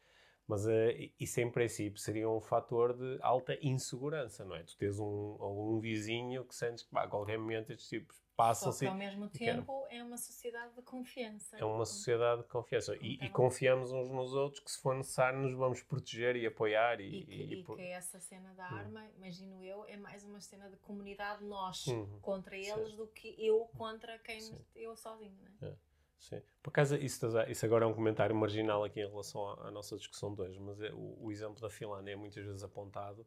Mas 0.48 0.66
eh, 0.66 1.10
isso 1.20 1.40
em 1.42 1.50
princípio 1.50 2.00
seria 2.00 2.28
um 2.28 2.40
fator 2.40 2.94
de 2.96 3.18
alta 3.20 3.58
insegurança, 3.60 4.46
não 4.46 4.56
é? 4.56 4.62
Tu 4.62 4.76
tens 4.78 4.98
um, 4.98 5.36
um 5.40 5.78
vizinho 5.78 6.42
que 6.46 6.54
sentes 6.54 6.84
que 6.84 6.90
pá, 6.90 7.02
a 7.04 7.06
qualquer 7.08 7.38
momento 7.38 7.70
estes 7.70 7.86
tipos 7.88 8.16
passam-se 8.34 8.86
ao 8.86 8.94
mesmo 8.94 9.28
tempo 9.28 9.84
é 9.90 10.02
uma 10.02 10.16
sociedade 10.16 10.72
de 10.74 10.80
confiança. 10.82 11.58
é 11.58 11.64
uma 11.64 11.84
sociedade 11.84 12.42
de 12.42 12.48
confiança. 12.48 12.96
E, 12.96 13.00
e 13.00 13.14
Então- 13.16 13.30
confiamos 13.30 13.92
uns 13.92 14.08
nos 14.10 14.32
outros 14.32 14.62
que, 14.62 14.70
se 14.70 14.80
for 14.80 14.94
necessário, 14.94 15.38
nos 15.40 15.52
vamos 15.52 15.82
proteger 15.82 16.34
e 16.36 16.46
apoiar. 16.46 16.98
E, 17.00 17.04
E 17.08 17.24
que, 17.26 17.32
e- 17.32 17.60
e 17.60 17.64
por- 17.64 17.76
que 17.76 17.82
essa 17.82 18.18
cena 18.18 18.54
da 18.54 18.70
Hum. 18.72 18.76
arma, 18.76 19.06
imagino 19.16 19.62
eu, 19.62 19.84
é 19.86 19.96
mais 19.98 20.24
uma 20.24 20.40
cena 20.40 20.70
de 20.70 20.76
comunidade 20.78 21.44
nós 21.44 21.86
Uhum. 21.88 22.20
contra 22.20 22.56
Sim. 22.56 22.70
eles 22.72 22.94
do 22.94 23.06
que 23.08 23.34
eu 23.38 23.66
contra 23.76 24.18
quem 24.20 24.40
Sim. 24.40 24.64
eu 24.74 24.96
sozinho, 24.96 25.36
né? 25.60 25.76
Sim. 26.18 26.42
Por 26.62 26.70
acaso, 26.70 26.96
isso, 26.96 27.26
isso 27.48 27.64
agora 27.64 27.84
é 27.84 27.88
um 27.88 27.94
comentário 27.94 28.34
marginal 28.34 28.82
aqui 28.84 29.00
em 29.00 29.08
relação 29.08 29.48
à, 29.50 29.68
à 29.68 29.70
nossa 29.70 29.96
discussão 29.96 30.34
de 30.34 30.42
hoje, 30.42 30.60
mas 30.60 30.80
é, 30.80 30.92
o, 30.92 31.16
o 31.26 31.30
exemplo 31.32 31.60
da 31.60 31.70
Finlândia 31.70 32.12
é 32.12 32.16
muitas 32.16 32.44
vezes 32.44 32.62
apontado 32.62 33.26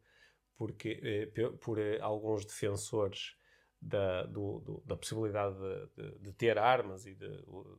porque, 0.57 1.31
pe- 1.33 1.51
por 1.57 1.79
eh, 1.79 1.99
alguns 2.01 2.45
defensores 2.45 3.35
da, 3.81 4.23
do- 4.25 4.59
do- 4.61 4.83
da 4.85 4.97
possibilidade 4.97 5.55
de, 5.57 5.87
de- 6.11 6.19
de 6.19 6.33
ter 6.33 6.57
armas 6.57 7.05
e 7.05 7.15
de, 7.15 7.27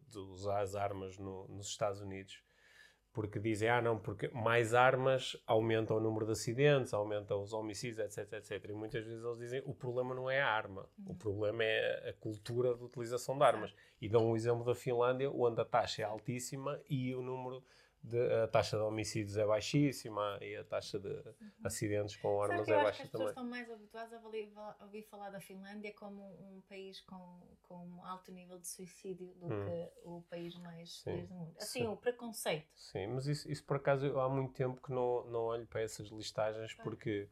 de 0.09 0.19
usar 0.19 0.61
as 0.63 0.75
armas 0.77 1.19
no- 1.19 1.49
nos 1.49 1.69
Estados 1.69 2.01
Unidos, 2.03 2.43
porque 3.13 3.39
dizem, 3.39 3.69
ah 3.69 3.83
não, 3.83 3.99
porque 3.99 4.29
mais 4.29 4.73
armas 4.73 5.37
aumentam 5.47 5.99
o 5.99 6.01
número 6.01 6.25
de 6.25 6.33
acidentes, 6.33 6.95
aumentam 6.95 7.43
os 7.43 7.53
homicídios, 7.53 7.99
etc, 7.99 8.33
etc. 8.35 8.71
E 8.71 8.73
muitas 8.73 9.05
vezes 9.05 9.23
eles 9.23 9.39
dizem, 9.39 9.63
o 9.67 9.75
problema 9.75 10.15
não 10.15 10.31
é 10.31 10.41
a 10.41 10.49
arma, 10.49 10.89
o 11.07 11.15
problema 11.15 11.63
é 11.63 12.11
a 12.11 12.13
cultura 12.15 12.75
de 12.75 12.83
utilização 12.83 13.37
de 13.37 13.45
armas. 13.45 13.75
E 14.01 14.09
dão 14.09 14.31
o 14.31 14.37
exemplo 14.37 14.65
da 14.65 14.75
Finlândia, 14.75 15.31
onde 15.31 15.61
a 15.61 15.65
taxa 15.65 16.03
é 16.03 16.05
altíssima 16.05 16.81
e 16.89 17.15
o 17.15 17.23
número 17.23 17.63
de 18.03 18.19
a 18.43 18.49
taxa 18.49 18.77
de 18.77 18.83
homicídios 18.83 19.37
é 19.37 19.47
baixíssima 19.47 20.37
e 20.41 20.57
a 20.57 20.65
taxa 20.65 20.99
de 20.99 21.23
acidentes 21.63 22.17
com 22.17 22.43
armas 22.43 22.67
é 22.69 22.73
acho 22.75 22.79
que 22.81 22.85
baixa 22.85 23.03
as 23.05 23.11
também. 23.11 23.27
pessoas 23.27 23.31
estão 23.31 23.45
mais 23.45 23.71
habituadas 23.71 24.13
a 24.13 24.85
ouvir 24.85 25.03
falar 25.05 25.31
da 25.31 25.41
Finlândia 25.41 25.93
como 25.95 26.21
um 26.23 26.61
país 26.69 27.01
com, 27.03 27.41
com 27.63 27.87
um 27.87 28.05
alto 28.05 28.33
nível 28.33 28.59
de 28.59 28.67
suicídio 28.67 29.29
do 29.37 29.47
Hum. 29.47 29.65
que 29.67 29.93
o 30.05 30.23
país 30.29 30.57
mais 30.59 30.99
feliz 31.03 31.29
do 31.29 31.35
mundo. 31.35 31.55
Assim, 31.59 31.81
sim. 31.81 31.87
o 31.87 31.97
preconceito. 31.97 32.67
Sim, 32.75 33.07
mas 33.09 33.27
isso, 33.27 33.51
isso 33.51 33.65
por 33.65 33.77
acaso 33.77 34.05
eu 34.07 34.21
há 34.21 34.29
muito 34.29 34.53
tempo 34.53 34.81
que 34.83 34.91
não, 34.93 35.25
não 35.27 35.41
olho 35.43 35.67
para 35.67 35.83
essas 35.83 36.09
listagens 36.09 36.75
Ah. 36.79 36.83
porque 36.83 37.29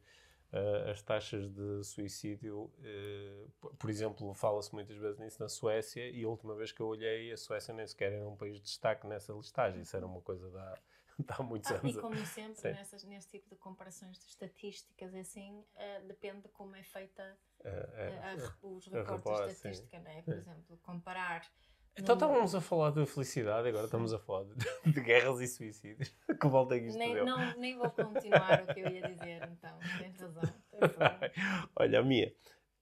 ah, 0.51 0.91
as 0.91 1.01
taxas 1.01 1.49
de 1.49 1.83
suicídio, 1.83 2.71
eh, 2.83 3.45
por- 3.77 3.89
exemplo, 3.89 4.33
fala-se 4.33 4.73
muitas 4.73 4.97
vezes 4.97 5.19
nisso 5.19 5.41
na 5.41 5.47
Suécia 5.49 6.09
e 6.09 6.23
a 6.23 6.27
última 6.27 6.55
vez 6.55 6.71
que 6.71 6.81
eu 6.81 6.87
olhei 6.87 7.31
a 7.31 7.37
Suécia 7.37 7.73
nem 7.73 7.87
sequer 7.87 8.11
era 8.13 8.27
um 8.27 8.35
país 8.35 8.55
de 8.57 8.63
destaque 8.63 9.07
nessa 9.07 9.33
listagem, 9.33 9.81
isso 9.81 9.95
era 9.95 10.05
uma 10.05 10.21
coisa 10.21 10.49
de 10.49 10.57
há, 10.57 10.77
muitos 11.43 11.71
Ah, 11.71 11.75
anos. 11.75 11.95
e 11.95 11.99
como 11.99 12.25
sempre, 12.25 12.71
nessas, 12.71 13.03
nesse 13.03 13.27
tipo 13.29 13.49
de 13.49 13.55
comparações 13.55 14.17
de 14.19 14.25
estatísticas, 14.25 15.13
assim, 15.15 15.63
eh, 15.75 16.01
depende 16.01 16.41
de 16.41 16.49
como 16.49 16.75
é 16.75 16.83
feita 16.83 17.37
é. 17.63 18.13
a 18.19 18.67
os 18.67 18.87
recortes 18.87 19.23
de 19.23 19.53
sim. 19.53 19.69
estatística, 19.69 19.99
não 19.99 20.11
é? 20.11 20.21
Por 20.21 20.33
exemplo, 20.33 20.77
comparar. 20.83 21.49
Então 21.97 22.15
num- 22.15 22.21
estávamos 22.21 22.55
a 22.55 22.61
falar 22.61 22.91
de 22.91 23.05
felicidade, 23.05 23.67
agora 23.67 23.85
estamos 23.85 24.13
a 24.13 24.19
falar 24.19 24.45
de, 24.45 24.55
de 24.93 25.01
guerras 25.01 25.39
e 25.41 25.47
suicídios. 25.47 26.15
que 26.39 26.47
volta 26.47 26.79
que 26.79 26.85
isto 26.87 26.97
Nem, 26.97 27.13
deu. 27.13 27.25
não, 27.25 27.57
nem 27.57 27.77
vou 27.77 27.89
continuar 27.91 28.63
o 28.63 28.73
que 28.73 28.79
eu 28.79 28.87
ia 28.89 29.07
dizer, 29.07 29.49
então. 29.51 29.77
Tens 29.97 30.19
razão. 30.19 30.43
Olha, 31.75 31.99
a 31.99 32.03
minha. 32.03 32.31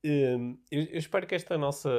hum, 0.05 0.57
eu, 0.71 0.83
eu 0.83 0.97
espero 0.97 1.25
que 1.27 1.35
esta 1.35 1.57
nossa 1.57 1.89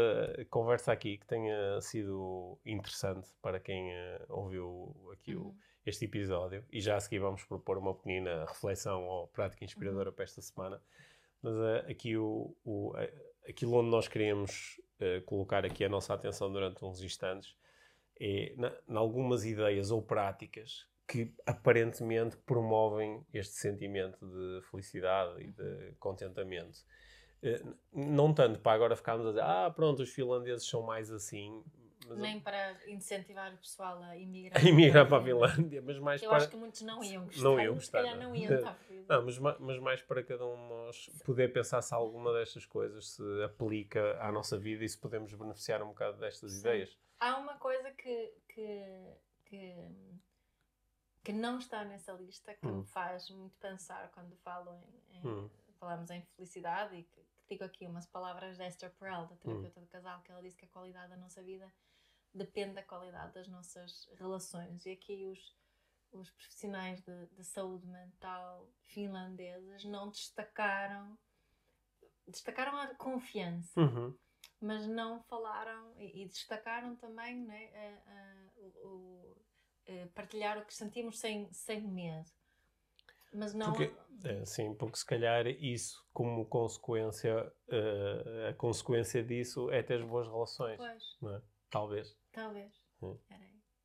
conversa 0.51 0.93
aqui 0.93 1.19
que 1.19 1.27
tenha 1.27 1.81
sido 1.81 2.59
interessante 2.65 3.29
para 3.43 3.59
quem 3.61 3.93
eh, 3.93 4.25
ouviu 4.29 4.95
aqui 5.13 5.35
o- 5.35 5.47
Uhum. 5.47 5.57
este 5.85 6.05
episódio 6.05 6.65
e 6.71 6.81
já 6.81 6.97
a 6.97 7.01
seguir 7.01 7.19
vamos 7.19 7.43
propor 7.45 7.77
uma 7.79 7.95
pequena 7.95 8.45
reflexão 8.47 9.05
ou 9.07 9.27
prática 9.29 9.63
Uhum. 9.63 9.67
inspiradora 9.67 10.13
para 10.13 10.25
esta 10.25 10.41
semana. 10.41 10.81
Mas 11.43 11.55
eh, 11.57 11.91
aqui 11.91 12.17
o, 12.17 12.55
o, 12.65 12.93
eh, 12.97 13.13
aquilo 13.49 13.75
onde 13.75 13.91
nós 13.91 14.07
queríamos 14.07 14.81
eh, 15.01 15.21
colocar 15.21 15.65
aqui 15.65 15.85
a 15.85 15.89
nossa 15.89 16.15
atenção 16.15 16.53
durante 16.53 16.85
uns 16.85 17.03
instantes 17.03 17.57
é 18.21 18.55
em 18.89 18.97
algumas 18.97 19.45
ideias 19.45 19.91
ou 19.91 20.03
práticas 20.03 20.87
que 21.09 21.35
aparentemente 21.45 22.37
promovem 22.37 23.25
este 23.33 23.55
sentimento 23.55 24.19
de 24.25 24.61
felicidade 24.71 25.43
e 25.43 25.51
de 25.51 25.95
contentamento. 25.99 26.79
Eh, 27.43 27.63
não 27.93 28.33
tanto 28.33 28.61
para 28.61 28.73
agora 28.73 28.95
ficarmos 28.95 29.27
a 29.27 29.31
dizer, 29.31 29.43
ah, 29.43 29.73
pronto, 29.75 30.03
os 30.03 30.11
finlandeses 30.11 30.69
são 30.69 30.83
mais 30.83 31.11
assim. 31.11 31.65
Nem 32.17 32.37
eu... 32.37 32.41
para 32.43 32.77
incentivar 32.89 33.53
o 33.53 33.59
pessoal 33.59 34.03
a 34.03 34.17
emigrar. 34.17 34.61
A 34.61 34.69
emigrar 34.69 35.09
para 35.09 35.19
a 35.19 35.25
Finlândia, 35.25 35.83
mas 35.83 35.99
mais 35.99 36.23
eu 36.23 36.29
para... 36.29 36.39
acho 36.39 36.49
que 36.51 36.57
muitos 36.57 36.83
não 36.83 37.03
iam 37.03 37.25
gostar. 37.25 37.43
Não 37.43 37.61
iam 37.61 37.75
gostar. 37.75 38.03
Se 38.03 38.05
calhar 38.05 38.23
não 38.23 38.35
iam 38.35 38.55
estar 38.55 38.79
Não, 39.09 39.25
mas, 39.25 39.39
mas 39.39 39.79
mais 39.79 40.03
para 40.03 40.23
cada 40.23 40.47
um 40.47 40.57
de 40.57 40.69
nós 40.69 41.11
poder 41.25 41.53
pensar 41.53 41.83
se 41.83 41.95
alguma 41.95 42.33
destas 42.33 42.67
coisas 42.67 43.11
se 43.11 43.43
aplica 43.45 44.19
à 44.21 44.31
nossa 44.31 44.59
vida 44.59 44.85
e 44.85 44.89
se 44.89 44.99
podemos 44.99 45.33
beneficiar 45.33 45.83
um 45.83 45.89
bocado 45.89 46.19
destas 46.19 46.53
Sim. 46.53 46.61
ideias. 46.61 46.99
Há 47.19 47.37
uma 47.37 47.55
coisa 47.59 47.91
que, 47.93 48.33
que, 48.49 48.85
que, 49.45 49.75
que 51.23 51.33
não 51.33 51.59
está 51.59 51.85
nessa 51.85 52.13
lista 52.13 52.55
que 52.55 52.67
hum. 52.67 52.79
me 52.79 52.85
faz 52.85 53.31
muito 53.31 53.57
pensar 53.59 54.11
quando 54.13 54.35
falo 54.37 54.73
em, 54.75 55.19
em 55.19 55.27
hum. 55.27 55.51
falamos 55.79 56.11
em 56.11 56.23
felicidade 56.23 56.97
e 56.97 57.03
que 57.03 57.21
digo 57.51 57.65
aqui 57.65 57.85
umas 57.87 58.07
palavras 58.07 58.57
de 58.57 58.65
Esther 58.65 58.93
Perel, 58.93 59.27
da 59.27 59.37
terapeuta 59.37 59.81
hum. 59.81 59.83
do 59.83 59.89
casal, 59.89 60.23
que 60.23 60.31
ela 60.31 60.41
disse 60.41 60.57
que 60.57 60.65
a 60.65 60.69
qualidade 60.69 61.11
da 61.11 61.17
nossa 61.17 61.43
vida 61.43 61.71
depende 62.33 62.75
da 62.75 62.83
qualidade 62.83 63.35
das 63.35 63.49
nossas 63.49 64.09
relações. 64.19 64.85
E 64.87 64.91
aqui 64.91 65.27
os, 65.27 65.57
os 66.13 66.31
profissionais 66.31 67.01
de, 67.03 67.27
de 67.27 67.45
saúde 67.45 67.87
mental 67.87 68.69
finlandeses 68.83 69.85
não 69.85 70.11
destacaram 70.11 71.19
destacaram 72.27 72.79
a 72.79 72.95
confiança, 72.95 73.81
uhum. 73.81 74.17
mas 74.61 74.87
não 74.87 75.21
falaram 75.25 75.93
e, 75.99 76.23
e 76.23 76.29
destacaram 76.29 76.95
também 76.95 77.45
né, 77.45 77.71
a, 77.75 78.13
a, 78.13 78.87
o, 78.87 79.37
a 79.89 80.09
partilhar 80.15 80.57
o 80.59 80.65
que 80.65 80.73
sentimos 80.73 81.19
sem, 81.19 81.53
sem 81.53 81.81
medo. 81.81 82.31
Mas 83.33 83.55
não. 83.55 83.73
Porque, 83.73 83.93
é, 84.25 84.45
sim, 84.45 84.75
porque 84.75 84.99
se 84.99 85.07
calhar 85.07 85.47
isso, 85.47 86.05
como 86.13 86.45
consequência, 86.47 87.47
uh, 87.69 88.49
a 88.49 88.55
consequência 88.55 89.23
disso 89.23 89.71
é 89.71 89.83
ter 89.83 90.05
boas 90.05 90.27
relações. 90.27 90.77
Pois. 90.77 91.19
Não 91.23 91.37
é? 91.37 91.43
Talvez. 91.71 92.17
Talvez. 92.33 92.73
Bom. 93.01 93.19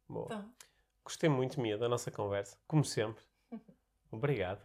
Bom. 0.08 0.28
Gostei 1.04 1.30
muito, 1.30 1.62
Mia, 1.62 1.78
da 1.78 1.88
nossa 1.88 2.10
conversa, 2.10 2.58
como 2.68 2.84
sempre. 2.84 3.24
Obrigado. 4.12 4.62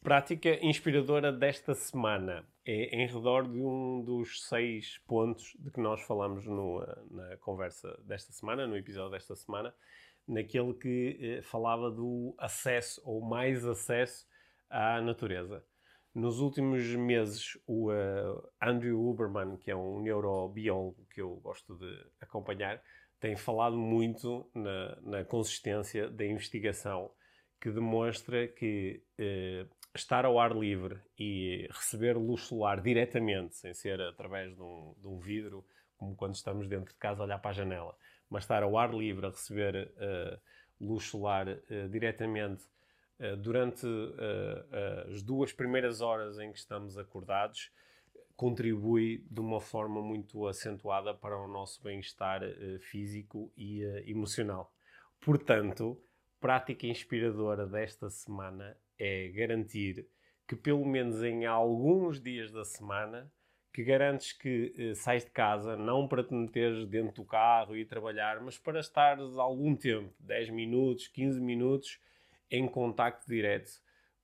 Prática 0.00 0.64
inspiradora 0.64 1.32
desta 1.32 1.74
semana 1.74 2.46
é 2.64 3.02
em 3.02 3.06
redor 3.06 3.48
de 3.48 3.58
um 3.58 4.02
dos 4.04 4.46
seis 4.46 4.98
pontos 5.06 5.56
de 5.58 5.70
que 5.70 5.80
nós 5.80 6.02
falamos 6.02 6.46
no, 6.46 6.80
na 7.10 7.36
conversa 7.38 7.98
desta 8.04 8.32
semana, 8.32 8.66
no 8.66 8.76
episódio 8.76 9.10
desta 9.10 9.34
semana, 9.34 9.74
naquele 10.26 10.74
que 10.74 11.18
eh, 11.20 11.42
falava 11.42 11.90
do 11.90 12.34
acesso 12.38 13.00
ou 13.04 13.20
mais 13.22 13.64
acesso 13.66 14.26
à 14.68 15.00
natureza. 15.00 15.64
Nos 16.18 16.40
últimos 16.40 16.84
meses, 16.96 17.56
o 17.64 17.92
uh, 17.92 18.50
Andrew 18.60 19.08
Huberman, 19.08 19.56
que 19.56 19.70
é 19.70 19.76
um 19.76 20.00
neurobiólogo 20.02 21.06
que 21.14 21.20
eu 21.20 21.36
gosto 21.36 21.76
de 21.76 22.06
acompanhar, 22.20 22.82
tem 23.20 23.36
falado 23.36 23.76
muito 23.76 24.50
na, 24.52 25.00
na 25.00 25.24
consistência 25.24 26.10
da 26.10 26.26
investigação 26.26 27.08
que 27.60 27.70
demonstra 27.70 28.48
que 28.48 29.00
uh, 29.16 29.70
estar 29.94 30.24
ao 30.24 30.40
ar 30.40 30.56
livre 30.56 31.00
e 31.16 31.68
receber 31.70 32.16
luz 32.16 32.42
solar 32.42 32.80
diretamente, 32.80 33.54
sem 33.54 33.72
ser 33.72 34.00
através 34.00 34.56
de 34.56 34.60
um, 34.60 34.96
de 34.98 35.06
um 35.06 35.20
vidro, 35.20 35.64
como 35.96 36.16
quando 36.16 36.34
estamos 36.34 36.66
dentro 36.66 36.92
de 36.92 36.98
casa 36.98 37.22
a 37.22 37.26
olhar 37.26 37.38
para 37.38 37.52
a 37.52 37.54
janela, 37.54 37.96
mas 38.28 38.42
estar 38.42 38.64
ao 38.64 38.76
ar 38.76 38.92
livre 38.92 39.24
a 39.24 39.30
receber 39.30 39.88
uh, 39.94 40.40
luz 40.80 41.04
solar 41.04 41.46
uh, 41.46 41.88
diretamente 41.88 42.64
durante 43.40 43.86
as 45.12 45.22
duas 45.22 45.52
primeiras 45.52 46.00
horas 46.00 46.38
em 46.38 46.52
que 46.52 46.58
estamos 46.58 46.96
acordados 46.96 47.70
contribui 48.36 49.24
de 49.28 49.40
uma 49.40 49.60
forma 49.60 50.00
muito 50.00 50.46
acentuada 50.46 51.12
para 51.12 51.36
o 51.36 51.48
nosso 51.48 51.82
bem-estar 51.82 52.40
físico 52.80 53.52
e 53.56 53.82
emocional. 54.06 54.72
Portanto, 55.20 56.00
prática 56.40 56.86
inspiradora 56.86 57.66
desta 57.66 58.08
semana 58.08 58.76
é 58.98 59.28
garantir 59.28 60.06
que 60.46 60.56
pelo 60.56 60.84
menos 60.84 61.22
em 61.22 61.44
alguns 61.44 62.20
dias 62.20 62.50
da 62.50 62.64
semana 62.64 63.30
que 63.72 63.84
garantes 63.84 64.32
que 64.32 64.72
eh, 64.76 64.94
sais 64.94 65.24
de 65.24 65.30
casa 65.30 65.76
não 65.76 66.08
para 66.08 66.24
te 66.24 66.34
meteres 66.34 66.86
dentro 66.86 67.22
do 67.22 67.24
carro 67.24 67.76
e 67.76 67.84
trabalhar, 67.84 68.40
mas 68.40 68.56
para 68.58 68.80
estares 68.80 69.36
algum 69.36 69.76
tempo, 69.76 70.12
10 70.20 70.50
minutos, 70.50 71.06
15 71.06 71.40
minutos, 71.40 72.00
em 72.50 72.66
contacto 72.66 73.26
direto 73.26 73.70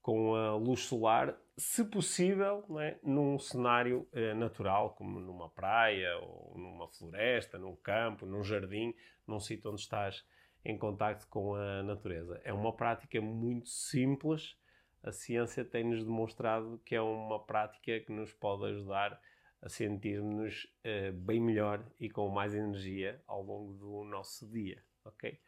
com 0.05 0.35
a 0.35 0.55
luz 0.55 0.81
solar, 0.81 1.35
se 1.57 1.83
possível, 1.85 2.63
é? 2.79 2.99
num 3.03 3.39
cenário 3.39 4.07
eh, 4.13 4.35
natural, 4.35 4.95
como 4.95 5.19
numa 5.19 5.49
praia, 5.49 6.19
ou 6.19 6.59
numa 6.59 6.89
floresta, 6.89 7.59
num 7.59 7.75
campo, 7.77 8.27
num 8.27 8.45
jardim, 8.45 8.95
num 9.27 9.41
sítio 9.41 9.71
onde 9.71 9.81
estás 9.81 10.23
em 10.65 10.77
contacto 10.77 11.27
com 11.29 11.55
a 11.55 11.83
natureza. 11.83 12.41
É 12.45 12.53
uma 12.53 12.71
prática 12.77 13.21
muito 13.21 13.69
simples. 13.69 14.59
A 15.03 15.11
ciência 15.11 15.65
tem-nos 15.65 16.05
demonstrado 16.05 16.81
que 16.85 16.95
é 16.95 17.01
uma 17.01 17.43
prática 17.43 18.01
que 18.01 18.13
nos 18.13 18.33
pode 18.33 18.67
ajudar 18.67 19.19
a 19.63 19.69
sentirmos 19.71 20.65
uh, 20.85 21.13
bem 21.15 21.41
melhor 21.41 21.83
e 21.99 22.11
com 22.11 22.29
mais 22.29 22.55
energia 22.55 23.23
ao 23.27 23.43
longo 23.43 23.73
do 23.73 24.05
nosso 24.05 24.47
dia, 24.51 24.83
ok? 25.03 25.41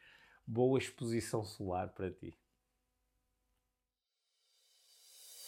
Boa 0.46 0.78
exposição 0.78 1.44
solar 1.44 1.92
para 1.92 2.10
ti. 2.10 2.38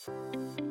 Thank 0.08 0.60
you 0.60 0.67